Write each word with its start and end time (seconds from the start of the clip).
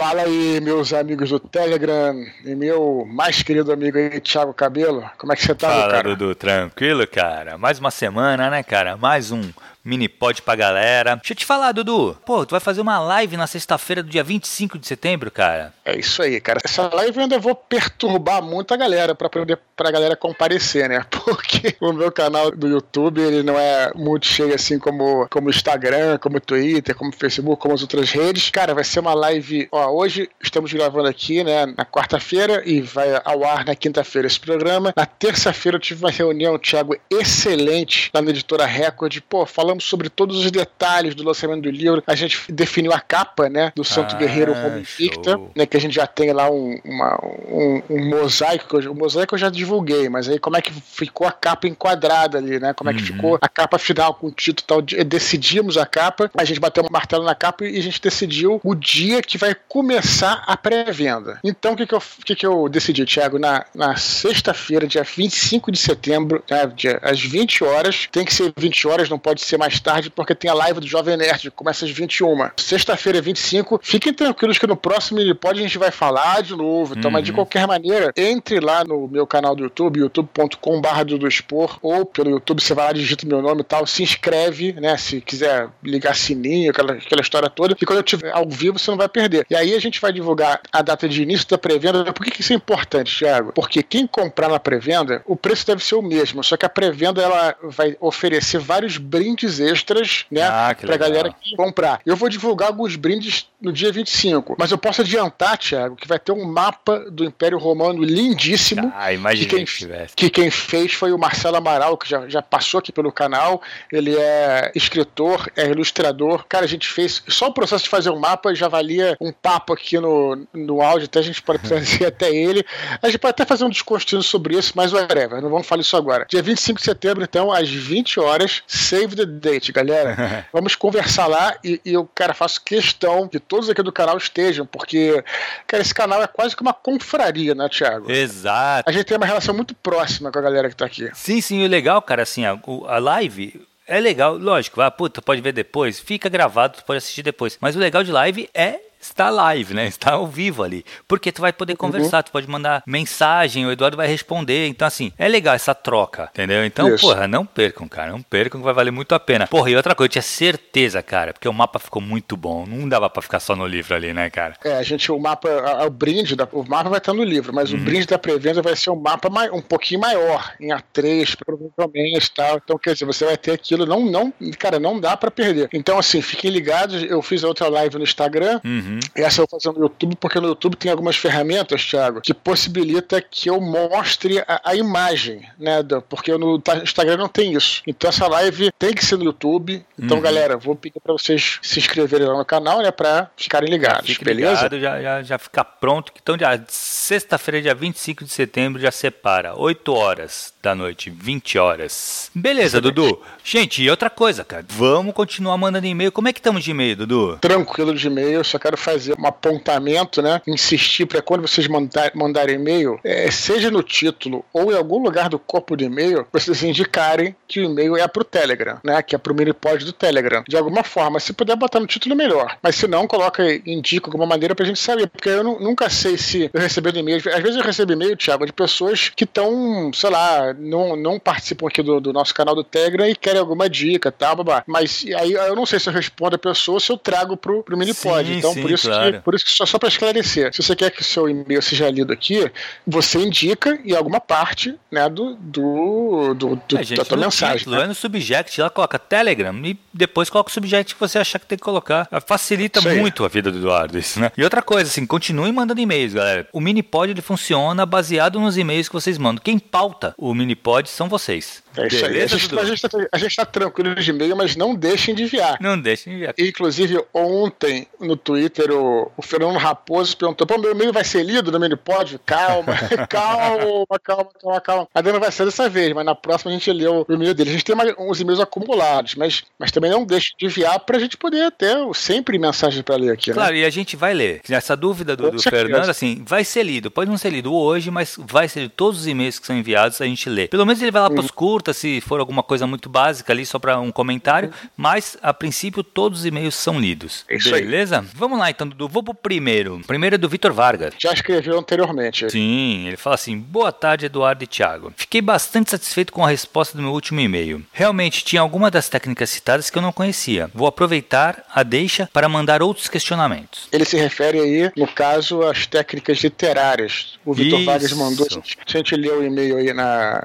Fala 0.00 0.22
aí, 0.22 0.58
meus 0.62 0.94
amigos 0.94 1.28
do 1.28 1.38
Telegram 1.38 2.24
e 2.42 2.54
meu 2.54 3.06
mais 3.06 3.42
querido 3.42 3.70
amigo 3.70 3.98
aí, 3.98 4.18
Thiago 4.18 4.54
Cabelo. 4.54 5.04
Como 5.18 5.30
é 5.30 5.36
que 5.36 5.42
você 5.42 5.54
tá, 5.54 5.68
Fala, 5.68 5.92
cara? 5.92 6.16
Dudu, 6.16 6.34
tranquilo, 6.34 7.06
cara? 7.06 7.58
Mais 7.58 7.78
uma 7.78 7.90
semana, 7.90 8.48
né, 8.48 8.62
cara? 8.62 8.96
Mais 8.96 9.30
um 9.30 9.42
mini 9.84 10.08
pod 10.08 10.42
pra 10.42 10.54
galera. 10.54 11.16
Deixa 11.16 11.32
eu 11.32 11.36
te 11.36 11.44
falar, 11.44 11.72
Dudu. 11.72 12.16
Pô, 12.24 12.44
tu 12.44 12.50
vai 12.50 12.60
fazer 12.60 12.80
uma 12.80 12.98
live 12.98 13.36
na 13.36 13.46
sexta-feira 13.46 14.02
do 14.02 14.10
dia 14.10 14.22
25 14.22 14.78
de 14.78 14.86
setembro, 14.86 15.30
cara? 15.30 15.72
É 15.84 15.98
isso 15.98 16.22
aí, 16.22 16.40
cara. 16.40 16.60
Essa 16.64 16.94
live 16.94 17.16
eu 17.16 17.22
ainda 17.22 17.38
vou 17.38 17.54
perturbar 17.54 18.42
muito 18.42 18.72
a 18.72 18.76
galera 18.76 19.14
pra 19.14 19.28
poder 19.28 19.58
pra 19.76 19.90
galera 19.90 20.14
comparecer, 20.14 20.88
né? 20.88 21.04
Porque 21.10 21.74
o 21.80 21.92
meu 21.92 22.12
canal 22.12 22.50
do 22.50 22.68
YouTube, 22.68 23.20
ele 23.20 23.42
não 23.42 23.58
é 23.58 23.90
muito 23.94 24.26
cheio 24.26 24.54
assim 24.54 24.78
como 24.78 25.26
como 25.30 25.48
Instagram, 25.48 26.18
como 26.18 26.40
Twitter, 26.40 26.94
como 26.94 27.12
Facebook, 27.12 27.60
como 27.60 27.74
as 27.74 27.82
outras 27.82 28.10
redes. 28.10 28.50
Cara, 28.50 28.74
vai 28.74 28.84
ser 28.84 29.00
uma 29.00 29.14
live, 29.14 29.68
ó, 29.72 29.90
hoje 29.90 30.28
estamos 30.42 30.72
gravando 30.72 31.08
aqui, 31.08 31.42
né, 31.42 31.66
na 31.66 31.84
quarta-feira 31.84 32.62
e 32.66 32.80
vai 32.80 33.20
ao 33.24 33.44
ar 33.44 33.64
na 33.64 33.74
quinta-feira 33.74 34.26
esse 34.26 34.38
programa. 34.38 34.92
Na 34.96 35.06
terça-feira 35.06 35.76
eu 35.76 35.80
tive 35.80 36.04
uma 36.04 36.10
reunião, 36.10 36.58
Thiago, 36.58 36.96
excelente 37.08 38.10
lá 38.12 38.20
na 38.20 38.30
editora 38.30 38.66
Record. 38.66 39.18
Pô, 39.28 39.46
falamos 39.70 39.84
sobre 39.84 40.08
todos 40.08 40.38
os 40.44 40.50
detalhes 40.50 41.14
do 41.14 41.22
lançamento 41.22 41.62
do 41.62 41.70
livro. 41.70 42.02
A 42.06 42.14
gente 42.14 42.40
definiu 42.52 42.92
a 42.92 43.00
capa, 43.00 43.48
né, 43.48 43.72
do 43.74 43.84
Santo 43.84 44.14
Ah, 44.16 44.18
Guerreiro 44.18 44.52
Homem 44.52 44.80
Invicta, 44.80 45.38
né, 45.54 45.64
que 45.66 45.76
a 45.76 45.80
gente 45.80 45.94
já 45.94 46.06
tem 46.06 46.32
lá 46.32 46.50
um, 46.50 46.78
uma- 46.84 47.18
um, 47.48 47.82
um 47.88 48.08
mosaico, 48.08 48.78
o 48.78 48.94
mosaico 48.94 49.34
eu 49.34 49.38
já 49.38 49.48
divulguei, 49.50 50.08
mas 50.08 50.28
aí 50.28 50.38
como 50.38 50.56
é 50.56 50.60
que 50.62 50.72
ficou 50.72 51.26
a 51.26 51.32
capa 51.32 51.68
enquadrada 51.68 52.38
ali, 52.38 52.58
né? 52.58 52.72
Como 52.74 52.90
é 52.90 52.94
que 52.94 53.00
Uhum. 53.00 53.06
ficou 53.06 53.38
a 53.40 53.48
capa 53.48 53.78
final 53.78 54.14
com 54.14 54.26
o 54.26 54.30
título 54.32 54.64
e 54.64 54.66
tal. 54.66 54.82
De- 54.82 55.04
Decidimos 55.04 55.76
a 55.76 55.86
capa, 55.86 56.30
a 56.36 56.44
gente 56.44 56.58
bateu 56.60 56.82
um 56.84 56.86
martelo 56.90 57.24
na 57.24 57.34
capa 57.34 57.64
e 57.64 57.78
a 57.78 57.82
gente 57.82 58.00
decidiu 58.00 58.60
o 58.64 58.74
dia 58.74 59.22
que 59.22 59.38
vai 59.38 59.54
começar 59.68 60.42
a 60.46 60.56
pré-venda. 60.56 61.38
Então 61.44 61.72
o 61.72 61.76
que, 61.76 61.86
que, 61.86 61.94
eu, 61.94 62.02
que, 62.24 62.34
que 62.34 62.46
eu 62.46 62.68
decidi, 62.68 63.04
Thiago? 63.04 63.38
Na, 63.38 63.64
na 63.74 63.96
sexta-feira, 63.96 64.86
dia 64.86 65.02
25 65.04 65.70
de 65.72 65.78
setembro, 65.78 66.42
né, 66.50 66.66
dia- 66.74 66.98
às 67.02 67.20
20 67.20 67.62
horas, 67.64 68.08
tem 68.10 68.24
que 68.24 68.32
ser 68.34 68.52
20 68.56 68.86
horas, 68.88 69.08
não 69.08 69.18
pode 69.18 69.40
ser 69.42 69.58
mais 69.60 69.78
tarde, 69.78 70.10
porque 70.10 70.34
tem 70.34 70.50
a 70.50 70.54
live 70.54 70.80
do 70.80 70.86
Jovem 70.86 71.16
Nerd, 71.16 71.50
começa 71.52 71.84
às 71.84 71.90
21. 71.90 72.50
Sexta-feira, 72.56 73.20
25. 73.20 73.78
Fiquem 73.82 74.12
tranquilos 74.12 74.58
que 74.58 74.66
no 74.66 74.76
próximo 74.76 75.18
Minipod 75.18 75.58
a 75.58 75.62
gente 75.62 75.78
vai 75.78 75.90
falar 75.90 76.42
de 76.42 76.56
novo. 76.56 76.94
Então, 76.98 77.10
mas 77.10 77.22
de 77.24 77.30
Uhum. 77.30 77.36
qualquer 77.36 77.66
maneira, 77.66 78.12
entre 78.16 78.58
lá 78.60 78.82
no 78.84 79.06
meu 79.06 79.26
canal 79.26 79.54
do 79.54 79.62
YouTube, 79.62 80.00
youtube.com.br 80.00 81.04
Duduspor, 81.06 81.78
ou 81.82 82.04
pelo 82.06 82.30
YouTube, 82.30 82.60
você 82.62 82.74
vai 82.74 82.86
lá, 82.86 82.92
digita 82.92 83.24
o 83.24 83.28
meu 83.28 83.42
nome 83.42 83.60
e 83.60 83.64
tal, 83.64 83.86
se 83.86 84.02
inscreve, 84.02 84.72
né? 84.72 84.96
Se 84.96 85.20
quiser 85.20 85.68
ligar 85.82 86.14
sininho, 86.16 86.70
aquela, 86.70 86.92
aquela 86.94 87.20
história 87.20 87.48
toda. 87.50 87.76
E 87.80 87.84
quando 87.86 87.98
eu 87.98 88.02
tiver 88.02 88.32
ao 88.32 88.48
vivo, 88.48 88.78
você 88.78 88.90
não 88.90 88.98
vai 88.98 89.08
perder. 89.08 89.46
E 89.50 89.54
aí 89.54 89.74
a 89.74 89.78
gente 89.80 90.00
vai 90.00 90.12
divulgar 90.12 90.60
a 90.72 90.82
data 90.82 91.08
de 91.08 91.22
início 91.22 91.46
da 91.48 91.58
pré-venda. 91.58 92.12
Por 92.12 92.24
que, 92.24 92.30
que 92.30 92.40
isso 92.40 92.52
é 92.52 92.56
importante, 92.56 93.16
Thiago? 93.18 93.52
Porque 93.52 93.82
quem 93.82 94.06
comprar 94.06 94.48
na 94.48 94.58
pré-venda, 94.58 95.22
o 95.26 95.36
preço 95.36 95.66
deve 95.66 95.84
ser 95.84 95.94
o 95.96 96.02
mesmo, 96.02 96.42
só 96.42 96.56
que 96.56 96.64
a 96.64 96.68
pré-venda 96.68 97.20
ela 97.22 97.54
vai 97.62 97.96
oferecer 98.00 98.58
vários 98.58 98.96
brindes 98.96 99.49
extras, 99.58 100.26
né? 100.30 100.42
Ah, 100.42 100.76
pra 100.78 100.90
legal. 100.90 101.08
galera 101.08 101.34
que 101.40 101.56
comprar. 101.56 102.00
Eu 102.06 102.14
vou 102.14 102.28
divulgar 102.28 102.68
alguns 102.68 102.96
brindes 102.96 103.48
no 103.60 103.72
dia 103.72 103.90
25, 103.90 104.56
mas 104.58 104.70
eu 104.70 104.78
posso 104.78 105.00
adiantar, 105.00 105.58
Thiago, 105.58 105.96
que 105.96 106.06
vai 106.06 106.18
ter 106.18 106.32
um 106.32 106.44
mapa 106.44 107.10
do 107.10 107.24
Império 107.24 107.58
Romano 107.58 108.02
lindíssimo. 108.02 108.92
Ah, 108.94 109.12
imaginei 109.12 109.48
que 109.48 109.56
quem, 109.56 109.64
que 109.64 110.30
que 110.30 110.30
quem 110.30 110.50
fez 110.50 110.92
foi 110.92 111.12
o 111.12 111.18
Marcelo 111.18 111.56
Amaral, 111.56 111.96
que 111.96 112.08
já, 112.08 112.28
já 112.28 112.42
passou 112.42 112.78
aqui 112.78 112.92
pelo 112.92 113.10
canal. 113.10 113.62
Ele 113.92 114.16
é 114.16 114.70
escritor, 114.74 115.50
é 115.56 115.66
ilustrador. 115.66 116.44
Cara, 116.48 116.64
a 116.64 116.68
gente 116.68 116.88
fez. 116.88 117.22
Só 117.28 117.48
o 117.48 117.52
processo 117.52 117.84
de 117.84 117.90
fazer 117.90 118.10
um 118.10 118.18
mapa 118.18 118.54
já 118.54 118.68
valia 118.68 119.16
um 119.20 119.32
papo 119.32 119.72
aqui 119.72 119.98
no, 119.98 120.46
no 120.52 120.82
áudio, 120.82 121.06
até 121.06 121.18
a 121.18 121.22
gente 121.22 121.42
pode 121.42 121.60
trazer 121.66 122.06
até 122.06 122.34
ele. 122.34 122.64
A 123.02 123.06
gente 123.08 123.18
pode 123.18 123.30
até 123.30 123.44
fazer 123.44 123.64
um 123.64 123.70
desconstruindo 123.70 124.24
sobre 124.24 124.56
isso, 124.56 124.72
mas 124.74 124.92
whatever, 124.92 125.40
não 125.40 125.50
vamos 125.50 125.66
falar 125.66 125.80
isso 125.80 125.96
agora. 125.96 126.26
Dia 126.28 126.42
25 126.42 126.78
de 126.78 126.84
setembro, 126.84 127.24
então, 127.24 127.52
às 127.52 127.68
20 127.68 128.20
horas, 128.20 128.62
save 128.66 129.16
the 129.16 129.26
date, 129.40 129.72
galera. 129.72 130.46
Vamos 130.52 130.74
conversar 130.74 131.26
lá 131.26 131.56
e, 131.64 131.80
e 131.84 131.92
eu, 131.94 132.08
cara, 132.14 132.34
faço 132.34 132.62
questão 132.62 133.26
que 133.26 133.40
todos 133.40 133.68
aqui 133.68 133.82
do 133.82 133.92
canal 133.92 134.16
estejam, 134.16 134.66
porque, 134.66 135.24
cara, 135.66 135.82
esse 135.82 135.94
canal 135.94 136.22
é 136.22 136.26
quase 136.26 136.54
que 136.54 136.62
uma 136.62 136.74
confraria, 136.74 137.54
né, 137.54 137.68
Thiago? 137.68 138.10
Exato. 138.10 138.88
A 138.88 138.92
gente 138.92 139.04
tem 139.04 139.16
uma 139.16 139.26
relação 139.26 139.54
muito 139.54 139.74
próxima 139.74 140.30
com 140.30 140.38
a 140.38 140.42
galera 140.42 140.68
que 140.68 140.76
tá 140.76 140.84
aqui. 140.86 141.10
Sim, 141.14 141.40
sim, 141.40 141.64
o 141.64 141.68
legal, 141.68 142.00
cara, 142.02 142.22
assim, 142.22 142.44
a, 142.44 142.58
a 142.86 142.98
live 142.98 143.66
é 143.86 143.98
legal, 143.98 144.36
lógico, 144.36 144.80
ah, 144.80 144.90
puta, 144.90 145.20
pode 145.20 145.40
ver 145.40 145.52
depois, 145.52 145.98
fica 145.98 146.28
gravado, 146.28 146.76
tu 146.78 146.84
pode 146.84 146.98
assistir 146.98 147.22
depois. 147.22 147.58
Mas 147.60 147.74
o 147.74 147.78
legal 147.80 148.04
de 148.04 148.12
live 148.12 148.48
é 148.54 148.78
estar 149.00 149.30
live, 149.30 149.74
né? 149.74 149.86
Estar 149.86 150.12
ao 150.12 150.26
vivo 150.26 150.62
ali. 150.62 150.84
Porque 151.08 151.32
tu 151.32 151.40
vai 151.40 151.52
poder 151.52 151.76
conversar, 151.76 152.22
tu 152.22 152.30
pode 152.30 152.48
mandar 152.48 152.82
mensagem, 152.86 153.66
o 153.66 153.72
Eduardo 153.72 153.96
vai 153.96 154.06
responder. 154.06 154.66
Então, 154.68 154.86
assim, 154.86 155.12
é 155.18 155.26
legal 155.28 155.54
essa 155.54 155.74
troca, 155.74 156.28
entendeu? 156.32 156.64
Então, 156.64 156.94
Isso. 156.94 157.06
porra, 157.06 157.26
não 157.26 157.44
percam, 157.46 157.88
cara, 157.88 158.12
não 158.12 158.22
percam 158.22 158.60
que 158.60 158.64
vai 158.64 158.74
valer 158.74 158.90
muito 158.90 159.14
a 159.14 159.20
pena. 159.20 159.46
Porra, 159.46 159.70
e 159.70 159.76
outra 159.76 159.94
coisa, 159.94 160.08
eu 160.08 160.12
tinha 160.12 160.22
certeza, 160.22 161.02
cara, 161.02 161.32
porque 161.32 161.48
o 161.48 161.52
mapa 161.52 161.78
ficou 161.78 162.02
muito 162.02 162.36
bom. 162.36 162.64
Não 162.66 162.88
dava 162.88 163.08
pra 163.08 163.22
ficar 163.22 163.40
só 163.40 163.56
no 163.56 163.66
livro 163.66 163.94
ali, 163.94 164.12
né, 164.12 164.28
cara? 164.30 164.54
É, 164.64 164.74
a 164.76 164.82
gente, 164.82 165.10
o 165.10 165.18
mapa, 165.18 165.48
a- 165.48 165.82
a- 165.82 165.86
o 165.86 165.90
brinde, 165.90 166.36
da, 166.36 166.46
o 166.52 166.62
mapa 166.68 166.88
vai 166.90 166.98
estar 166.98 167.14
no 167.14 167.24
livro, 167.24 167.52
mas 167.54 167.72
Uhum. 167.72 167.78
o 167.78 167.82
brinde 167.82 168.06
da 168.06 168.18
pré-venda 168.18 168.60
vai 168.62 168.76
ser 168.76 168.90
um 168.90 168.96
mapa 169.00 169.28
mai- 169.30 169.50
um 169.50 169.62
pouquinho 169.62 170.00
maior, 170.00 170.52
em 170.60 170.68
A3, 170.72 171.36
provavelmente 171.36 172.26
e 172.26 172.34
tal. 172.34 172.56
Então, 172.62 172.78
quer 172.78 172.92
dizer, 172.94 173.04
você 173.04 173.24
vai 173.24 173.36
ter 173.36 173.52
aquilo, 173.52 173.86
não, 173.86 174.00
não, 174.04 174.32
cara, 174.58 174.78
não 174.78 174.98
dá 175.00 175.16
pra 175.16 175.30
perder. 175.30 175.68
Então, 175.72 175.98
assim, 175.98 176.20
fiquem 176.22 176.50
ligados, 176.50 177.02
eu 177.04 177.20
fiz 177.22 177.42
outra 177.44 177.68
live 177.68 177.96
no 177.96 178.04
Instagram, 178.04 178.60
Uhum. 178.64 178.89
Essa 179.14 179.40
eu 179.40 179.46
vou 179.50 179.60
fazer 179.60 179.76
no 179.76 179.84
YouTube, 179.84 180.16
porque 180.16 180.40
no 180.40 180.48
YouTube 180.48 180.76
tem 180.76 180.90
algumas 180.90 181.16
ferramentas, 181.16 181.84
Thiago, 181.84 182.20
que 182.20 182.32
possibilita 182.34 183.20
que 183.20 183.48
eu 183.50 183.60
mostre 183.60 184.38
a, 184.40 184.60
a 184.64 184.74
imagem, 184.74 185.42
né? 185.58 185.80
porque 186.08 186.36
no 186.36 186.58
ta- 186.58 186.78
Instagram 186.78 187.16
não 187.16 187.28
tem 187.28 187.52
isso. 187.54 187.82
Então 187.86 188.08
essa 188.08 188.26
live 188.26 188.70
tem 188.78 188.92
que 188.92 189.04
ser 189.04 189.16
no 189.16 189.24
YouTube. 189.24 189.84
Então, 189.98 190.16
Uhum. 190.16 190.22
galera, 190.22 190.56
vou 190.56 190.74
pedir 190.74 190.98
pra 191.00 191.12
vocês 191.12 191.58
se 191.62 191.78
inscreverem 191.78 192.26
lá 192.26 192.36
no 192.36 192.44
canal, 192.44 192.80
né? 192.82 192.90
Pra 192.90 193.30
ficarem 193.36 193.68
ligados, 193.70 194.06
Fique 194.06 194.24
beleza? 194.24 194.68
ligado, 194.68 194.80
já, 194.80 195.00
já, 195.02 195.22
já 195.22 195.38
fica 195.38 195.62
pronto. 195.64 196.12
Então, 196.22 196.36
dia, 196.36 196.62
sexta-feira, 196.68 197.60
dia 197.62 197.74
25 197.74 198.24
de 198.24 198.30
setembro, 198.30 198.80
já 198.80 198.90
separa. 198.90 199.54
8 199.58 199.92
horas 199.92 200.52
da 200.62 200.74
noite, 200.74 201.10
20 201.10 201.58
horas. 201.58 202.30
Beleza, 202.34 202.80
Dudu. 202.80 203.20
Gente, 203.44 203.82
e 203.82 203.90
outra 203.90 204.08
coisa, 204.10 204.44
cara. 204.44 204.64
Vamos 204.68 205.14
continuar 205.14 205.56
mandando 205.56 205.86
e-mail. 205.86 206.12
Como 206.12 206.28
é 206.28 206.32
que 206.32 206.38
estamos 206.40 206.62
de 206.64 206.70
e-mail, 206.70 206.96
Dudu? 206.96 207.38
Tranquilo 207.40 207.94
de 207.94 208.06
e-mail, 208.06 208.42
só 208.44 208.58
quero 208.58 208.76
fazer 208.80 209.14
um 209.18 209.26
apontamento, 209.26 210.22
né? 210.22 210.40
Insistir 210.46 211.06
para 211.06 211.22
quando 211.22 211.42
vocês 211.46 211.66
mandar, 211.68 212.12
mandarem 212.14 212.56
e-mail, 212.56 212.98
é, 213.04 213.30
seja 213.30 213.70
no 213.70 213.82
título 213.82 214.44
ou 214.52 214.72
em 214.72 214.76
algum 214.76 215.02
lugar 215.02 215.28
do 215.28 215.38
corpo 215.38 215.76
do 215.76 215.84
e-mail, 215.84 216.26
vocês 216.32 216.62
indicarem 216.62 217.34
que 217.46 217.60
o 217.60 217.64
e-mail 217.64 217.96
é 217.96 218.06
pro 218.08 218.24
Telegram, 218.24 218.78
né? 218.84 219.02
Que 219.02 219.14
é 219.14 219.18
pro 219.18 219.34
minipod 219.34 219.84
do 219.84 219.92
Telegram. 219.92 220.42
De 220.48 220.56
alguma 220.56 220.82
forma, 220.82 221.20
se 221.20 221.32
puder 221.32 221.56
botar 221.56 221.80
no 221.80 221.86
título, 221.86 222.16
melhor. 222.16 222.56
Mas 222.62 222.76
se 222.76 222.86
não, 222.86 223.06
coloca, 223.06 223.42
indica 223.66 224.06
alguma 224.08 224.26
maneira 224.26 224.54
pra 224.54 224.64
gente 224.66 224.78
saber, 224.78 225.08
porque 225.08 225.28
eu 225.28 225.44
nu- 225.44 225.60
nunca 225.60 225.88
sei 225.90 226.16
se 226.16 226.50
eu 226.52 226.60
recebendo 226.60 226.98
e-mail. 226.98 227.18
Às 227.18 227.42
vezes 227.42 227.56
eu 227.56 227.62
recebo 227.62 227.92
e-mail, 227.92 228.16
Thiago, 228.16 228.46
de 228.46 228.52
pessoas 228.52 229.08
que 229.08 229.24
estão, 229.24 229.90
sei 229.92 230.10
lá, 230.10 230.54
não, 230.58 230.96
não 230.96 231.18
participam 231.18 231.66
aqui 231.68 231.82
do, 231.82 232.00
do 232.00 232.12
nosso 232.12 232.34
canal 232.34 232.54
do 232.54 232.64
Telegram 232.64 233.06
e 233.08 233.14
querem 233.14 233.40
alguma 233.40 233.68
dica, 233.68 234.10
tá, 234.10 234.34
babá. 234.34 234.62
Mas 234.66 235.04
aí 235.18 235.32
eu 235.32 235.54
não 235.56 235.66
sei 235.66 235.78
se 235.78 235.88
eu 235.88 235.92
respondo 235.92 236.36
a 236.36 236.38
pessoa 236.38 236.76
ou 236.76 236.80
se 236.80 236.90
eu 236.90 236.96
trago 236.96 237.36
pro, 237.36 237.62
pro 237.62 237.76
minipod. 237.76 238.26
Sim, 238.26 238.38
então, 238.38 238.52
sim, 238.54 238.62
por 238.70 238.74
isso 238.78 238.88
claro. 238.88 239.12
que 239.12 239.18
por 239.20 239.34
isso 239.34 239.44
que 239.44 239.50
só, 239.52 239.66
só 239.66 239.78
para 239.78 239.88
esclarecer, 239.88 240.52
se 240.54 240.62
você 240.62 240.74
quer 240.76 240.90
que 240.90 241.00
o 241.02 241.04
seu 241.04 241.28
e-mail 241.28 241.60
seja 241.62 241.90
lido 241.90 242.12
aqui, 242.12 242.50
você 242.86 243.18
indica 243.18 243.78
em 243.84 243.94
alguma 243.94 244.20
parte 244.20 244.74
né, 244.90 245.08
do, 245.08 245.34
do, 245.36 246.34
do, 246.34 246.56
do- 246.68 246.78
É, 246.78 246.82
gente, 246.82 246.98
da 246.98 247.04
tua 247.04 247.16
mensagem. 247.16 247.58
título, 247.58 247.76
né? 247.76 247.84
é 247.84 247.86
no 247.86 247.94
subject, 247.94 248.60
lá 248.60 248.70
coloca 248.70 248.98
Telegram 248.98 249.54
e 249.64 249.78
depois 249.92 250.28
coloca 250.30 250.50
o 250.50 250.52
subject 250.52 250.94
que 250.94 251.00
você 251.00 251.18
achar 251.18 251.38
que 251.38 251.46
tem 251.46 251.58
que 251.58 251.64
colocar. 251.64 252.08
Facilita 252.26 252.78
Isso 252.80 252.88
muito 252.90 253.24
a 253.24 253.28
vida 253.28 253.50
do 253.50 253.58
Eduardo 253.58 253.98
isso, 253.98 254.20
né? 254.20 254.30
E 254.36 254.42
outra 254.44 254.62
coisa, 254.62 254.90
assim, 254.90 255.06
continue 255.06 255.50
mandando 255.52 255.80
e-mails, 255.80 256.12
galera. 256.14 256.46
O 256.52 256.60
Minipod 256.60 257.10
ele 257.10 257.22
funciona 257.22 257.84
baseado 257.86 258.40
nos 258.40 258.56
e-mails 258.56 258.88
que 258.88 258.94
vocês 258.94 259.18
mandam. 259.18 259.42
Quem 259.42 259.58
pauta 259.58 260.14
o 260.16 260.34
Minipod 260.34 260.88
são 260.88 261.08
vocês. 261.08 261.62
É 261.76 261.86
isso 261.86 262.04
aí. 262.04 262.22
A 262.22 262.26
gente, 262.26 262.58
a, 262.58 262.64
gente 262.64 262.82
tá, 262.82 262.98
a 263.12 263.18
gente 263.18 263.36
tá 263.36 263.44
tranquilo 263.46 263.94
de 263.94 264.10
e-mail, 264.10 264.36
mas 264.36 264.56
não 264.56 264.74
deixem 264.74 265.14
de 265.14 265.22
enviar. 265.24 265.56
Não 265.60 265.78
deixem 265.80 266.12
de 266.12 266.16
enviar. 266.18 266.34
Inclusive, 266.38 267.02
ontem 267.14 267.86
no 268.00 268.16
Twitter, 268.16 268.70
o, 268.72 269.10
o 269.16 269.22
Fernando 269.22 269.56
Raposo 269.56 270.16
perguntou: 270.16 270.46
pô, 270.46 270.58
meu 270.58 270.72
e-mail 270.72 270.92
vai 270.92 271.04
ser 271.04 271.22
lido 271.24 271.50
no 271.52 271.60
Minipod? 271.60 272.18
Calma, 272.26 272.74
calma, 273.08 273.98
calma, 274.02 274.28
calma, 274.40 274.60
calma. 274.60 274.88
Ainda 274.94 275.12
não 275.12 275.20
vai 275.20 275.30
ser 275.32 275.44
dessa 275.44 275.68
vez, 275.68 275.92
mas 275.94 276.04
na 276.04 276.14
próxima 276.14 276.50
a 276.50 276.54
gente 276.54 276.72
leu 276.72 277.04
o 277.08 277.12
e-mail 277.12 277.34
dele. 277.34 277.50
A 277.50 277.52
gente 277.52 277.64
tem 277.64 277.74
uma- 277.74 277.84
uns 277.98 278.20
e-mails 278.20 278.40
acumulados, 278.40 279.14
mas, 279.14 279.42
mas 279.58 279.70
também 279.70 279.90
não 279.90 280.04
deixe 280.04 280.32
de 280.38 280.46
enviar 280.46 280.78
pra 280.80 280.98
gente 280.98 281.16
poder 281.16 281.50
ter 281.52 281.76
sempre 281.94 282.38
mensagem 282.38 282.82
pra 282.82 282.96
ler 282.96 283.12
aqui, 283.12 283.30
né? 283.30 283.34
Claro, 283.34 283.56
e 283.56 283.64
a 283.64 283.70
gente 283.70 283.96
vai 283.96 284.14
ler. 284.14 284.40
Essa 284.48 284.76
dúvida 284.76 285.16
do, 285.16 285.30
do. 285.30 285.40
Fernando, 285.42 285.88
assim, 285.88 286.22
vai 286.26 286.44
ser 286.44 286.62
lido. 286.62 286.90
Pode 286.90 287.10
não 287.10 287.18
ser 287.18 287.30
lido 287.30 287.52
hoje, 287.54 287.90
mas 287.90 288.16
vai 288.18 288.48
ser 288.48 288.60
lido. 288.62 288.72
Todos 288.76 289.00
os 289.00 289.06
e-mails 289.06 289.38
que 289.38 289.46
são 289.46 289.56
enviados 289.56 290.00
a 290.00 290.04
gente 290.06 290.28
lê. 290.28 290.48
Pelo 290.48 290.64
menos 290.66 290.80
ele 290.82 290.90
vai 290.90 291.02
lá 291.02 291.08
Uhum. 291.08 291.14
pros 291.16 291.30
cursos, 291.30 291.59
curta 291.60 291.74
se 291.74 292.00
for 292.00 292.18
alguma 292.20 292.42
coisa 292.42 292.66
muito 292.66 292.88
básica 292.88 293.32
ali, 293.32 293.44
só 293.44 293.58
para 293.58 293.78
um 293.78 293.92
comentário, 293.92 294.50
mas 294.74 295.18
a 295.22 295.34
princípio 295.34 295.84
todos 295.84 296.20
os 296.20 296.26
e-mails 296.26 296.54
são 296.54 296.80
lidos. 296.80 297.24
É 297.28 297.36
isso 297.36 297.50
Beleza? 297.50 298.00
Aí. 298.00 298.06
Vamos 298.14 298.38
lá 298.38 298.50
então, 298.50 298.66
Dudu. 298.66 298.88
Vou 298.88 299.02
pro 299.02 299.14
primeiro. 299.14 299.76
O 299.76 299.86
primeiro 299.86 300.14
é 300.14 300.18
do 300.18 300.28
Vitor 300.28 300.52
Vargas. 300.52 300.94
Já 300.98 301.12
escreveu 301.12 301.58
anteriormente. 301.58 302.30
Sim, 302.30 302.86
ele 302.86 302.96
fala 302.96 303.14
assim: 303.14 303.38
Boa 303.38 303.70
tarde, 303.70 304.06
Eduardo 304.06 304.42
e 304.42 304.46
Thiago. 304.46 304.92
Fiquei 304.96 305.20
bastante 305.20 305.70
satisfeito 305.70 306.12
com 306.12 306.24
a 306.24 306.28
resposta 306.28 306.76
do 306.76 306.82
meu 306.82 306.92
último 306.92 307.20
e-mail. 307.20 307.62
Realmente 307.72 308.24
tinha 308.24 308.40
alguma 308.40 308.70
das 308.70 308.88
técnicas 308.88 309.28
citadas 309.28 309.68
que 309.68 309.76
eu 309.76 309.82
não 309.82 309.92
conhecia. 309.92 310.50
Vou 310.54 310.66
aproveitar 310.66 311.44
a 311.54 311.62
deixa 311.62 312.08
para 312.10 312.28
mandar 312.28 312.62
outros 312.62 312.88
questionamentos. 312.88 313.68
Ele 313.70 313.84
se 313.84 313.98
refere 313.98 314.40
aí, 314.40 314.72
no 314.76 314.86
caso, 314.86 315.42
às 315.42 315.66
técnicas 315.66 316.18
literárias. 316.18 317.18
O 317.24 317.34
Vitor 317.34 317.62
Vargas 317.64 317.92
mandou. 317.92 318.26
A 318.30 318.70
gente 318.70 318.96
leu 318.96 319.20
o 319.20 319.24
e-mail 319.24 319.58
aí 319.58 319.74
na. 319.74 320.22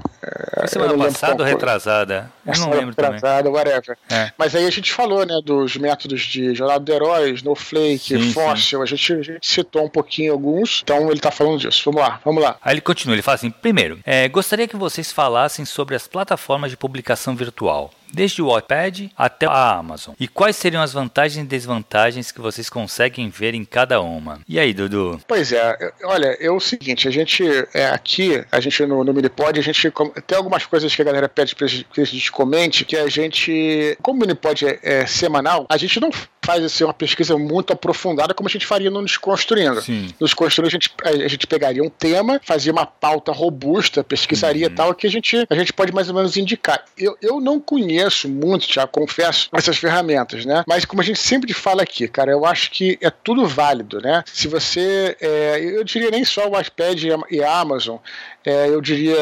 Foi 0.55 0.67
semana 0.67 0.97
passada 0.97 1.24
ou 1.31 1.45
retrasada? 1.45 2.31
Eu 2.45 2.59
não 2.59 2.69
lembro 2.69 2.89
retrasada, 2.89 3.43
também. 3.43 3.53
whatever. 3.53 3.97
É. 4.09 4.31
Mas 4.37 4.55
aí 4.55 4.65
a 4.65 4.71
gente 4.71 4.91
falou, 4.91 5.25
né, 5.25 5.39
dos 5.43 5.75
métodos 5.77 6.21
de 6.21 6.53
Jornada 6.53 6.79
do 6.79 6.93
Herói, 6.93 7.31
Snowflake, 7.31 7.99
sim, 7.99 8.31
Fóssil. 8.31 8.81
A 8.81 8.85
gente, 8.85 9.13
a 9.13 9.21
gente, 9.21 9.47
citou 9.47 9.85
um 9.85 9.89
pouquinho 9.89 10.33
alguns. 10.33 10.81
Então 10.83 11.07
ele 11.07 11.13
está 11.13 11.31
falando 11.31 11.59
disso. 11.59 11.81
Vamos 11.85 12.01
lá, 12.01 12.19
vamos 12.23 12.43
lá. 12.43 12.57
Aí 12.61 12.73
ele 12.73 12.81
continua, 12.81 13.15
ele 13.15 13.21
fala 13.21 13.35
assim: 13.35 13.49
primeiro, 13.49 13.99
é, 14.05 14.27
gostaria 14.27 14.67
que 14.67 14.75
vocês 14.75 15.11
falassem 15.11 15.65
sobre 15.65 15.95
as 15.95 16.07
plataformas 16.07 16.71
de 16.71 16.77
publicação 16.77 17.35
virtual 17.35 17.91
desde 18.13 18.41
o 18.41 18.47
Wattpad 18.47 19.11
até 19.15 19.45
a 19.45 19.77
Amazon. 19.77 20.13
E 20.19 20.27
quais 20.27 20.55
seriam 20.55 20.81
as 20.81 20.93
vantagens 20.93 21.43
e 21.43 21.47
desvantagens 21.47 22.31
que 22.31 22.41
vocês 22.41 22.69
conseguem 22.69 23.29
ver 23.29 23.53
em 23.53 23.65
cada 23.65 24.01
uma? 24.01 24.39
E 24.47 24.59
aí, 24.59 24.73
Dudu? 24.73 25.19
Pois 25.27 25.51
é, 25.51 25.93
olha, 26.03 26.37
é 26.39 26.49
o 26.49 26.59
seguinte, 26.59 27.07
a 27.07 27.11
gente 27.11 27.43
é, 27.73 27.87
aqui, 27.87 28.43
a 28.51 28.59
gente 28.59 28.85
no, 28.85 29.03
no 29.03 29.13
Minipod, 29.13 29.59
a 29.59 29.63
gente 29.63 29.91
tem 30.25 30.37
algumas 30.37 30.65
coisas 30.65 30.93
que 30.95 31.01
a 31.01 31.05
galera 31.05 31.29
pede 31.29 31.55
para 31.55 31.67
que 31.67 32.01
a 32.01 32.05
gente 32.05 32.31
comente, 32.31 32.85
que 32.85 32.95
a 32.95 33.07
gente, 33.07 33.97
como 34.01 34.17
o 34.17 34.21
Minipod 34.21 34.65
é, 34.65 34.79
é 34.81 35.05
semanal, 35.05 35.65
a 35.69 35.77
gente 35.77 35.99
não 35.99 36.11
faz 36.45 36.63
assim, 36.63 36.83
uma 36.83 36.93
pesquisa 36.93 37.35
muito 37.37 37.73
aprofundada 37.73 38.33
como 38.33 38.47
a 38.47 38.51
gente 38.51 38.67
faria 38.67 38.91
no 38.91 39.03
Desconstruindo. 39.03 39.81
Sim. 39.81 40.13
No 40.19 40.27
Desconstruindo 40.27 40.67
a 40.67 40.71
gente, 40.71 40.91
a 41.03 41.27
gente 41.27 41.47
pegaria 41.47 41.83
um 41.83 41.89
tema, 41.89 42.39
fazia 42.43 42.71
uma 42.71 42.85
pauta 42.85 43.31
robusta, 43.31 44.03
pesquisaria 44.03 44.67
uhum. 44.67 44.75
tal, 44.75 44.93
que 44.93 45.07
a 45.07 45.09
gente, 45.09 45.45
a 45.49 45.55
gente 45.55 45.73
pode 45.73 45.91
mais 45.91 46.07
ou 46.07 46.15
menos 46.15 46.37
indicar. 46.37 46.85
Eu, 46.95 47.17
eu 47.21 47.41
não 47.41 47.59
conheço 47.59 47.94
muito, 48.27 48.71
já 48.71 48.87
confesso, 48.87 49.49
essas 49.53 49.77
ferramentas, 49.77 50.45
né? 50.45 50.63
Mas 50.67 50.85
como 50.85 51.01
a 51.01 51.05
gente 51.05 51.19
sempre 51.19 51.53
fala 51.53 51.83
aqui, 51.83 52.07
cara, 52.07 52.31
eu 52.31 52.45
acho 52.45 52.71
que 52.71 52.97
é 53.01 53.09
tudo 53.09 53.45
válido, 53.47 54.01
né? 54.01 54.23
Se 54.25 54.47
você, 54.47 55.15
é, 55.19 55.59
eu 55.59 55.83
diria 55.83 56.11
nem 56.11 56.23
só 56.23 56.49
o 56.49 56.59
iPad 56.59 57.03
e 57.31 57.43
a 57.43 57.59
Amazon, 57.59 57.97
é, 58.45 58.69
eu 58.69 58.81
diria, 58.81 59.17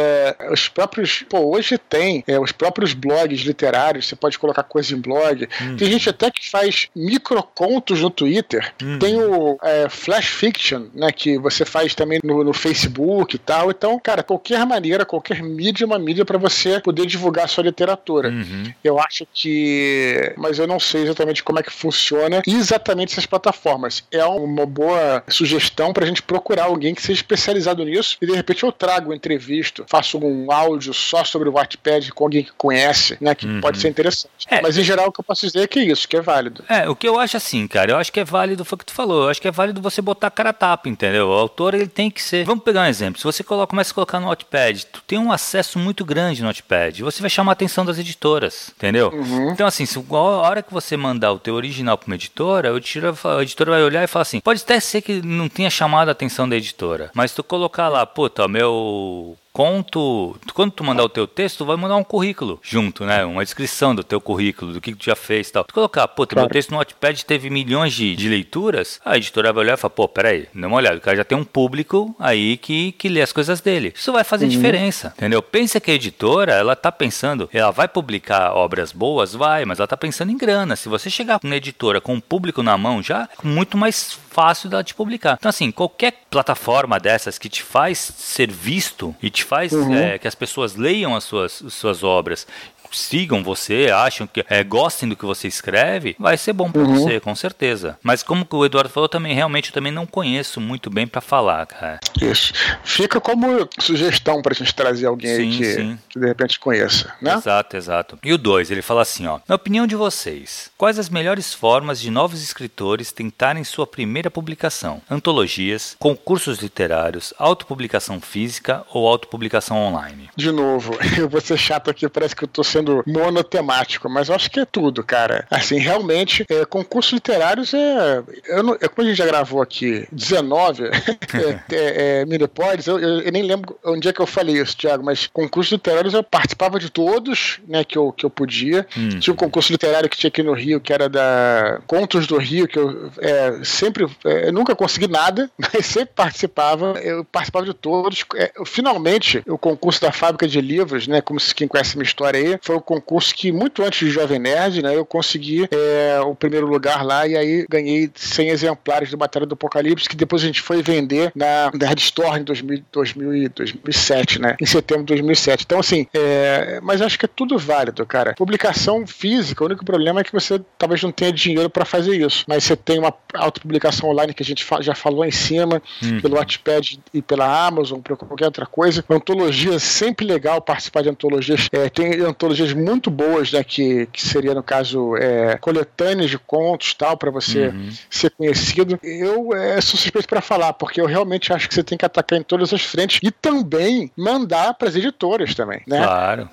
os 0.51 0.67
próprios. 0.67 1.23
Pô, 1.29 1.55
hoje 1.55 1.77
tem 1.77 2.23
é, 2.27 2.39
os 2.39 2.51
próprios 2.51 2.93
blogs 2.93 3.41
literários, 3.41 4.07
você 4.07 4.15
pode 4.15 4.37
colocar 4.37 4.63
coisa 4.63 4.93
em 4.93 4.99
blog. 4.99 5.47
Uhum. 5.61 5.77
Tem 5.77 5.91
gente 5.91 6.09
até 6.09 6.29
que 6.29 6.49
faz 6.49 6.89
microcontos 6.95 8.01
no 8.01 8.09
Twitter. 8.09 8.73
Uhum. 8.81 8.99
Tem 8.99 9.19
o 9.19 9.57
é, 9.61 9.89
Flash 9.89 10.27
Fiction, 10.27 10.87
né? 10.93 11.11
Que 11.11 11.37
você 11.37 11.65
faz 11.65 11.95
também 11.95 12.19
no, 12.23 12.43
no, 12.43 12.53
Facebook 12.53 13.35
e 13.35 13.39
tal. 13.39 13.71
Então, 13.71 13.99
cara, 13.99 14.23
qualquer 14.23 14.65
maneira, 14.65 15.05
qualquer 15.05 15.41
mídia 15.41 15.85
é 15.85 15.87
uma 15.87 15.99
mídia 15.99 16.25
para 16.25 16.37
você 16.37 16.79
poder 16.79 17.05
divulgar 17.05 17.47
sua 17.47 17.63
literatura. 17.63 18.29
Uhum. 18.29 18.73
Eu 18.83 18.99
acho 18.99 19.25
que. 19.33 20.33
Mas 20.37 20.59
eu 20.59 20.67
não 20.67 20.79
sei 20.79 21.03
exatamente 21.03 21.43
como 21.43 21.59
é 21.59 21.63
que 21.63 21.71
funciona 21.71 22.41
exatamente 22.45 23.13
essas 23.13 23.25
plataformas. 23.25 24.03
É 24.11 24.25
uma 24.25 24.65
boa 24.65 25.23
sugestão 25.27 25.93
pra 25.93 26.05
gente 26.05 26.21
procurar 26.21 26.65
alguém 26.65 26.93
que 26.93 27.01
seja 27.01 27.19
especializado 27.19 27.83
nisso 27.83 28.17
e 28.21 28.25
de 28.25 28.33
repente 28.33 28.63
eu 28.63 28.71
trago 28.71 29.12
entrevisto, 29.15 29.85
faço 29.87 30.17
um 30.17 30.51
áudio 30.51 30.93
só 30.93 31.23
sobre 31.23 31.49
o 31.49 31.53
Wattpad 31.53 32.11
com 32.11 32.23
alguém 32.23 32.43
que 32.43 32.51
conhece, 32.57 33.17
né? 33.21 33.35
Que 33.35 33.45
uhum. 33.45 33.61
pode 33.61 33.79
ser 33.79 33.89
interessante. 33.89 34.47
É. 34.49 34.61
Mas 34.61 34.77
em 34.77 34.83
geral 34.83 35.07
o 35.07 35.11
que 35.11 35.19
eu 35.19 35.23
posso 35.23 35.45
dizer 35.45 35.61
é 35.61 35.67
que 35.67 35.79
é 35.79 35.83
isso, 35.83 36.07
que 36.07 36.17
é 36.17 36.21
válido. 36.21 36.63
É, 36.69 36.89
o 36.89 36.95
que 36.95 37.07
eu 37.07 37.19
acho 37.19 37.37
assim, 37.37 37.67
cara, 37.67 37.91
eu 37.91 37.97
acho 37.97 38.11
que 38.11 38.19
é 38.19 38.23
válido, 38.23 38.65
foi 38.65 38.75
o 38.75 38.79
que 38.79 38.85
tu 38.85 38.93
falou, 38.93 39.23
eu 39.23 39.29
acho 39.29 39.41
que 39.41 39.47
é 39.47 39.51
válido 39.51 39.81
você 39.81 40.01
botar 40.01 40.31
cara 40.31 40.49
a 40.49 40.53
tapa, 40.53 40.89
entendeu? 40.89 41.29
O 41.29 41.33
autor 41.33 41.73
ele 41.73 41.87
tem 41.87 42.09
que 42.09 42.21
ser. 42.21 42.45
Vamos 42.45 42.63
pegar 42.63 42.81
um 42.81 42.87
exemplo. 42.87 43.19
Se 43.19 43.23
você 43.23 43.43
coloca, 43.43 43.67
começa 43.67 43.91
a 43.91 43.95
colocar 43.95 44.19
no 44.19 44.27
Wattpad, 44.27 44.85
tu 44.87 45.01
tem 45.05 45.19
um 45.19 45.31
acesso 45.31 45.79
muito 45.79 46.05
grande 46.05 46.41
no 46.41 46.47
Wattpad, 46.47 47.01
você 47.01 47.21
vai 47.21 47.29
chamar 47.29 47.51
a 47.51 47.53
atenção 47.53 47.85
das 47.85 47.97
editoras, 47.97 48.71
entendeu? 48.75 49.09
Uhum. 49.09 49.51
Então, 49.51 49.67
assim, 49.67 49.85
se, 49.85 49.97
a 49.97 50.15
hora 50.15 50.61
que 50.61 50.73
você 50.73 50.95
mandar 50.97 51.31
o 51.31 51.39
teu 51.39 51.55
original 51.55 51.97
para 51.97 52.07
uma 52.07 52.15
editora, 52.15 52.69
editora, 52.77 53.13
a 53.37 53.41
editora 53.41 53.71
vai 53.71 53.83
olhar 53.83 54.03
e 54.03 54.07
falar 54.07 54.23
assim: 54.23 54.39
pode 54.39 54.61
até 54.61 54.79
ser 54.79 55.01
que 55.01 55.21
não 55.21 55.49
tenha 55.49 55.69
chamado 55.69 56.09
a 56.09 56.11
atenção 56.11 56.47
da 56.47 56.55
editora, 56.55 57.11
mas 57.13 57.33
tu 57.33 57.43
colocar 57.43 57.89
lá, 57.89 58.05
puta, 58.05 58.47
meu 58.47 59.02
Oh. 59.03 59.42
Conto. 59.53 60.35
Quando 60.53 60.71
tu 60.71 60.83
mandar 60.83 61.03
o 61.03 61.09
teu 61.09 61.27
texto, 61.27 61.59
tu 61.59 61.65
vai 61.65 61.77
mandar 61.77 61.95
um 61.95 62.03
currículo 62.03 62.59
junto, 62.61 63.05
né? 63.05 63.23
Uma 63.23 63.43
descrição 63.43 63.93
do 63.93 64.03
teu 64.03 64.19
currículo, 64.19 64.73
do 64.73 64.81
que, 64.81 64.95
tu 64.95 65.05
já 65.05 65.15
fez 65.15 65.47
e 65.47 65.51
tal. 65.53 65.63
Tu 65.63 65.73
colocar, 65.73 66.07
pô, 66.07 66.25
claro. 66.25 66.47
meu 66.47 66.51
texto 66.51 66.71
no 66.71 66.77
Notepad 66.77 67.23
teve 67.23 67.49
milhões 67.49 67.93
de, 67.93 68.15
de 68.15 68.27
leituras, 68.27 68.99
a 69.05 69.15
editora 69.15 69.53
vai 69.53 69.63
olhar 69.63 69.75
e 69.75 69.77
falar, 69.77 69.91
pô, 69.91 70.07
peraí, 70.07 70.47
dá 70.53 70.67
uma 70.67 70.77
olhada, 70.77 70.97
o 70.97 71.01
cara 71.01 71.17
já 71.17 71.23
tem 71.23 71.37
um 71.37 71.43
público 71.43 72.15
aí 72.19 72.57
que, 72.57 72.93
que 72.93 73.07
lê 73.07 73.21
as 73.21 73.31
coisas 73.31 73.61
dele. 73.61 73.93
Isso 73.95 74.11
vai 74.11 74.23
fazer 74.23 74.45
uhum. 74.45 74.51
diferença, 74.51 75.13
entendeu? 75.15 75.41
Pensa 75.41 75.79
que 75.79 75.91
a 75.91 75.93
editora, 75.93 76.53
ela 76.53 76.75
tá 76.75 76.91
pensando, 76.91 77.47
ela 77.53 77.71
vai 77.71 77.87
publicar 77.87 78.53
obras 78.55 78.91
boas? 78.91 79.33
Vai, 79.33 79.65
mas 79.65 79.79
ela 79.79 79.87
tá 79.87 79.95
pensando 79.95 80.31
em 80.31 80.37
grana. 80.37 80.75
Se 80.75 80.89
você 80.89 81.09
chegar 81.09 81.39
uma 81.43 81.55
editora 81.55 82.01
com 82.01 82.15
um 82.15 82.21
público 82.21 82.63
na 82.63 82.77
mão 82.77 83.03
já, 83.03 83.29
é 83.43 83.47
muito 83.47 83.77
mais 83.77 84.17
fácil 84.33 84.69
dela 84.69 84.83
te 84.83 84.95
publicar. 84.95 85.37
Então, 85.39 85.49
assim, 85.49 85.71
qualquer 85.71 86.23
plataforma 86.29 86.99
dessas 86.99 87.37
que 87.37 87.47
te 87.47 87.61
faz 87.61 87.99
ser 87.99 88.51
visto 88.51 89.15
e 89.21 89.29
te 89.29 89.42
faz 89.43 89.71
uhum. 89.71 89.93
é, 89.93 90.17
que 90.17 90.27
as 90.27 90.35
pessoas 90.35 90.75
leiam 90.75 91.15
as 91.15 91.23
suas, 91.23 91.61
as 91.65 91.73
suas 91.73 92.03
obras 92.03 92.47
sigam 92.93 93.43
você, 93.43 93.89
acham 93.93 94.27
que 94.27 94.45
é, 94.49 94.63
gostem 94.63 95.09
do 95.09 95.15
que 95.15 95.25
você 95.25 95.47
escreve, 95.47 96.15
vai 96.19 96.37
ser 96.37 96.53
bom 96.53 96.71
para 96.71 96.81
uhum. 96.81 96.95
você, 96.95 97.19
com 97.19 97.35
certeza. 97.35 97.97
Mas 98.01 98.23
como 98.23 98.47
o 98.49 98.65
Eduardo 98.65 98.89
falou 98.89 99.09
também, 99.09 99.33
realmente 99.33 99.69
eu 99.69 99.73
também 99.73 99.91
não 99.91 100.05
conheço 100.05 100.59
muito 100.59 100.89
bem 100.89 101.07
para 101.07 101.21
falar, 101.21 101.65
cara. 101.65 101.99
Isso. 102.21 102.53
Fica 102.83 103.19
como 103.19 103.67
sugestão 103.79 104.41
para 104.41 104.53
a 104.53 104.55
gente 104.55 104.73
trazer 104.73 105.07
alguém 105.07 105.35
sim, 105.35 105.41
aí 105.41 105.57
que, 105.57 105.73
sim. 105.73 105.99
que, 106.09 106.19
de 106.19 106.25
repente 106.25 106.59
conheça, 106.59 107.13
né? 107.21 107.33
Exato, 107.33 107.77
exato. 107.77 108.19
E 108.23 108.33
o 108.33 108.37
2, 108.37 108.71
ele 108.71 108.81
fala 108.81 109.01
assim, 109.01 109.27
ó: 109.27 109.39
"Na 109.47 109.55
opinião 109.55 109.87
de 109.87 109.95
vocês, 109.95 110.71
quais 110.77 110.99
as 110.99 111.09
melhores 111.09 111.53
formas 111.53 111.99
de 111.99 112.11
novos 112.11 112.43
escritores 112.43 113.11
tentarem 113.11 113.63
sua 113.63 113.87
primeira 113.87 114.29
publicação? 114.29 115.01
Antologias, 115.09 115.95
concursos 115.99 116.59
literários, 116.59 117.33
autopublicação 117.37 118.19
física 118.19 118.83
ou 118.91 119.07
autopublicação 119.07 119.77
online?" 119.77 120.29
De 120.35 120.51
novo, 120.51 120.97
eu 121.17 121.29
vou 121.29 121.41
ser 121.41 121.57
chato 121.57 121.89
aqui, 121.89 122.07
parece 122.09 122.35
que 122.35 122.43
eu 122.43 122.47
tô 122.47 122.63
sendo 122.63 122.82
sendo 122.83 123.03
monotemático, 123.07 124.09
mas 124.09 124.27
eu 124.27 124.35
acho 124.35 124.51
que 124.51 124.59
é 124.59 124.65
tudo, 124.65 125.03
cara. 125.03 125.45
Assim, 125.49 125.77
realmente, 125.77 126.45
é, 126.49 126.65
concursos 126.65 127.13
literários 127.13 127.73
é, 127.73 128.23
eu 128.47 128.63
não, 128.63 128.73
é. 128.75 128.87
Como 128.87 129.07
a 129.07 129.09
gente 129.09 129.17
já 129.17 129.25
gravou 129.25 129.61
aqui 129.61 130.05
19 130.11 130.83
é, 131.33 131.75
é, 131.75 132.21
é, 132.21 132.25
minipods, 132.25 132.87
eu, 132.87 132.99
eu, 132.99 133.21
eu, 133.21 133.31
nem 133.31 133.43
lembro 133.43 133.77
onde 133.83 134.07
é 134.07 134.13
que 134.13 134.19
eu 134.19 134.27
falei 134.27 134.57
isso, 134.57 134.77
Thiago, 134.77 135.03
mas 135.03 135.27
concursos 135.27 135.71
literários 135.71 136.13
eu 136.13 136.23
participava 136.23 136.79
de 136.79 136.89
todos, 136.89 137.59
né, 137.67 137.83
que 137.83 137.97
eu, 137.97 138.11
que 138.11 138.25
eu 138.25 138.29
podia. 138.29 138.85
Hum. 138.97 139.19
Tinha 139.19 139.33
um 139.33 139.37
concurso 139.37 139.71
literário 139.71 140.09
que 140.09 140.17
tinha 140.17 140.27
aqui 140.27 140.43
no 140.43 140.53
Rio, 140.53 140.81
que 140.81 140.91
era 140.91 141.07
da 141.07 141.81
Contos 141.87 142.27
do 142.27 142.37
Rio, 142.37 142.67
que 142.67 142.77
eu 142.77 143.11
é, 143.19 143.63
sempre, 143.63 144.05
é, 144.25 144.49
eu 144.49 144.53
nunca 144.53 144.75
consegui 144.75 145.07
nada, 145.07 145.49
mas 145.57 145.85
sempre 145.85 146.13
participava. 146.15 146.99
Eu 147.01 147.23
participava 147.25 147.65
de 147.65 147.73
todos. 147.73 148.25
Finalmente, 148.65 149.43
o 149.47 149.57
concurso 149.57 150.01
da 150.01 150.11
fábrica 150.11 150.47
de 150.47 150.59
livros, 150.59 151.07
né, 151.07 151.21
como 151.21 151.39
se 151.39 151.53
quem 151.53 151.67
conhece 151.67 151.95
a 151.95 151.97
minha 151.97 152.07
história 152.07 152.39
aí, 152.39 152.59
foi 152.61 152.72
foi 152.73 152.77
o 152.77 152.81
concurso 152.81 153.33
que, 153.35 153.51
muito 153.51 153.83
antes 153.83 153.99
de 153.99 154.09
Jovem 154.09 154.39
Nerd, 154.39 154.81
né, 154.81 154.95
eu 154.95 155.05
consegui 155.05 155.67
é, 155.71 156.19
o 156.21 156.33
primeiro 156.33 156.65
lugar 156.65 157.05
lá 157.05 157.27
e 157.27 157.35
aí 157.37 157.65
ganhei 157.69 158.09
100 158.13 158.49
exemplares 158.49 159.11
do 159.11 159.17
Batalha 159.17 159.45
do 159.45 159.53
Apocalipse, 159.53 160.09
que 160.09 160.15
depois 160.15 160.41
a 160.41 160.45
gente 160.45 160.61
foi 160.61 160.81
vender 160.81 161.31
na 161.35 161.71
Nerd 161.73 161.99
Store 161.99 162.39
em 162.39 162.43
2000, 162.43 162.83
2000, 162.91 163.49
2007, 163.49 164.41
né, 164.41 164.55
em 164.59 164.65
setembro 164.65 165.03
de 165.03 165.13
2007. 165.13 165.63
Então, 165.65 165.79
assim, 165.79 166.07
é, 166.13 166.79
mas 166.81 167.01
acho 167.01 167.19
que 167.19 167.25
é 167.25 167.29
tudo 167.33 167.57
válido, 167.57 168.05
cara. 168.05 168.33
Publicação 168.33 169.05
física, 169.05 169.63
o 169.63 169.67
único 169.67 169.85
problema 169.85 170.21
é 170.21 170.23
que 170.23 170.31
você 170.31 170.59
talvez 170.77 171.01
não 171.03 171.11
tenha 171.11 171.31
dinheiro 171.31 171.69
para 171.69 171.85
fazer 171.85 172.15
isso, 172.15 172.45
mas 172.47 172.63
você 172.63 172.75
tem 172.75 172.97
uma 172.97 173.13
autopublicação 173.33 174.09
online 174.09 174.33
que 174.33 174.43
a 174.43 174.45
gente 174.45 174.65
já 174.81 174.95
falou 174.95 175.23
em 175.25 175.31
cima, 175.31 175.81
hum. 176.01 176.19
pelo 176.21 176.35
Wattpad 176.35 176.99
e 177.13 177.21
pela 177.21 177.67
Amazon, 177.67 177.99
para 177.99 178.15
qualquer 178.15 178.45
outra 178.45 178.65
coisa. 178.65 179.03
Antologia, 179.09 179.77
sempre 179.79 180.25
legal 180.25 180.61
participar 180.61 181.03
de 181.03 181.09
antologias. 181.09 181.67
É, 181.71 181.89
tem 181.89 182.13
antologia 182.21 182.62
antologias 182.63 182.73
muito 182.73 183.11
boas, 183.11 183.51
né? 183.51 183.63
Que, 183.63 184.07
que 184.07 184.21
seria, 184.21 184.53
no 184.53 184.63
caso, 184.63 185.15
é, 185.17 185.57
coletâneas 185.57 186.29
de 186.29 186.37
contos 186.37 186.93
tal, 186.93 187.17
para 187.17 187.29
você 187.29 187.67
uhum. 187.67 187.89
ser 188.09 188.31
conhecido. 188.31 188.99
Eu 189.03 189.53
é, 189.53 189.79
sou 189.81 189.99
suspeito 189.99 190.27
para 190.27 190.41
falar, 190.41 190.73
porque 190.73 191.01
eu 191.01 191.05
realmente 191.05 191.51
acho 191.51 191.67
que 191.67 191.75
você 191.75 191.83
tem 191.83 191.97
que 191.97 192.05
atacar 192.05 192.39
em 192.39 192.43
todas 192.43 192.73
as 192.73 192.81
frentes 192.81 193.19
e 193.21 193.31
também 193.31 194.11
mandar 194.17 194.73
para 194.73 194.87
as 194.87 194.95
editoras 194.95 195.53
também, 195.53 195.81
né? 195.87 196.03
Claro. 196.03 196.49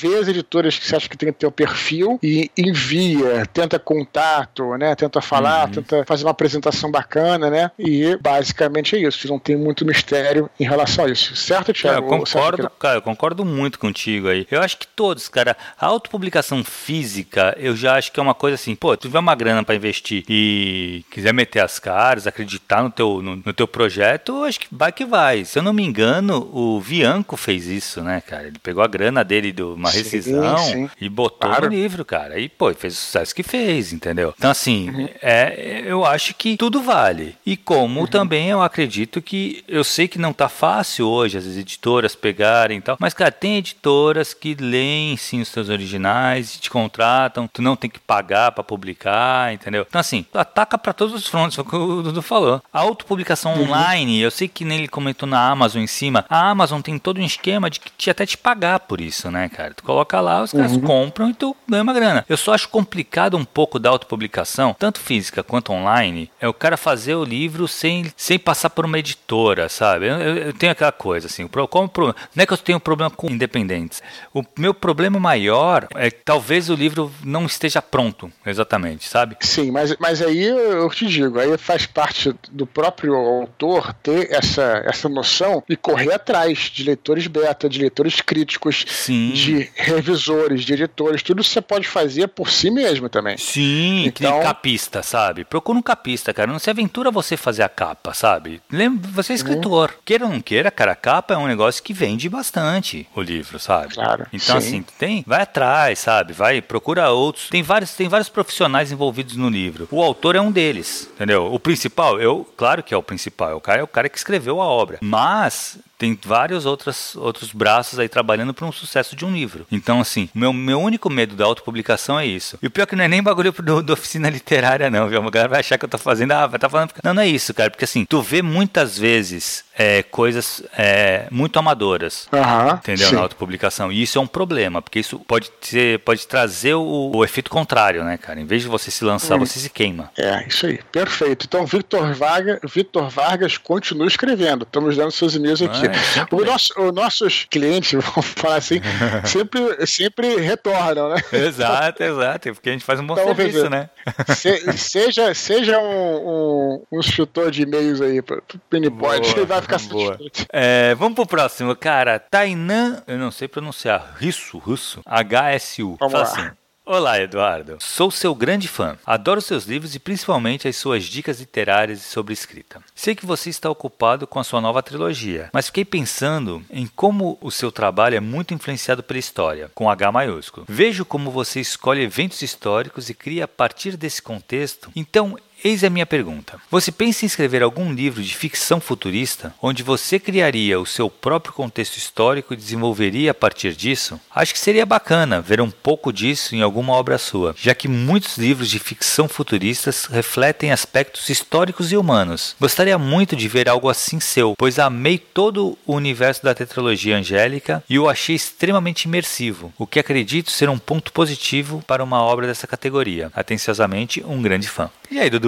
Ver 0.00 0.18
as 0.18 0.28
editoras 0.28 0.78
que 0.78 0.86
você 0.86 0.96
acha 0.96 1.08
que 1.08 1.16
tem 1.16 1.32
que 1.32 1.38
ter 1.38 1.46
o 1.46 1.52
perfil 1.52 2.18
e 2.22 2.50
envia, 2.56 3.44
tenta 3.52 3.78
contato, 3.78 4.76
né? 4.76 4.94
Tenta 4.94 5.20
falar, 5.20 5.66
uhum. 5.66 5.74
tenta 5.74 6.04
fazer 6.04 6.24
uma 6.24 6.30
apresentação 6.30 6.90
bacana, 6.90 7.50
né? 7.50 7.70
E 7.78 8.16
basicamente 8.20 8.96
é 8.96 9.00
isso. 9.00 9.28
Não 9.28 9.38
tem 9.38 9.56
muito 9.56 9.84
mistério 9.84 10.48
em 10.58 10.64
relação 10.64 11.04
a 11.04 11.08
isso. 11.10 11.34
Certo, 11.36 11.72
Thiago? 11.72 12.06
eu 12.06 12.18
concordo, 12.18 12.70
cara, 12.78 12.98
eu 12.98 13.02
concordo 13.02 13.44
muito 13.44 13.78
contigo 13.78 14.28
aí. 14.28 14.46
Eu 14.50 14.60
acho 14.62 14.78
que 14.78 14.86
todos, 14.86 15.25
cara, 15.28 15.56
a 15.78 15.86
autopublicação 15.86 16.62
física, 16.64 17.56
eu 17.58 17.76
já 17.76 17.96
acho 17.96 18.12
que 18.12 18.20
é 18.20 18.22
uma 18.22 18.34
coisa 18.34 18.54
assim, 18.54 18.74
pô, 18.74 18.96
tu 18.96 19.08
tiver 19.08 19.18
uma 19.18 19.34
grana 19.34 19.62
para 19.62 19.74
investir 19.74 20.24
e 20.28 21.04
quiser 21.10 21.32
meter 21.32 21.60
as 21.60 21.78
caras, 21.78 22.26
acreditar 22.26 22.82
no 22.82 22.90
teu, 22.90 23.22
no, 23.22 23.36
no, 23.36 23.52
teu 23.52 23.66
projeto, 23.66 24.44
acho 24.44 24.60
que 24.60 24.68
vai 24.70 24.92
que 24.92 25.04
vai. 25.04 25.44
Se 25.44 25.58
eu 25.58 25.62
não 25.62 25.72
me 25.72 25.84
engano, 25.84 26.48
o 26.52 26.80
Vianco 26.80 27.36
fez 27.36 27.66
isso, 27.66 28.02
né, 28.02 28.20
cara? 28.20 28.48
Ele 28.48 28.58
pegou 28.58 28.82
a 28.82 28.86
grana 28.86 29.24
dele 29.24 29.52
de 29.52 29.62
uma 29.62 29.90
rescisão 29.90 30.58
sim, 30.58 30.72
sim. 30.72 30.90
e 31.00 31.08
botou 31.08 31.48
claro. 31.48 31.66
no 31.66 31.74
livro, 31.74 32.04
cara. 32.04 32.38
E, 32.38 32.48
pô, 32.48 32.72
fez 32.74 32.94
o 32.94 32.96
sucesso 32.96 33.34
que 33.34 33.42
fez, 33.42 33.92
entendeu? 33.92 34.34
Então, 34.36 34.50
assim, 34.50 34.90
uhum. 34.90 35.08
é, 35.22 35.82
eu 35.84 36.04
acho 36.04 36.34
que 36.34 36.56
tudo 36.56 36.82
vale. 36.82 37.36
E 37.44 37.56
como 37.56 38.00
uhum. 38.00 38.06
também 38.06 38.48
eu 38.48 38.62
acredito 38.62 39.22
que, 39.22 39.64
eu 39.68 39.84
sei 39.84 40.08
que 40.08 40.18
não 40.18 40.32
tá 40.32 40.48
fácil 40.48 41.08
hoje 41.08 41.38
as 41.38 41.46
editoras 41.46 42.14
pegarem 42.14 42.78
e 42.78 42.80
tal, 42.80 42.96
mas, 42.98 43.14
cara, 43.14 43.30
tem 43.30 43.58
editoras 43.58 44.34
que 44.34 44.54
leem 44.54 45.05
sim 45.14 45.42
os 45.42 45.48
seus 45.48 45.68
originais, 45.68 46.58
te 46.58 46.70
contratam, 46.70 47.46
tu 47.46 47.60
não 47.60 47.76
tem 47.76 47.90
que 47.90 47.98
pagar 47.98 48.52
para 48.52 48.64
publicar, 48.64 49.52
entendeu? 49.52 49.84
Então, 49.86 50.00
assim, 50.00 50.24
ataca 50.32 50.78
para 50.78 50.94
todos 50.94 51.14
os 51.14 51.26
frontes, 51.26 51.58
é 51.58 51.60
o 51.60 51.64
que 51.64 51.76
o 51.76 52.02
Dudu 52.02 52.22
falou. 52.22 52.62
A 52.72 52.80
autopublicação 52.80 53.54
uhum. 53.54 53.64
online, 53.64 54.18
eu 54.18 54.30
sei 54.30 54.48
que 54.48 54.64
nele 54.64 54.88
comentou 54.88 55.28
na 55.28 55.50
Amazon 55.50 55.82
em 55.82 55.86
cima, 55.86 56.24
a 56.30 56.48
Amazon 56.48 56.80
tem 56.80 56.98
todo 56.98 57.20
um 57.20 57.24
esquema 57.24 57.68
de 57.68 57.80
que 57.80 57.90
te 57.90 58.08
até 58.08 58.24
te 58.24 58.38
pagar 58.38 58.80
por 58.80 59.00
isso, 59.00 59.30
né, 59.30 59.50
cara? 59.50 59.74
Tu 59.74 59.82
coloca 59.82 60.18
lá, 60.20 60.42
os 60.42 60.52
caras 60.52 60.72
uhum. 60.72 60.80
compram 60.80 61.30
e 61.30 61.34
tu 61.34 61.54
ganha 61.68 61.82
uma 61.82 61.92
grana. 61.92 62.24
Eu 62.28 62.36
só 62.36 62.54
acho 62.54 62.68
complicado 62.68 63.36
um 63.36 63.44
pouco 63.44 63.78
da 63.78 63.90
autopublicação, 63.90 64.74
tanto 64.78 64.98
física 64.98 65.42
quanto 65.42 65.72
online, 65.72 66.30
é 66.40 66.48
o 66.48 66.54
cara 66.54 66.76
fazer 66.76 67.14
o 67.14 67.24
livro 67.24 67.68
sem, 67.68 68.10
sem 68.16 68.38
passar 68.38 68.70
por 68.70 68.86
uma 68.86 68.98
editora, 68.98 69.68
sabe? 69.68 70.06
Eu, 70.06 70.16
eu, 70.16 70.36
eu 70.36 70.52
tenho 70.52 70.72
aquela 70.72 70.92
coisa, 70.92 71.26
assim, 71.26 71.46
como, 71.46 71.90
não 71.96 72.14
é 72.42 72.46
que 72.46 72.52
eu 72.52 72.58
tenho 72.58 72.80
problema 72.80 73.10
com 73.10 73.28
independentes. 73.28 74.02
O 74.32 74.42
meu 74.56 74.72
problema 74.72 74.95
maior 75.20 75.86
é 75.94 76.10
que 76.10 76.20
talvez 76.24 76.68
o 76.68 76.74
livro 76.74 77.12
não 77.24 77.46
esteja 77.46 77.80
pronto, 77.80 78.30
exatamente, 78.44 79.08
sabe? 79.08 79.36
Sim, 79.40 79.70
mas, 79.70 79.96
mas 79.98 80.22
aí 80.22 80.44
eu 80.44 80.88
te 80.90 81.06
digo, 81.06 81.38
aí 81.38 81.56
faz 81.58 81.86
parte 81.86 82.34
do 82.50 82.66
próprio 82.66 83.14
autor 83.14 83.92
ter 83.94 84.32
essa, 84.32 84.82
essa 84.84 85.08
noção 85.08 85.62
e 85.68 85.76
correr 85.76 86.12
atrás 86.12 86.70
de 86.72 86.84
leitores 86.84 87.26
beta, 87.26 87.68
de 87.68 87.80
leitores 87.80 88.20
críticos, 88.20 88.84
Sim. 88.88 89.32
de 89.32 89.70
revisores, 89.74 90.64
de 90.64 90.74
editores, 90.74 91.22
tudo 91.22 91.42
você 91.42 91.60
pode 91.60 91.86
fazer 91.86 92.28
por 92.28 92.50
si 92.50 92.70
mesmo 92.70 93.08
também. 93.08 93.36
Sim, 93.36 94.06
então, 94.06 94.40
capista, 94.40 95.02
sabe? 95.02 95.44
Procura 95.44 95.78
um 95.78 95.82
capista, 95.82 96.32
cara. 96.32 96.50
Não 96.50 96.58
se 96.58 96.70
aventura 96.70 97.10
você 97.10 97.36
fazer 97.36 97.62
a 97.62 97.68
capa, 97.68 98.14
sabe? 98.14 98.60
Lembra, 98.70 99.10
você 99.10 99.32
é 99.32 99.34
uhum. 99.34 99.36
escritor. 99.36 99.90
Uhum. 99.90 99.96
Queira 100.04 100.24
ou 100.24 100.30
não 100.30 100.40
queira, 100.40 100.70
cara, 100.70 100.92
a 100.92 100.96
capa 100.96 101.34
é 101.34 101.36
um 101.36 101.46
negócio 101.46 101.82
que 101.82 101.92
vende 101.92 102.28
bastante 102.28 103.06
o 103.14 103.20
livro, 103.20 103.58
sabe? 103.58 103.94
Claro. 103.94 104.26
Então, 104.32 104.60
sim. 104.60 104.68
assim, 104.68 104.84
tem, 104.92 105.24
vai 105.26 105.42
atrás, 105.42 105.98
sabe? 105.98 106.32
Vai, 106.32 106.60
procura 106.60 107.10
outros. 107.10 107.48
Tem 107.48 107.62
vários, 107.62 107.94
tem 107.94 108.08
vários 108.08 108.28
profissionais 108.28 108.92
envolvidos 108.92 109.36
no 109.36 109.48
livro. 109.48 109.88
O 109.90 110.02
autor 110.02 110.36
é 110.36 110.40
um 110.40 110.50
deles, 110.50 111.08
entendeu? 111.14 111.52
O 111.52 111.58
principal, 111.58 112.20
eu, 112.20 112.46
claro 112.56 112.82
que 112.82 112.94
é 112.94 112.96
o 112.96 113.02
principal, 113.02 113.50
é 113.50 113.54
o 113.54 113.60
cara, 113.60 113.80
é 113.80 113.84
o 113.84 113.88
cara 113.88 114.08
que 114.08 114.18
escreveu 114.18 114.60
a 114.60 114.66
obra. 114.66 114.98
Mas 115.00 115.78
tem 115.98 116.18
vários 116.24 116.66
outros, 116.66 117.16
outros 117.16 117.52
braços 117.52 117.98
aí 117.98 118.08
trabalhando 118.08 118.52
para 118.52 118.66
um 118.66 118.72
sucesso 118.72 119.16
de 119.16 119.24
um 119.24 119.32
livro. 119.32 119.66
Então, 119.70 120.00
assim, 120.00 120.28
meu, 120.34 120.52
meu 120.52 120.80
único 120.80 121.08
medo 121.08 121.34
da 121.34 121.44
autopublicação 121.44 122.18
é 122.18 122.26
isso. 122.26 122.58
E 122.62 122.66
o 122.66 122.70
pior 122.70 122.84
é 122.84 122.86
que 122.86 122.96
não 122.96 123.04
é 123.04 123.08
nem 123.08 123.22
bagulho 123.22 123.52
do, 123.52 123.82
do 123.82 123.92
oficina 123.92 124.28
literária, 124.28 124.90
não, 124.90 125.08
viu? 125.08 125.20
A 125.20 125.30
galera 125.30 125.48
vai 125.48 125.60
achar 125.60 125.78
que 125.78 125.84
eu 125.84 125.88
tô 125.88 125.98
fazendo, 125.98 126.32
ah, 126.32 126.46
vai 126.46 126.58
tá 126.58 126.68
falando. 126.68 126.92
Não, 127.02 127.14
não 127.14 127.22
é 127.22 127.28
isso, 127.28 127.52
cara, 127.54 127.70
porque 127.70 127.84
assim, 127.84 128.04
tu 128.04 128.20
vê 128.20 128.42
muitas 128.42 128.98
vezes 128.98 129.64
é, 129.76 130.02
coisas 130.02 130.62
é, 130.76 131.26
muito 131.30 131.58
amadoras, 131.58 132.28
uhum, 132.32 132.74
entendeu? 132.74 133.08
Sim. 133.08 133.14
Na 133.14 133.22
autopublicação. 133.22 133.92
E 133.92 134.02
isso 134.02 134.18
é 134.18 134.20
um 134.20 134.26
problema, 134.26 134.80
porque 134.80 134.98
isso 134.98 135.18
pode, 135.20 135.50
ser, 135.60 135.98
pode 136.00 136.26
trazer 136.26 136.74
o, 136.74 137.12
o 137.14 137.24
efeito 137.24 137.50
contrário, 137.50 138.04
né, 138.04 138.16
cara? 138.16 138.40
Em 138.40 138.46
vez 138.46 138.62
de 138.62 138.68
você 138.68 138.90
se 138.90 139.04
lançar, 139.04 139.36
hum. 139.36 139.40
você 139.40 139.58
se 139.58 139.70
queima. 139.70 140.10
É, 140.16 140.46
isso 140.46 140.66
aí. 140.66 140.80
Perfeito. 140.90 141.46
Então, 141.46 141.64
Victor 141.66 142.14
Vargas, 142.14 142.58
Victor 142.64 143.08
Vargas 143.08 143.58
continua 143.58 144.06
escrevendo. 144.06 144.62
Estamos 144.62 144.96
dando 144.96 145.10
seus 145.10 145.34
e-mails 145.34 145.62
aqui. 145.62 145.85
Ah, 145.85 145.85
é, 145.86 146.34
o 146.34 146.44
nosso, 146.44 146.72
os 146.76 146.92
nossos 146.92 147.46
clientes, 147.50 147.92
vamos 148.02 148.26
falar 148.26 148.56
assim, 148.56 148.80
sempre, 149.24 149.86
sempre 149.86 150.36
retornam, 150.36 151.10
né? 151.10 151.16
Exato, 151.32 152.02
exato. 152.02 152.54
Porque 152.54 152.68
a 152.68 152.72
gente 152.72 152.84
faz 152.84 153.00
um 153.00 153.06
bom 153.06 153.14
então, 153.14 153.34
serviço, 153.34 153.70
né? 153.70 153.88
Se, 154.34 154.72
seja 154.76 155.34
seja 155.34 155.78
um, 155.78 155.82
um, 155.82 156.82
um 156.92 157.02
chutor 157.02 157.50
de 157.50 157.62
e-mails 157.62 158.00
aí 158.00 158.22
para 158.22 158.38
o 158.38 158.58
Pennypod, 158.70 159.28
ele 159.30 159.46
vai 159.46 159.62
ficar 159.62 159.78
satisfeito. 159.78 160.46
É, 160.52 160.94
vamos 160.94 161.14
pro 161.14 161.26
próximo, 161.26 161.74
cara. 161.74 162.18
Tainan, 162.18 163.02
eu 163.06 163.18
não 163.18 163.30
sei 163.30 163.48
pronunciar, 163.48 164.14
Risso, 164.18 164.58
Russo, 164.58 165.00
H-S-U. 165.04 165.96
Vamos 165.98 166.12
Fala 166.12 166.24
lá. 166.24 166.30
assim. 166.30 166.65
Olá, 166.88 167.18
Eduardo. 167.20 167.78
Sou 167.80 168.12
seu 168.12 168.32
grande 168.32 168.68
fã. 168.68 168.96
Adoro 169.04 169.40
seus 169.40 169.64
livros 169.64 169.96
e 169.96 169.98
principalmente 169.98 170.68
as 170.68 170.76
suas 170.76 171.02
dicas 171.02 171.40
literárias 171.40 172.02
sobre 172.02 172.32
escrita. 172.32 172.80
Sei 172.94 173.12
que 173.12 173.26
você 173.26 173.50
está 173.50 173.68
ocupado 173.68 174.24
com 174.24 174.38
a 174.38 174.44
sua 174.44 174.60
nova 174.60 174.80
trilogia, 174.80 175.50
mas 175.52 175.66
fiquei 175.66 175.84
pensando 175.84 176.64
em 176.70 176.86
como 176.86 177.38
o 177.40 177.50
seu 177.50 177.72
trabalho 177.72 178.14
é 178.14 178.20
muito 178.20 178.54
influenciado 178.54 179.02
pela 179.02 179.18
história, 179.18 179.68
com 179.74 179.90
H 179.90 180.12
maiúsculo. 180.12 180.64
Vejo 180.68 181.04
como 181.04 181.28
você 181.28 181.58
escolhe 181.58 182.04
eventos 182.04 182.40
históricos 182.40 183.10
e 183.10 183.14
cria 183.14 183.46
a 183.46 183.48
partir 183.48 183.96
desse 183.96 184.22
contexto. 184.22 184.88
Então, 184.94 185.36
Eis 185.64 185.82
a 185.82 185.90
minha 185.90 186.06
pergunta. 186.06 186.60
Você 186.70 186.92
pensa 186.92 187.24
em 187.24 187.26
escrever 187.26 187.62
algum 187.62 187.92
livro 187.92 188.22
de 188.22 188.36
ficção 188.36 188.78
futurista, 188.78 189.54
onde 189.60 189.82
você 189.82 190.18
criaria 190.18 190.78
o 190.78 190.86
seu 190.86 191.08
próprio 191.08 191.54
contexto 191.54 191.96
histórico 191.96 192.52
e 192.52 192.56
desenvolveria 192.56 193.30
a 193.30 193.34
partir 193.34 193.74
disso? 193.74 194.20
Acho 194.34 194.52
que 194.52 194.60
seria 194.60 194.84
bacana 194.84 195.40
ver 195.40 195.60
um 195.60 195.70
pouco 195.70 196.12
disso 196.12 196.54
em 196.54 196.60
alguma 196.60 196.92
obra 196.92 197.16
sua, 197.16 197.54
já 197.58 197.74
que 197.74 197.88
muitos 197.88 198.36
livros 198.36 198.68
de 198.68 198.78
ficção 198.78 199.26
futuristas 199.28 200.04
refletem 200.04 200.72
aspectos 200.72 201.30
históricos 201.30 201.90
e 201.90 201.96
humanos. 201.96 202.54
Gostaria 202.60 202.98
muito 202.98 203.34
de 203.34 203.48
ver 203.48 203.68
algo 203.68 203.88
assim 203.88 204.20
seu, 204.20 204.54
pois 204.58 204.78
amei 204.78 205.18
todo 205.18 205.76
o 205.86 205.94
universo 205.94 206.44
da 206.44 206.54
tetralogia 206.54 207.16
angélica 207.16 207.82
e 207.88 207.98
o 207.98 208.08
achei 208.08 208.36
extremamente 208.36 209.04
imersivo, 209.04 209.72
o 209.78 209.86
que 209.86 209.98
acredito 209.98 210.50
ser 210.50 210.68
um 210.68 210.78
ponto 210.78 211.12
positivo 211.12 211.82
para 211.86 212.04
uma 212.04 212.22
obra 212.22 212.46
dessa 212.46 212.66
categoria. 212.66 213.32
Atenciosamente, 213.34 214.22
um 214.26 214.42
grande 214.42 214.68
fã. 214.68 214.90
E 215.10 215.18
aí, 215.18 215.30
Dudu? 215.30 215.45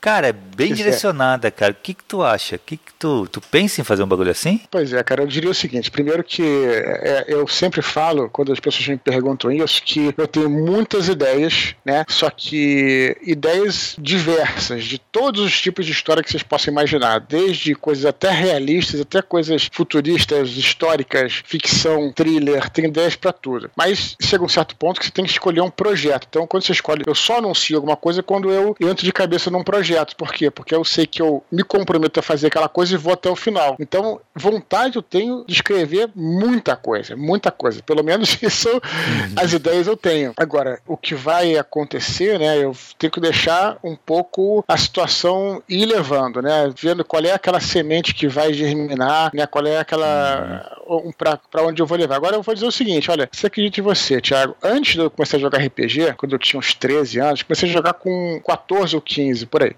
Cara, 0.00 0.28
é 0.28 0.32
bem 0.32 0.72
direcionada, 0.72 1.50
cara. 1.50 1.72
O 1.72 1.76
que, 1.82 1.94
que 1.94 2.04
tu 2.04 2.22
acha? 2.22 2.56
O 2.56 2.58
que, 2.58 2.76
que 2.76 2.92
tu, 2.98 3.26
tu 3.26 3.40
pensa 3.40 3.80
em 3.80 3.84
fazer 3.84 4.02
um 4.02 4.06
bagulho 4.06 4.30
assim? 4.30 4.60
Pois 4.70 4.92
é, 4.92 5.02
cara, 5.02 5.22
eu 5.22 5.26
diria 5.26 5.50
o 5.50 5.54
seguinte: 5.54 5.90
primeiro 5.90 6.22
que 6.24 6.42
é, 6.42 7.24
eu 7.28 7.46
sempre 7.46 7.82
falo, 7.82 8.28
quando 8.28 8.52
as 8.52 8.60
pessoas 8.60 8.86
me 8.88 8.96
perguntam 8.96 9.50
isso, 9.50 9.82
que 9.82 10.14
eu 10.16 10.26
tenho 10.26 10.50
muitas 10.50 11.08
ideias, 11.08 11.74
né? 11.84 12.04
Só 12.08 12.30
que 12.30 13.16
ideias 13.22 13.96
diversas, 13.98 14.84
de 14.84 14.98
todos 14.98 15.42
os 15.42 15.60
tipos 15.60 15.86
de 15.86 15.92
história 15.92 16.22
que 16.22 16.30
vocês 16.30 16.42
possam 16.42 16.72
imaginar, 16.72 17.20
desde 17.20 17.74
coisas 17.74 18.04
até 18.04 18.30
realistas, 18.30 19.00
até 19.00 19.22
coisas 19.22 19.68
futuristas, 19.72 20.50
históricas, 20.50 21.42
ficção, 21.44 22.12
thriller, 22.12 22.68
tem 22.70 22.86
ideias 22.86 23.16
para 23.16 23.32
tudo. 23.32 23.70
Mas 23.76 24.16
chega 24.20 24.44
um 24.44 24.48
certo 24.48 24.76
ponto 24.76 25.00
que 25.00 25.06
você 25.06 25.12
tem 25.12 25.24
que 25.24 25.30
escolher 25.30 25.60
um 25.60 25.70
projeto. 25.70 26.26
Então, 26.28 26.46
quando 26.46 26.64
você 26.64 26.72
escolhe, 26.72 27.02
eu 27.06 27.14
só 27.14 27.38
anuncio 27.38 27.76
alguma 27.76 27.96
coisa 27.96 28.22
quando 28.22 28.50
eu 28.50 28.76
entro 28.80 29.04
de 29.04 29.12
cabeça 29.12 29.39
num 29.48 29.62
projeto. 29.62 30.16
Por 30.16 30.32
quê? 30.32 30.50
Porque 30.50 30.74
eu 30.74 30.84
sei 30.84 31.06
que 31.06 31.22
eu 31.22 31.42
me 31.50 31.62
comprometo 31.62 32.18
a 32.18 32.22
fazer 32.22 32.48
aquela 32.48 32.68
coisa 32.68 32.94
e 32.94 32.98
vou 32.98 33.12
até 33.12 33.30
o 33.30 33.36
final. 33.36 33.76
Então, 33.78 34.20
vontade 34.34 34.96
eu 34.96 35.02
tenho 35.02 35.44
de 35.46 35.54
escrever 35.54 36.10
muita 36.14 36.74
coisa, 36.74 37.16
muita 37.16 37.50
coisa. 37.52 37.82
Pelo 37.82 38.02
menos 38.02 38.36
isso, 38.42 38.68
uhum. 38.68 39.34
as 39.36 39.52
ideias 39.52 39.86
eu 39.86 39.96
tenho. 39.96 40.32
Agora, 40.36 40.80
o 40.86 40.96
que 40.96 41.14
vai 41.14 41.56
acontecer, 41.56 42.38
né? 42.38 42.58
Eu 42.58 42.76
tenho 42.98 43.12
que 43.12 43.20
deixar 43.20 43.78
um 43.84 43.94
pouco 43.94 44.64
a 44.66 44.76
situação 44.76 45.62
ir 45.68 45.86
levando, 45.86 46.42
né? 46.42 46.72
Vendo 46.76 47.04
qual 47.04 47.24
é 47.24 47.32
aquela 47.32 47.60
semente 47.60 48.14
que 48.14 48.26
vai 48.26 48.52
germinar, 48.52 49.30
né? 49.32 49.46
Qual 49.46 49.64
é 49.66 49.78
aquela. 49.78 50.64
Uhum 50.66 50.80
um, 50.90 51.12
para 51.12 51.62
onde 51.62 51.80
eu 51.80 51.86
vou 51.86 51.96
levar. 51.96 52.16
Agora 52.16 52.36
eu 52.36 52.42
vou 52.42 52.54
dizer 52.54 52.66
o 52.66 52.72
seguinte: 52.72 53.10
olha, 53.10 53.28
você 53.30 53.46
acredita 53.46 53.80
em 53.80 53.82
você, 53.82 54.20
Thiago. 54.20 54.56
Antes 54.62 54.94
de 54.94 55.00
eu 55.00 55.10
começar 55.10 55.36
a 55.36 55.40
jogar 55.40 55.58
RPG, 55.58 56.14
quando 56.16 56.32
eu 56.32 56.38
tinha 56.38 56.58
uns 56.58 56.74
13 56.74 57.20
anos, 57.20 57.42
comecei 57.42 57.68
a 57.68 57.72
jogar 57.72 57.94
com 57.94 58.40
14 58.44 58.96
ou 58.96 59.02
15, 59.02 59.29
por 59.46 59.62
aí. 59.62 59.72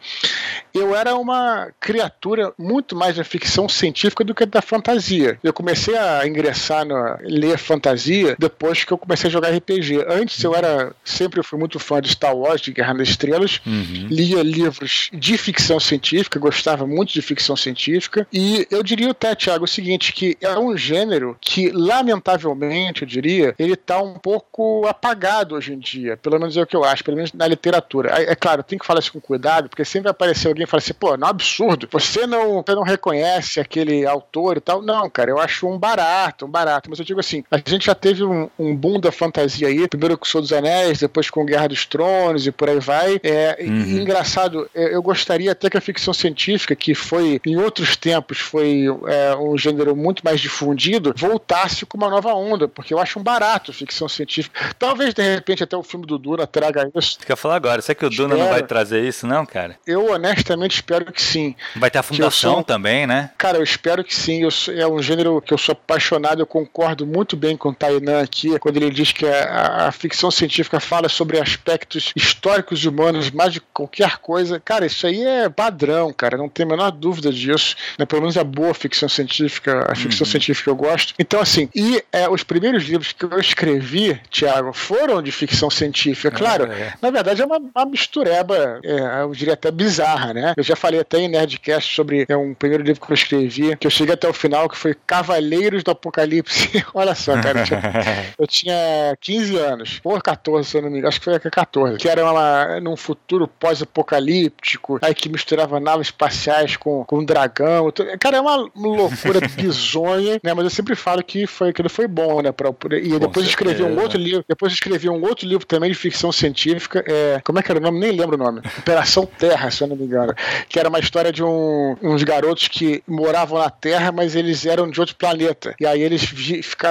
Eu 0.75 0.95
era 0.95 1.15
uma 1.15 1.71
criatura 1.79 2.53
muito 2.59 2.97
mais 2.97 3.17
da 3.17 3.25
ficção 3.25 3.69
científica 3.69 4.25
do 4.25 4.35
que 4.35 4.47
da 4.47 4.63
fantasia. 4.63 5.39
Eu 5.43 5.53
comecei 5.53 5.97
a 5.97 6.27
ingressar 6.27 6.85
no 6.85 6.95
ler 7.23 7.59
fantasia 7.59 8.37
depois 8.39 8.85
que 8.85 8.93
eu 8.93 8.99
comecei 8.99 9.29
a 9.29 9.33
jogar 9.33 9.51
RPG. 9.51 10.05
Antes 10.09 10.43
eu 10.43 10.55
era 10.55 10.95
sempre 11.05 11.43
fui 11.43 11.59
muito 11.59 11.79
fã 11.79 12.01
de 12.01 12.09
Star 12.11 12.37
Wars, 12.37 12.61
de 12.61 12.73
Guerra 12.73 12.95
nas 12.95 13.09
Estrelas, 13.09 13.61
uhum. 13.67 14.07
lia 14.09 14.43
livros 14.43 15.11
de 15.13 15.37
ficção 15.37 15.79
científica, 15.79 16.39
gostava 16.39 16.87
muito 16.87 17.13
de 17.13 17.23
ficção 17.23 17.57
científica 17.57 18.27
e 18.33 18.67
eu 18.71 18.83
diria 18.83 19.11
até, 19.11 19.35
Thiago, 19.35 19.65
o 19.65 19.69
seguinte, 19.69 20.13
que 20.13 20.37
é 20.41 20.59
um 20.59 20.77
gênero 20.77 21.37
que 21.41 21.71
lamentavelmente, 21.71 23.03
eu 23.03 23.09
diria, 23.09 23.55
ele 23.59 23.75
está 23.75 24.01
um 24.01 24.15
pouco 24.15 24.87
apagado 24.87 25.55
hoje 25.55 25.73
em 25.73 25.79
dia, 25.79 26.17
pelo 26.17 26.39
menos 26.39 26.57
é 26.57 26.63
o 26.63 26.67
que 26.67 26.77
eu 26.77 26.85
acho, 26.85 27.05
pelo 27.05 27.17
menos 27.17 27.33
na 27.33 27.47
literatura. 27.47 28.11
É, 28.19 28.33
é 28.33 28.35
claro, 28.35 28.63
tem 28.63 28.79
que 28.79 28.87
falar 28.87 29.01
isso 29.01 29.13
com 29.13 29.21
cuidado, 29.21 29.42
porque 29.69 29.85
sempre 29.85 30.05
vai 30.05 30.11
aparecer 30.13 30.49
alguém 30.49 30.65
e 30.65 30.67
falar 30.67 30.79
assim, 30.79 30.95
pô, 30.95 31.17
não 31.17 31.27
é 31.27 31.31
um 31.31 31.31
absurdo, 31.31 31.89
você 31.91 32.27
não, 32.27 32.63
você 32.63 32.75
não 32.75 32.83
reconhece 32.83 33.61
aquele 33.61 34.07
autor 34.07 34.57
e 34.57 34.61
tal. 34.61 34.83
Não, 34.83 35.09
cara, 35.11 35.31
eu 35.31 35.39
acho 35.39 35.69
um 35.69 35.79
barato, 35.79 36.47
um 36.47 36.51
barato. 36.51 36.89
Mas 36.89 36.99
eu 36.99 37.05
digo 37.05 37.21
assim, 37.21 37.45
a 37.51 37.59
gente 37.59 37.87
já 37.87 37.95
teve 37.95 38.25
um, 38.25 38.49
um 38.59 38.75
boom 38.75 39.01
da 39.01 39.13
fantasia 39.13 39.69
aí, 39.69 39.87
primeiro 39.89 40.17
com 40.17 40.25
o 40.25 40.29
Senhor 40.29 40.43
dos 40.43 40.53
Anéis, 40.53 41.01
depois 41.01 41.29
com 41.29 41.45
Guerra 41.45 41.69
dos 41.69 41.87
Tronos 41.87 42.47
e 42.47 42.53
por 42.53 42.69
aí 42.69 42.81
vai. 42.81 43.21
É, 43.23 43.59
uhum. 43.61 43.83
e, 43.83 44.01
engraçado, 44.01 44.69
eu 44.75 45.03
gostaria 45.03 45.53
até 45.53 45.69
que 45.69 45.77
a 45.77 45.81
ficção 45.81 46.15
científica, 46.15 46.75
que 46.75 46.95
foi, 46.95 47.41
em 47.45 47.57
outros 47.57 47.97
tempos, 47.97 48.39
foi 48.39 48.85
é, 49.07 49.37
um 49.37 49.57
gênero 49.59 49.95
muito 49.97 50.25
mais 50.25 50.41
difundido, 50.41 51.15
voltasse 51.17 51.85
com 51.85 51.97
uma 51.97 52.09
nova 52.09 52.33
onda, 52.35 52.69
porque 52.69 52.95
eu 52.95 52.99
acho 52.99 53.19
um 53.19 53.23
barato 53.23 53.73
ficção 53.73 54.09
científica. 54.09 54.75
Talvez, 54.79 55.15
de 55.15 55.23
repente, 55.23 55.63
até 55.63 55.77
o 55.77 55.83
filme 55.83 56.07
do 56.07 56.19
Duna 56.19 56.47
traga 56.47 56.91
isso. 56.95 57.19
Fica 57.19 57.37
falar 57.37 57.57
agora, 57.57 57.83
será 57.83 57.95
que 57.95 58.07
o 58.07 58.11
Duna 58.11 58.37
não 58.37 58.49
vai 58.49 58.63
trazer 58.63 59.03
isso, 59.05 59.27
não, 59.33 59.47
cara? 59.47 59.79
Eu 59.87 60.13
honestamente 60.13 60.75
espero 60.75 61.11
que 61.11 61.23
sim. 61.23 61.55
Vai 61.75 61.91
ter 61.91 61.99
a 61.99 62.03
fundação 62.03 62.57
sou, 62.57 62.65
também, 62.65 63.07
né? 63.07 63.31
Cara, 63.39 63.57
eu 63.57 63.63
espero 63.63 64.05
que 64.05 64.15
sim. 64.15 64.43
Eu, 64.43 64.51
é 64.77 64.87
um 64.87 65.01
gênero 65.03 65.41
que 65.41 65.55
eu 65.55 65.59
sou 65.59 65.73
apaixonado, 65.73 66.43
eu 66.43 66.47
concordo 66.47 67.07
muito 67.07 67.35
bem 67.35 67.57
com 67.57 67.71
o 67.71 67.75
Tainan 67.75 68.21
aqui, 68.21 68.59
quando 68.59 68.77
ele 68.77 68.91
diz 68.91 69.11
que 69.11 69.27
a, 69.27 69.89
a 69.89 69.93
ficção 69.93 70.31
científica 70.31 70.79
fala 70.81 71.09
sobre 71.09 71.41
aspectos 71.41 72.13
históricos 72.15 72.85
e 72.85 72.89
humanos 72.89 73.31
mais 73.31 73.55
de 73.55 73.61
qualquer 73.61 74.19
coisa. 74.19 74.61
Cara, 74.61 74.85
isso 74.85 75.07
aí 75.07 75.25
é 75.25 75.49
padrão, 75.49 76.13
cara, 76.13 76.37
não 76.37 76.49
tem 76.49 76.67
a 76.67 76.69
menor 76.69 76.91
dúvida 76.91 77.33
disso. 77.33 77.75
Né? 77.99 78.05
Pelo 78.05 78.21
menos 78.21 78.37
a 78.37 78.45
boa 78.45 78.75
ficção 78.75 79.09
científica, 79.09 79.87
a 79.91 79.95
ficção 79.95 80.27
uhum. 80.27 80.31
científica 80.31 80.69
eu 80.69 80.77
gosto. 80.77 81.15
Então, 81.19 81.41
assim, 81.41 81.71
e 81.75 82.05
é, 82.13 82.29
os 82.29 82.43
primeiros 82.43 82.85
livros 82.85 83.13
que 83.13 83.25
eu 83.25 83.41
escrevi, 83.41 84.21
Tiago, 84.29 84.75
foram 84.75 85.23
de 85.23 85.33
ficção 85.33 85.71
científica. 85.71 86.31
Claro, 86.31 86.71
é. 86.71 86.93
na 87.01 87.11
verdade 87.11 87.41
é 87.41 87.47
uma, 87.47 87.59
uma 87.59 87.87
mistureba, 87.87 88.79
é, 88.85 89.22
eu 89.23 89.33
diria 89.33 89.55
até 89.55 89.71
bizarra, 89.71 90.33
né? 90.33 90.55
Eu 90.57 90.63
já 90.63 90.77
falei 90.77 91.01
até 91.01 91.19
em 91.19 91.29
Nerdcast 91.29 91.95
sobre 91.95 92.27
é, 92.29 92.37
um 92.37 92.55
primeiro 92.55 92.83
livro 92.83 93.05
que 93.05 93.11
eu 93.11 93.15
escrevi, 93.15 93.77
que 93.77 93.87
eu 93.87 93.91
cheguei 93.91 94.15
até 94.15 94.29
o 94.29 94.33
final, 94.33 94.69
que 94.69 94.77
foi 94.77 94.95
Cavaleiros 95.07 95.83
do 95.83 95.91
Apocalipse. 95.91 96.85
Olha 96.95 97.15
só, 97.15 97.41
cara, 97.41 97.61
eu 97.61 97.65
tinha, 97.65 97.83
eu 98.39 98.47
tinha 98.47 99.17
15 99.21 99.57
anos, 99.59 100.01
ou 100.05 100.21
14, 100.21 100.69
se 100.69 100.77
eu 100.77 100.83
não 100.83 100.91
me 100.91 100.99
engano, 100.99 101.09
acho 101.09 101.21
que 101.21 101.25
foi 101.25 101.39
14, 101.39 101.99
que 101.99 102.09
era 102.09 102.31
uma, 102.31 102.81
num 102.81 102.97
futuro 102.97 103.49
pós-apocalíptico, 103.49 104.99
aí 105.03 105.15
que 105.15 105.29
misturava 105.29 105.81
naves 105.81 106.09
espaciais 106.09 106.77
com, 106.77 107.05
com 107.05 107.19
um 107.19 107.25
dragão. 107.25 107.93
Cara, 108.19 108.39
é 108.39 108.41
uma 108.41 108.57
loucura 108.75 109.41
bizonha, 109.57 110.41
né? 110.43 110.55
Mas 110.55 110.65
eu 110.65 110.71
sempre 110.71 110.95
falo 110.95 111.23
que 111.23 111.47
foi 111.47 111.71
aquilo 111.71 111.89
foi 111.89 112.07
bom, 112.07 112.41
né? 112.41 112.53
Pra, 112.53 112.71
e 113.03 113.19
depois 113.19 113.47
escrevi 113.47 113.83
um 113.83 114.01
outro 114.01 114.19
livro, 114.19 114.45
depois 114.49 114.73
escrevi 114.73 115.09
um 115.09 115.23
outro 115.23 115.47
livro 115.47 115.67
também 115.67 115.91
de 115.91 115.97
ficção 115.97 116.33
científica, 116.33 117.05
é, 117.07 117.41
como 117.45 117.59
é 117.59 117.63
que 117.63 117.71
era 117.71 117.79
o 117.79 117.83
nome? 117.83 118.01
Nem 118.01 118.13
lembro 118.13 118.37
o 118.37 118.39
nome. 118.39 118.61
Operação 118.79 119.12
Terra, 119.27 119.71
se 119.71 119.83
eu 119.83 119.89
não 119.89 119.97
me 119.97 120.05
engano. 120.05 120.35
Que 120.69 120.79
era 120.79 120.89
uma 120.89 120.99
história 120.99 121.31
de 121.31 121.45
um, 121.45 121.97
uns 122.03 122.23
garotos 122.23 122.69
que 122.69 123.03
moravam 123.07 123.59
na 123.59 123.69
Terra, 123.69 124.11
mas 124.11 124.35
eles 124.35 124.65
eram 124.65 124.89
de 124.91 124.99
outro 124.99 125.15
planeta. 125.17 125.75
E 125.79 125.87
aí 125.87 126.01
eles 126.01 126.25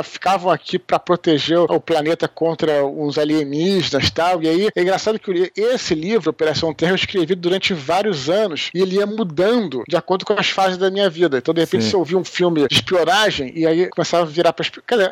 ficavam 0.03 0.51
aqui 0.51 0.77
para 0.77 0.99
proteger 0.99 1.59
o 1.59 1.79
planeta 1.79 2.27
contra 2.27 2.85
uns 2.85 3.17
alienígenas 3.17 4.07
e 4.07 4.11
tal. 4.11 4.43
E 4.43 4.47
aí 4.47 4.69
é 4.75 4.81
engraçado 4.81 5.19
que 5.19 5.51
esse 5.55 5.95
livro, 5.95 6.29
Operação 6.29 6.73
Terra, 6.73 6.91
eu 6.91 6.95
escrevi 6.95 7.35
durante 7.35 7.73
vários 7.73 8.29
anos 8.29 8.69
e 8.73 8.81
ele 8.81 8.97
ia 8.97 9.05
mudando 9.05 9.83
de 9.87 9.95
acordo 9.95 10.25
com 10.25 10.33
as 10.33 10.49
fases 10.49 10.77
da 10.77 10.91
minha 10.91 11.09
vida. 11.09 11.37
Então, 11.37 11.53
de 11.53 11.61
repente, 11.61 11.83
Sim. 11.85 11.89
você 11.91 11.97
ouvia 11.97 12.17
um 12.17 12.23
filme 12.23 12.67
de 12.67 12.75
espionagem 12.75 13.51
e 13.55 13.65
aí 13.65 13.89
começava 13.89 14.23
a 14.23 14.25
virar 14.25 14.53
pra. 14.53 14.65
Quer 14.87 14.95
dizer, 14.95 15.11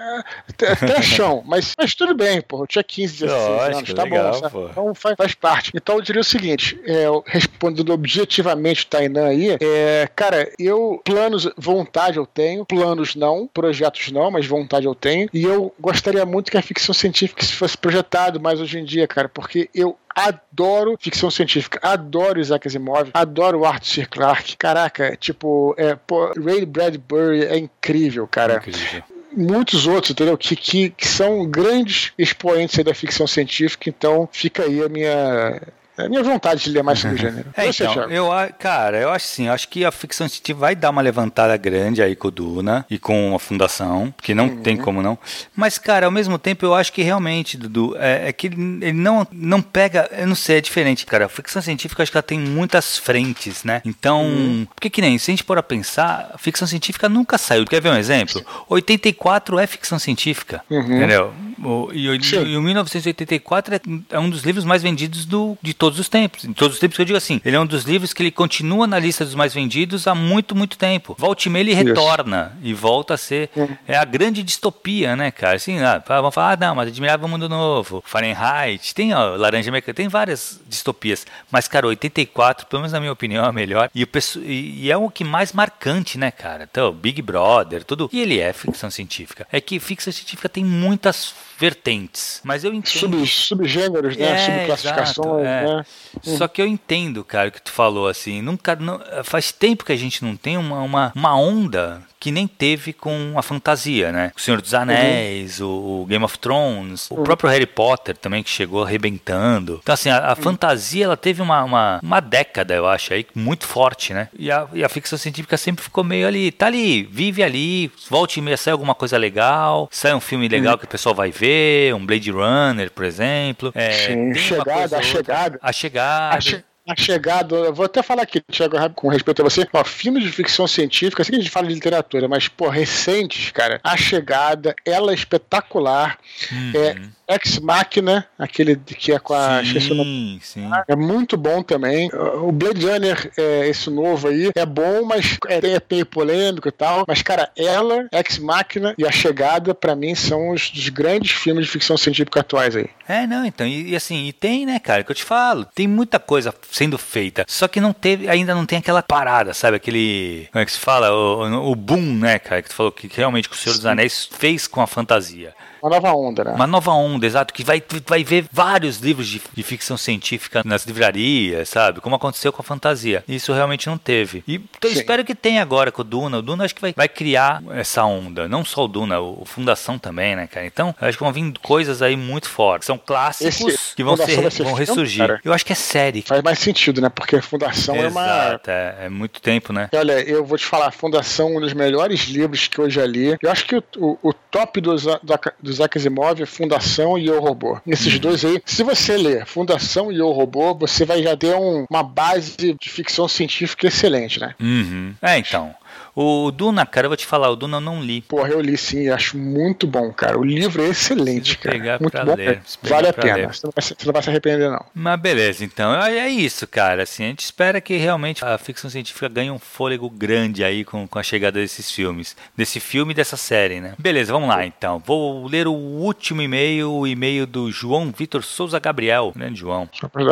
até 0.71 1.01
chão, 1.01 1.43
mas, 1.47 1.73
mas 1.77 1.95
tudo 1.95 2.15
bem, 2.15 2.41
pô. 2.41 2.63
Eu 2.63 2.67
tinha 2.67 2.83
15, 2.83 3.25
16 3.25 3.29
Lógico, 3.29 3.77
anos, 3.77 3.93
tá 3.93 4.03
legal, 4.03 4.41
bom. 4.51 4.69
Então 4.71 4.95
faz, 4.95 5.15
faz, 5.17 5.35
parte. 5.35 5.71
Então 5.75 5.95
eu 5.95 6.01
diria 6.01 6.21
o 6.21 6.23
seguinte: 6.25 6.79
é, 6.85 6.98
respondendo 7.25 7.91
objetivamente 7.91 8.83
o 8.83 8.87
Tainan 8.87 9.27
aí, 9.27 9.57
é, 9.61 10.09
cara, 10.15 10.51
eu, 10.57 11.01
planos, 11.03 11.49
vontade 11.57 12.17
eu 12.17 12.25
tenho, 12.25 12.65
planos 12.65 13.15
não, 13.15 13.47
projetos 13.47 14.11
não, 14.11 14.31
mas 14.31 14.45
vontade 14.45 14.85
eu 14.85 14.95
tenho. 14.95 15.29
E 15.33 15.43
eu 15.43 15.73
gostaria 15.79 16.25
muito 16.25 16.51
que 16.51 16.57
a 16.57 16.61
ficção 16.61 16.93
científica 16.93 17.43
fosse 17.45 17.77
projetado 17.77 18.39
mais 18.39 18.59
hoje 18.59 18.79
em 18.79 18.85
dia, 18.85 19.07
cara, 19.07 19.29
porque 19.29 19.69
eu 19.73 19.97
adoro 20.15 20.97
ficção 20.99 21.31
científica, 21.31 21.79
adoro 21.81 22.39
Isaac 22.39 22.67
Asimov, 22.67 23.09
adoro 23.13 23.65
Arthur 23.65 23.85
C. 23.85 24.05
Clarke. 24.05 24.57
Caraca, 24.57 25.15
tipo, 25.15 25.73
é, 25.77 25.95
pô, 25.95 26.31
Ray 26.33 26.65
Bradbury 26.65 27.45
é 27.45 27.57
incrível, 27.57 28.27
cara. 28.27 28.55
Incrível 28.55 29.03
muitos 29.31 29.87
outros, 29.87 30.11
entendeu? 30.11 30.37
Que, 30.37 30.55
que, 30.55 30.89
que, 30.89 31.07
são 31.07 31.45
grandes 31.45 32.11
expoentes 32.17 32.83
da 32.83 32.93
ficção 32.93 33.27
científica, 33.27 33.89
então 33.89 34.27
fica 34.31 34.63
aí 34.63 34.81
a 34.83 34.89
minha 34.89 35.61
é 35.99 36.09
minha 36.09 36.23
vontade 36.23 36.63
de 36.63 36.69
ler 36.71 36.83
mais 36.83 36.99
sobre 36.99 37.15
o 37.15 37.17
gênero. 37.19 37.49
É, 37.55 37.67
então, 37.67 38.09
eu, 38.09 38.29
cara, 38.57 38.97
eu 38.97 39.09
acho 39.09 39.25
assim, 39.25 39.47
acho 39.47 39.67
que 39.67 39.85
a 39.85 39.91
ficção 39.91 40.27
científica 40.27 40.59
vai 40.59 40.75
dar 40.75 40.89
uma 40.89 41.01
levantada 41.01 41.55
grande 41.57 42.01
aí 42.01 42.15
com 42.15 42.27
o 42.29 42.31
Duna 42.31 42.85
e 42.89 42.97
com 42.97 43.35
a 43.35 43.39
Fundação, 43.39 44.13
que 44.21 44.33
não 44.33 44.47
uhum. 44.47 44.61
tem 44.61 44.77
como 44.77 45.01
não. 45.01 45.17
Mas, 45.55 45.77
cara, 45.77 46.05
ao 46.05 46.11
mesmo 46.11 46.37
tempo 46.37 46.65
eu 46.65 46.73
acho 46.73 46.91
que 46.93 47.01
realmente, 47.01 47.57
Dudu, 47.57 47.95
é, 47.97 48.29
é, 48.29 48.33
que 48.33 48.47
ele 48.47 48.93
não, 48.93 49.27
não 49.31 49.61
pega, 49.61 50.09
eu 50.11 50.27
não 50.27 50.35
sei, 50.35 50.57
é 50.57 50.61
diferente, 50.61 51.05
cara. 51.05 51.25
A 51.25 51.29
ficção 51.29 51.61
científica 51.61 52.03
acho 52.03 52.11
que 52.11 52.17
ela 52.17 52.23
tem 52.23 52.39
muitas 52.39 52.97
frentes, 52.97 53.63
né? 53.63 53.81
Então, 53.85 54.23
uhum. 54.23 54.67
porque 54.73 54.89
que 54.89 55.01
nem, 55.01 55.17
se 55.17 55.29
a 55.29 55.33
gente 55.33 55.43
for 55.43 55.57
a 55.57 55.63
pensar, 55.63 56.31
a 56.33 56.37
ficção 56.37 56.67
científica 56.67 57.09
nunca 57.09 57.37
saiu. 57.37 57.65
Quer 57.65 57.81
ver 57.81 57.89
um 57.89 57.97
exemplo? 57.97 58.43
84 58.67 59.59
é 59.59 59.67
ficção 59.67 59.99
científica, 59.99 60.63
uhum. 60.69 60.81
entendeu? 60.81 61.33
O, 61.63 61.91
e, 61.93 62.05
e, 62.05 62.57
o 62.57 62.61
1984 62.61 63.75
é, 63.75 63.81
é, 64.11 64.19
um 64.19 64.29
dos 64.29 64.43
livros 64.43 64.65
mais 64.65 64.81
vendidos 64.81 65.25
do, 65.25 65.57
de 65.61 65.73
todos 65.73 65.99
os 65.99 66.09
tempos. 66.09 66.45
Em 66.45 66.53
todos 66.53 66.75
os 66.75 66.79
tempos 66.79 66.95
que 66.95 67.01
eu 67.01 67.05
digo 67.05 67.17
assim, 67.17 67.41
ele 67.43 67.55
é 67.55 67.59
um 67.59 67.65
dos 67.65 67.83
livros 67.83 68.13
que 68.13 68.21
ele 68.21 68.31
continua 68.31 68.87
na 68.87 68.99
lista 68.99 69.25
dos 69.25 69.35
mais 69.35 69.53
vendidos 69.53 70.07
há 70.07 70.15
muito, 70.15 70.55
muito 70.55 70.77
tempo. 70.77 71.15
Volte 71.17 71.49
ele 71.49 71.73
retorna 71.73 72.57
e 72.61 72.73
volta 72.73 73.15
a 73.15 73.17
ser 73.17 73.49
uhum. 73.55 73.69
é 73.87 73.97
a 73.97 74.05
grande 74.05 74.43
distopia, 74.43 75.15
né, 75.15 75.31
cara? 75.31 75.55
Assim, 75.55 75.79
ah, 75.79 76.01
vamos 76.07 76.33
falar, 76.33 76.53
ah, 76.53 76.57
não, 76.57 76.75
mas 76.75 76.87
Admirável 76.87 77.27
Mundo 77.27 77.49
Novo, 77.49 78.03
Fahrenheit, 78.05 78.93
tem 78.93 79.13
ó, 79.13 79.35
Laranja 79.35 79.71
Mecânica, 79.71 79.93
tem 79.93 80.07
várias 80.07 80.59
distopias. 80.67 81.25
Mas, 81.51 81.67
cara, 81.67 81.87
84, 81.87 82.67
pelo 82.67 82.81
menos 82.81 82.93
na 82.93 82.99
minha 82.99 83.11
opinião, 83.11 83.45
é 83.45 83.47
a 83.47 83.51
melhor. 83.51 83.89
E, 83.93 84.03
o, 84.03 84.07
e, 84.43 84.85
e 84.85 84.91
é 84.91 84.97
o 84.97 85.09
que 85.09 85.23
mais 85.23 85.53
marcante, 85.53 86.17
né, 86.17 86.31
cara? 86.31 86.67
Então, 86.69 86.91
Big 86.91 87.21
Brother, 87.21 87.83
tudo. 87.83 88.09
E 88.11 88.21
ele 88.21 88.39
é 88.39 88.53
ficção 88.53 88.89
científica. 88.89 89.47
É 89.51 89.59
que 89.59 89.79
ficção 89.79 90.11
científica 90.11 90.47
tem 90.47 90.63
muitas 90.63 91.33
vertentes. 91.59 92.39
Mas 92.43 92.63
eu 92.63 92.73
entendo. 92.73 93.25
Sub, 93.25 93.27
subgêneros, 93.27 94.15
né? 94.15 94.31
É, 94.31 94.37
Subclassificações, 94.37 95.45
é. 95.45 95.65
né? 95.65 95.85
Só 96.23 96.47
que 96.47 96.61
eu 96.61 96.65
entendo, 96.65 97.23
cara, 97.23 97.49
o 97.49 97.51
que 97.51 97.61
tu 97.61 97.71
falou, 97.71 98.07
assim. 98.07 98.41
Nunca, 98.41 98.75
não, 98.77 98.99
faz 99.25 99.51
tempo 99.51 99.83
que 99.83 99.91
a 99.91 99.97
gente 99.97 100.23
não 100.23 100.37
tem 100.37 100.57
uma, 100.57 100.81
uma, 100.81 101.11
uma 101.13 101.37
onda 101.37 102.01
que 102.19 102.31
nem 102.31 102.47
teve 102.47 102.91
com 102.91 103.33
a 103.37 103.41
fantasia, 103.41 104.11
né? 104.11 104.31
O 104.35 104.41
Senhor 104.41 104.61
dos 104.61 104.73
Anéis, 104.73 105.61
uhum. 105.61 106.01
o, 106.01 106.05
Game 106.05 106.23
of 106.25 106.37
Thrones, 106.37 107.09
uhum. 107.09 107.21
o 107.21 107.23
próprio 107.23 107.49
Harry 107.49 107.65
Potter 107.65 108.17
também, 108.17 108.43
que 108.43 108.49
chegou 108.49 108.83
arrebentando. 108.83 109.79
Então, 109.81 109.93
assim, 109.93 110.09
a, 110.09 110.27
a 110.27 110.29
uhum. 110.31 110.35
fantasia, 110.35 111.05
ela 111.05 111.15
teve 111.15 111.41
uma, 111.41 111.63
uma, 111.63 111.99
uma, 112.03 112.19
década, 112.19 112.73
eu 112.75 112.87
acho, 112.87 113.13
aí, 113.13 113.25
muito 113.33 113.65
forte, 113.65 114.13
né? 114.13 114.27
E 114.37 114.51
a, 114.51 114.67
e 114.73 114.83
a 114.83 114.89
ficção 114.89 115.17
científica 115.17 115.55
sempre 115.55 115.83
ficou 115.83 116.03
meio 116.03 116.27
ali, 116.27 116.51
tá 116.51 116.67
ali, 116.67 117.03
vive 117.03 117.41
ali, 117.41 117.89
volte 118.09 118.39
e 118.39 118.41
meia, 118.41 118.57
sai 118.57 118.73
alguma 118.73 118.93
coisa 118.93 119.17
legal, 119.17 119.87
sai 119.89 120.13
um 120.13 120.19
filme 120.19 120.49
legal 120.49 120.73
uhum. 120.73 120.79
que 120.79 120.85
o 120.85 120.89
pessoal 120.89 121.15
vai 121.15 121.31
ver, 121.31 121.95
um 121.95 122.05
Blade 122.05 122.31
Runner, 122.31 122.91
por 122.91 123.05
exemplo. 123.05 123.71
É, 123.73 123.91
Sim, 123.91 124.33
chegada, 124.35 124.97
a 124.97 125.01
chegada. 125.01 125.59
A 125.61 125.71
chegada. 125.71 126.35
A 126.35 126.41
che 126.41 126.63
a 126.89 126.95
chegada, 126.95 127.55
eu 127.55 127.73
vou 127.73 127.85
até 127.85 128.01
falar 128.01 128.23
aqui, 128.23 128.41
Thiago, 128.41 128.77
com 128.95 129.09
respeito 129.09 129.41
a 129.41 129.43
você, 129.43 129.67
ó, 129.71 129.83
filmes 129.83 130.23
de 130.23 130.31
ficção 130.31 130.67
científica, 130.67 131.21
assim 131.21 131.31
que 131.31 131.37
a 131.37 131.41
gente 131.41 131.51
fala 131.51 131.67
de 131.67 131.73
literatura, 131.75 132.27
mas, 132.27 132.47
pô, 132.47 132.67
recentes, 132.67 133.51
cara, 133.51 133.79
a 133.83 133.95
chegada, 133.95 134.75
ela 134.83 135.11
é 135.11 135.13
espetacular. 135.13 136.17
Uhum. 136.51 136.71
É, 136.75 136.95
Ex 137.29 137.59
Machina, 137.59 138.27
aquele 138.39 138.75
que 138.75 139.11
é 139.11 139.19
com 139.19 139.35
a. 139.35 139.63
Sim, 139.63 140.39
sim. 140.41 140.67
É 140.87 140.95
muito 140.95 141.37
bom 141.37 141.61
também. 141.61 142.09
O 142.41 142.51
Blade 142.51 142.83
Runner, 142.83 143.31
é, 143.37 143.67
esse 143.67 143.87
novo 143.91 144.29
aí, 144.29 144.49
é 144.55 144.65
bom, 144.65 145.05
mas 145.05 145.37
é, 145.47 145.57
é 145.57 145.81
meio 145.91 146.07
polêmico 146.07 146.67
e 146.67 146.71
tal. 146.71 147.05
Mas, 147.07 147.21
cara, 147.21 147.51
ela, 147.55 148.07
Ex 148.11 148.39
Machina 148.39 148.95
e 148.97 149.05
A 149.05 149.11
Chegada, 149.11 149.75
para 149.75 149.95
mim, 149.95 150.15
são 150.15 150.49
os 150.49 150.71
dos 150.71 150.89
grandes 150.89 151.31
filmes 151.33 151.67
de 151.67 151.71
ficção 151.71 151.95
científica 151.97 152.39
atuais 152.39 152.75
aí. 152.75 152.89
É, 153.07 153.27
não, 153.27 153.45
então, 153.45 153.67
e, 153.67 153.91
e, 153.91 153.95
assim, 153.95 154.25
e 154.25 154.33
tem, 154.33 154.65
né, 154.65 154.79
cara, 154.79 155.03
que 155.03 155.11
eu 155.11 155.15
te 155.15 155.23
falo, 155.23 155.65
tem 155.75 155.87
muita 155.87 156.17
coisa 156.17 156.51
sendo 156.79 156.97
feita, 156.97 157.43
só 157.45 157.67
que 157.67 157.81
não 157.81 157.91
teve, 157.91 158.29
ainda 158.29 158.55
não 158.55 158.65
tem 158.65 158.79
aquela 158.79 159.03
parada, 159.03 159.53
sabe, 159.53 159.75
aquele, 159.75 160.47
como 160.49 160.61
é 160.61 160.65
que 160.65 160.71
se 160.71 160.79
fala, 160.79 161.11
o, 161.11 161.71
o 161.71 161.75
boom, 161.75 162.19
né, 162.19 162.39
cara, 162.39 162.61
que 162.61 162.69
tu 162.69 162.75
falou 162.75 162.89
que 162.89 163.09
realmente 163.13 163.49
o 163.49 163.53
Senhor 163.53 163.75
dos 163.75 163.85
Anéis 163.85 164.29
fez 164.31 164.65
com 164.65 164.81
a 164.81 164.87
fantasia. 164.87 165.53
Uma 165.81 165.89
nova 165.89 166.13
onda, 166.13 166.43
né? 166.43 166.51
Uma 166.53 166.67
nova 166.67 166.91
onda, 166.91 167.25
exato, 167.25 167.53
que 167.53 167.63
vai, 167.63 167.81
vai 168.05 168.23
ver 168.23 168.45
vários 168.51 168.97
livros 168.97 169.27
de, 169.27 169.41
de 169.53 169.63
ficção 169.63 169.97
científica 169.97 170.61
nas 170.65 170.85
livrarias, 170.85 171.69
sabe? 171.69 172.01
Como 172.01 172.15
aconteceu 172.15 172.51
com 172.51 172.61
a 172.61 172.65
fantasia. 172.65 173.23
Isso 173.27 173.53
realmente 173.53 173.87
não 173.87 173.97
teve. 173.97 174.43
E 174.47 174.61
eu 174.81 174.91
espero 174.91 175.23
que 175.23 175.35
tenha 175.35 175.61
agora 175.61 175.91
com 175.91 176.01
o 176.01 176.05
Duna. 176.05 176.39
O 176.39 176.41
Duna 176.41 176.65
acho 176.65 176.75
que 176.75 176.81
vai, 176.81 176.93
vai 176.93 177.07
criar 177.07 177.63
essa 177.71 178.03
onda. 178.03 178.47
Não 178.47 178.63
só 178.63 178.85
o 178.85 178.87
Duna, 178.87 179.19
o, 179.19 179.41
o 179.41 179.45
Fundação 179.45 179.97
também, 179.97 180.35
né, 180.35 180.47
cara? 180.47 180.65
Então, 180.65 180.95
acho 180.99 181.17
que 181.17 181.23
vão 181.23 181.33
vir 181.33 181.53
coisas 181.61 182.01
aí 182.01 182.15
muito 182.15 182.49
fortes. 182.49 182.85
São 182.85 182.97
clássicos 182.97 183.73
Esse 183.73 183.95
que 183.95 184.03
vão, 184.03 184.17
ser, 184.17 184.51
ser 184.51 184.63
vão 184.63 184.73
ressurgir. 184.73 185.25
Filme, 185.25 185.41
eu 185.43 185.53
acho 185.53 185.65
que 185.65 185.73
é 185.73 185.75
série. 185.75 186.21
Faz 186.21 186.41
mais 186.41 186.59
sentido, 186.59 187.01
né? 187.01 187.09
Porque 187.09 187.41
Fundação 187.41 187.95
Exato, 187.95 188.07
é 188.07 188.11
uma. 188.11 188.61
É, 188.67 189.05
é 189.05 189.09
muito 189.09 189.41
tempo, 189.41 189.73
né? 189.73 189.89
E 189.91 189.97
olha, 189.97 190.21
eu 190.21 190.45
vou 190.45 190.57
te 190.57 190.65
falar, 190.65 190.91
Fundação, 190.91 191.55
um 191.55 191.59
dos 191.59 191.73
melhores 191.73 192.21
livros 192.21 192.67
que 192.67 192.79
eu 192.79 192.89
já 192.89 193.05
li. 193.05 193.37
Eu 193.41 193.51
acho 193.51 193.65
que 193.65 193.75
o, 193.75 193.83
o, 193.97 194.29
o 194.29 194.33
top 194.33 194.81
do, 194.81 194.95
do, 194.95 195.68
do 195.69 195.73
Isaac 195.73 195.97
Asimov 195.97 196.45
Fundação 196.45 197.17
e 197.17 197.29
o 197.29 197.39
Robô. 197.39 197.79
Esses 197.85 198.15
uhum. 198.15 198.19
dois 198.19 198.43
aí, 198.43 198.61
se 198.65 198.83
você 198.83 199.15
ler 199.15 199.45
Fundação 199.45 200.11
e 200.11 200.21
o 200.21 200.31
Robô, 200.31 200.73
você 200.73 201.05
vai 201.05 201.21
já 201.21 201.37
ter 201.37 201.55
um, 201.55 201.85
uma 201.89 202.03
base 202.03 202.75
de 202.79 202.89
ficção 202.89 203.27
científica 203.27 203.87
excelente, 203.87 204.39
né? 204.39 204.55
Uhum. 204.59 205.13
É, 205.21 205.37
então. 205.37 205.73
O 206.15 206.51
Duna, 206.51 206.85
cara, 206.85 207.05
eu 207.05 207.09
vou 207.09 207.17
te 207.17 207.25
falar, 207.25 207.49
o 207.49 207.55
Duna 207.55 207.77
eu 207.77 207.81
não 207.81 208.01
li. 208.01 208.21
Porra, 208.21 208.49
eu 208.49 208.61
li 208.61 208.77
sim, 208.77 209.09
acho 209.09 209.37
muito 209.37 209.87
bom, 209.87 210.11
cara. 210.11 210.37
O 210.37 210.43
livro 210.43 210.83
é 210.83 210.89
excelente, 210.89 211.57
cara. 211.57 211.77
Pegar 211.77 211.99
muito 211.99 212.11
pra 212.11 212.25
bom, 212.25 212.35
ler. 212.35 212.61
Vale 212.83 213.07
a 213.07 213.13
pena. 213.13 213.53
Você 213.53 213.65
não, 213.65 213.73
vai, 213.75 213.83
você 213.83 213.95
não, 214.05 214.13
vai, 214.13 214.23
se 214.23 214.29
arrepender, 214.29 214.69
não. 214.69 214.85
Mas 214.93 215.19
beleza, 215.19 215.63
então. 215.63 215.93
É, 215.93 216.19
é 216.19 216.29
isso, 216.29 216.67
cara. 216.67 217.03
Assim, 217.03 217.23
a 217.23 217.27
gente 217.27 217.43
espera 217.43 217.81
que 217.81 217.97
realmente 217.97 218.43
a 218.43 218.57
ficção 218.57 218.89
científica 218.89 219.27
ganhe 219.27 219.51
um 219.51 219.59
fôlego 219.59 220.09
grande 220.09 220.63
aí 220.63 220.83
com, 220.83 221.07
com 221.07 221.19
a 221.19 221.23
chegada 221.23 221.59
desses 221.59 221.91
filmes. 221.91 222.35
Desse 222.55 222.79
filme 222.79 223.11
e 223.11 223.15
dessa 223.15 223.37
série, 223.37 223.79
né? 223.79 223.93
Beleza, 223.97 224.31
vamos 224.31 224.49
lá 224.49 224.65
então. 224.65 225.01
Vou 225.05 225.47
ler 225.47 225.67
o 225.67 225.73
último 225.73 226.41
e-mail, 226.41 226.91
o 226.91 227.07
e-mail 227.07 227.45
do 227.45 227.71
João 227.71 228.11
Vitor 228.11 228.43
Souza 228.43 228.79
Gabriel, 228.79 229.33
né, 229.35 229.51
João? 229.53 229.89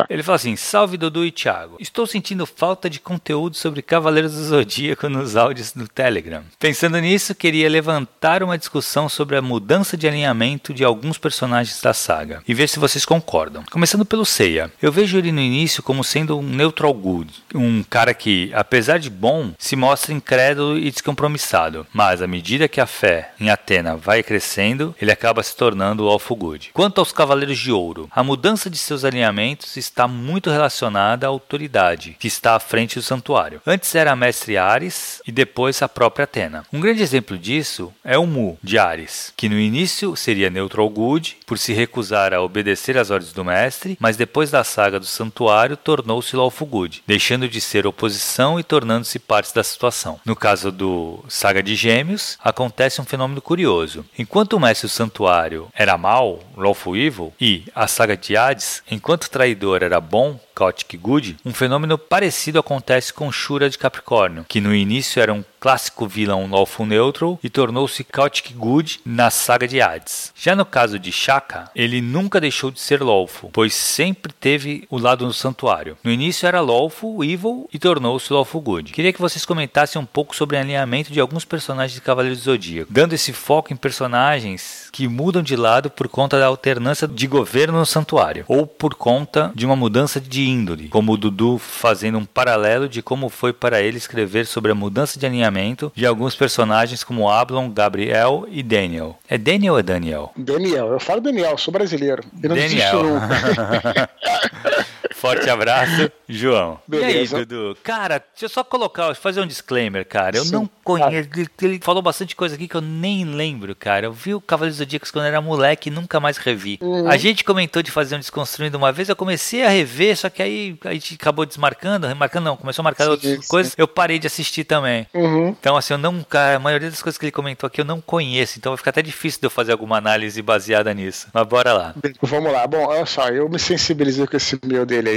Ele 0.09 0.23
fala 0.23 0.35
assim: 0.35 0.55
Salve 0.55 0.97
Dudu 0.97 1.25
e 1.25 1.31
Thiago. 1.31 1.77
Estou 1.79 2.05
sentindo 2.05 2.45
falta 2.45 2.89
de 2.89 2.99
conteúdo 2.99 3.55
sobre 3.55 3.81
Cavaleiros 3.81 4.33
do 4.33 4.43
Zodíaco 4.43 5.09
nos 5.09 5.35
áudios 5.35 5.46
do 5.53 5.88
Telegram. 5.88 6.43
Pensando 6.60 6.99
nisso, 6.99 7.33
queria 7.33 7.69
levantar 7.69 8.43
uma 8.43 8.57
discussão 8.57 9.07
sobre 9.07 9.38
a 9.38 9.41
mudança 9.41 9.95
de 9.95 10.07
alinhamento 10.07 10.73
de 10.73 10.83
alguns 10.83 11.17
personagens 11.17 11.81
da 11.81 11.93
saga 11.93 12.41
e 12.47 12.53
ver 12.53 12.67
se 12.67 12.79
vocês 12.79 13.05
concordam. 13.05 13.63
Começando 13.71 14.05
pelo 14.05 14.25
Seiya. 14.25 14.71
Eu 14.81 14.91
vejo 14.91 15.17
ele 15.17 15.31
no 15.31 15.39
início 15.39 15.81
como 15.81 16.03
sendo 16.03 16.38
um 16.38 16.43
neutral 16.43 16.93
good, 16.93 17.33
um 17.55 17.83
cara 17.83 18.13
que, 18.13 18.51
apesar 18.53 18.99
de 18.99 19.10
bom, 19.10 19.53
se 19.57 19.75
mostra 19.75 20.13
incrédulo 20.13 20.77
e 20.77 20.91
descompromissado, 20.91 21.88
mas 21.93 22.21
à 22.21 22.27
medida 22.27 22.67
que 22.67 22.81
a 22.81 22.86
fé 22.86 23.31
em 23.39 23.49
Atena 23.49 23.95
vai 23.95 24.21
crescendo, 24.23 24.95
ele 25.01 25.12
acaba 25.12 25.43
se 25.43 25.55
tornando 25.55 26.05
o 26.05 26.10
Alpha 26.10 26.36
Good. 26.36 26.71
Quanto 26.73 26.99
aos 26.99 27.12
Cavaleiros 27.12 27.57
de 27.57 27.71
Ouro, 27.71 28.10
a 28.12 28.23
mudança 28.23 28.69
de 28.69 28.77
seus 28.77 29.05
alinhamentos 29.05 29.77
está 29.77 30.07
muito 30.07 30.49
relacionada 30.49 31.25
à 31.25 31.29
autoridade 31.29 32.15
que 32.19 32.27
está 32.27 32.55
à 32.55 32.60
frente 32.60 32.95
do 32.95 33.01
santuário. 33.01 33.62
Antes 33.65 33.93
era 33.95 34.15
Mestre 34.15 34.57
Ares 34.57 35.21
e 35.25 35.31
depois 35.38 35.84
a 35.84 35.88
própria 35.88 36.23
Atena. 36.23 36.65
Um 36.73 36.80
grande 36.80 37.04
exemplo 37.04 37.38
disso 37.38 37.93
é 38.04 38.17
o 38.17 38.26
Mu, 38.26 38.58
de 38.63 38.80
Ares, 38.80 39.32
que 39.38 39.47
no 39.47 39.60
início 39.60 40.15
seria 40.15 40.50
neutral 40.50 40.89
good, 40.89 41.38
por 41.45 41.60
se 41.60 41.73
recusar 41.73 42.34
a 42.34 42.41
obedecer 42.41 42.97
às 42.97 43.12
ordens 43.12 43.34
do 43.34 43.45
mestre, 43.45 43.95
mas 44.00 44.17
depois 44.17 44.50
da 44.50 44.63
saga 44.63 45.00
do 45.00 45.06
santuário 45.06 45.78
tornou-se 45.78 46.36
lawful 46.36 46.65
good, 46.65 47.04
deixando 47.06 47.47
de 47.47 47.62
ser 47.62 47.86
oposição 47.86 48.60
e 48.60 48.63
tornando-se 48.63 49.19
parte 49.19 49.54
da 49.54 49.63
situação. 49.63 50.19
No 50.26 50.36
caso 50.36 50.71
do 50.71 51.23
Saga 51.30 51.62
de 51.62 51.76
Gêmeos, 51.76 52.36
acontece 52.43 53.00
um 53.00 53.06
fenômeno 53.06 53.39
curioso. 53.39 54.04
Enquanto 54.17 54.54
o 54.54 54.60
mestre 54.60 54.88
do 54.88 54.91
santuário 54.91 55.67
era 55.76 56.00
mal, 56.00 56.39
lawful 56.58 56.97
evil, 56.97 57.32
e 57.39 57.63
a 57.76 57.86
saga 57.86 58.17
de 58.17 58.36
Hades, 58.36 58.82
enquanto 58.89 59.30
traidor 59.30 59.84
era 59.84 60.02
bom, 60.02 60.39
Chaotic 60.57 60.97
Good, 60.97 61.37
um 61.45 61.53
fenômeno 61.53 61.97
parecido 61.97 62.57
acontece 62.57 63.13
com 63.13 63.31
Shura 63.31 63.69
de 63.69 63.77
Capricórnio, 63.77 64.45
que 64.47 64.59
no 64.59 64.73
início 64.73 65.21
era 65.21 65.33
um 65.33 65.43
clássico 65.59 66.07
vilão 66.07 66.49
lawful 66.49 66.85
neutral 66.85 67.39
e 67.43 67.49
tornou-se 67.49 68.05
Chaotic 68.13 68.53
Good 68.53 69.01
na 69.05 69.29
saga 69.29 69.67
de 69.67 69.81
Hades. 69.81 70.31
Já 70.35 70.55
no 70.55 70.65
caso 70.65 70.97
de 70.97 71.11
Shaka, 71.11 71.69
ele 71.75 72.01
nunca 72.01 72.39
deixou 72.39 72.71
de 72.71 72.79
ser 72.79 73.01
lawful, 73.03 73.49
pois 73.51 73.73
sempre 73.73 74.33
teve 74.33 74.87
o 74.89 74.97
lado 74.97 75.25
no 75.25 75.33
santuário. 75.33 75.97
No 76.03 76.11
início 76.11 76.47
era 76.47 76.61
lawful 76.61 77.23
evil 77.23 77.69
e 77.71 77.77
tornou-se 77.77 78.31
lawful 78.31 78.61
good. 78.61 78.91
Queria 78.91 79.13
que 79.13 79.21
vocês 79.21 79.45
comentassem 79.45 80.01
um 80.01 80.05
pouco 80.05 80.35
sobre 80.35 80.55
o 80.55 80.59
alinhamento 80.59 81.11
de 81.11 81.19
alguns 81.19 81.45
personagens 81.45 81.93
de 81.93 82.01
Cavaleiros 82.01 82.39
do 82.39 82.45
Zodíaco, 82.45 82.91
dando 82.91 83.13
esse 83.13 83.33
foco 83.33 83.73
em 83.73 83.75
personagens 83.75 84.87
que 84.97 85.07
mudam 85.07 85.43
de 85.43 85.55
lado 85.55 85.91
por 85.91 86.07
conta 86.07 86.39
da 86.39 86.47
alternância 86.47 87.07
de 87.07 87.27
governo 87.27 87.77
no 87.77 87.86
santuário, 87.86 88.43
ou 88.47 88.65
por 88.65 88.95
conta 88.95 89.51
de 89.53 89.63
uma 89.63 89.75
mudança 89.75 90.19
de 90.19 90.49
índole, 90.49 90.88
como 90.88 91.12
o 91.12 91.17
Dudu 91.17 91.60
fazendo 91.60 92.17
um 92.17 92.25
paralelo 92.25 92.89
de 92.89 93.03
como 93.03 93.29
foi 93.29 93.53
para 93.53 93.79
ele 93.79 93.97
escrever 93.97 94.47
sobre 94.47 94.71
a 94.71 94.75
mudança 94.75 95.19
de 95.19 95.25
alinhamento 95.27 95.91
de 95.95 96.03
alguns 96.03 96.33
personagens 96.36 97.03
como 97.03 97.29
Ablon, 97.29 97.69
Gabriel 97.69 98.47
e 98.49 98.63
Daniel. 98.63 99.19
É 99.29 99.38
Daniel 99.38 99.73
ou 99.73 99.79
é 99.79 99.83
Daniel? 99.83 100.31
Daniel, 100.36 100.88
eu 100.88 100.99
falo 100.99 101.21
Daniel, 101.21 101.55
sou 101.60 101.71
brasileiro. 101.71 102.23
Eu 102.41 102.49
não 102.49 102.55
Daniel. 102.55 103.03
Forte 105.27 105.49
abraço, 105.49 106.09
João. 106.29 106.79
Beleza. 106.87 107.35
E 107.35 107.39
aí, 107.39 107.45
Dudu? 107.45 107.77
Cara, 107.83 108.23
deixa 108.31 108.45
eu 108.45 108.49
só 108.49 108.63
colocar, 108.63 109.13
fazer 109.13 109.41
um 109.41 109.47
disclaimer, 109.47 110.05
cara. 110.05 110.37
Eu 110.37 110.45
Sim. 110.45 110.53
não 110.53 110.69
conheço. 110.85 111.29
Ele, 111.35 111.49
ele, 111.61 111.79
falou 111.83 112.01
bastante 112.01 112.33
coisa 112.33 112.55
aqui 112.55 112.65
que 112.65 112.75
eu 112.75 112.81
nem 112.81 113.25
lembro, 113.25 113.75
cara. 113.75 114.05
Eu 114.05 114.13
vi 114.13 114.33
o 114.33 114.39
Cavaleiros 114.39 114.77
do 114.77 114.79
Zodíaco 114.79 115.05
quando 115.11 115.25
eu 115.25 115.29
era 115.29 115.41
moleque 115.41 115.89
e 115.89 115.91
nunca 115.91 116.17
mais 116.21 116.37
revi. 116.37 116.79
Uhum. 116.81 117.09
A 117.09 117.17
gente 117.17 117.43
comentou 117.43 117.83
de 117.83 117.91
fazer 117.91 118.15
um 118.15 118.19
desconstruindo 118.19 118.77
uma 118.77 118.93
vez, 118.93 119.09
eu 119.09 119.17
comecei 119.17 119.65
a 119.65 119.69
rever, 119.69 120.15
só 120.15 120.29
que 120.29 120.41
aí 120.41 120.77
a 120.85 120.93
gente 120.93 121.15
acabou 121.15 121.45
desmarcando, 121.45 122.07
remarcando 122.07 122.45
não, 122.45 122.55
começou 122.55 122.83
a 122.83 122.85
marcar 122.85 123.03
sim, 123.03 123.09
outras 123.09 123.31
sim. 123.33 123.47
coisas, 123.49 123.73
eu 123.77 123.87
parei 123.87 124.17
de 124.17 124.27
assistir 124.27 124.63
também. 124.63 125.05
Uhum. 125.13 125.49
Então, 125.49 125.75
assim, 125.75 125.93
eu 125.93 125.97
não, 125.97 126.23
cara, 126.23 126.55
a 126.55 126.59
maioria 126.59 126.89
das 126.89 127.01
coisas 127.01 127.17
que 127.17 127.25
ele 127.25 127.31
comentou 127.33 127.67
aqui 127.67 127.81
eu 127.81 127.85
não 127.85 127.99
conheço, 127.99 128.57
então 128.57 128.71
vai 128.71 128.77
ficar 128.77 128.91
até 128.91 129.01
difícil 129.01 129.41
de 129.41 129.47
eu 129.47 129.51
fazer 129.51 129.73
alguma 129.73 129.97
análise 129.97 130.41
baseada 130.41 130.93
nisso. 130.93 131.27
Mas 131.33 131.45
bora 131.45 131.73
lá. 131.73 131.95
Vamos 132.21 132.51
lá. 132.51 132.65
Bom, 132.65 132.85
olha 132.85 133.05
só, 133.05 133.27
eu 133.27 133.49
me 133.49 133.59
sensibilizei 133.59 134.25
com 134.25 134.37
esse 134.37 134.57
meu 134.65 134.85
dele 134.85 135.09
aí. 135.09 135.16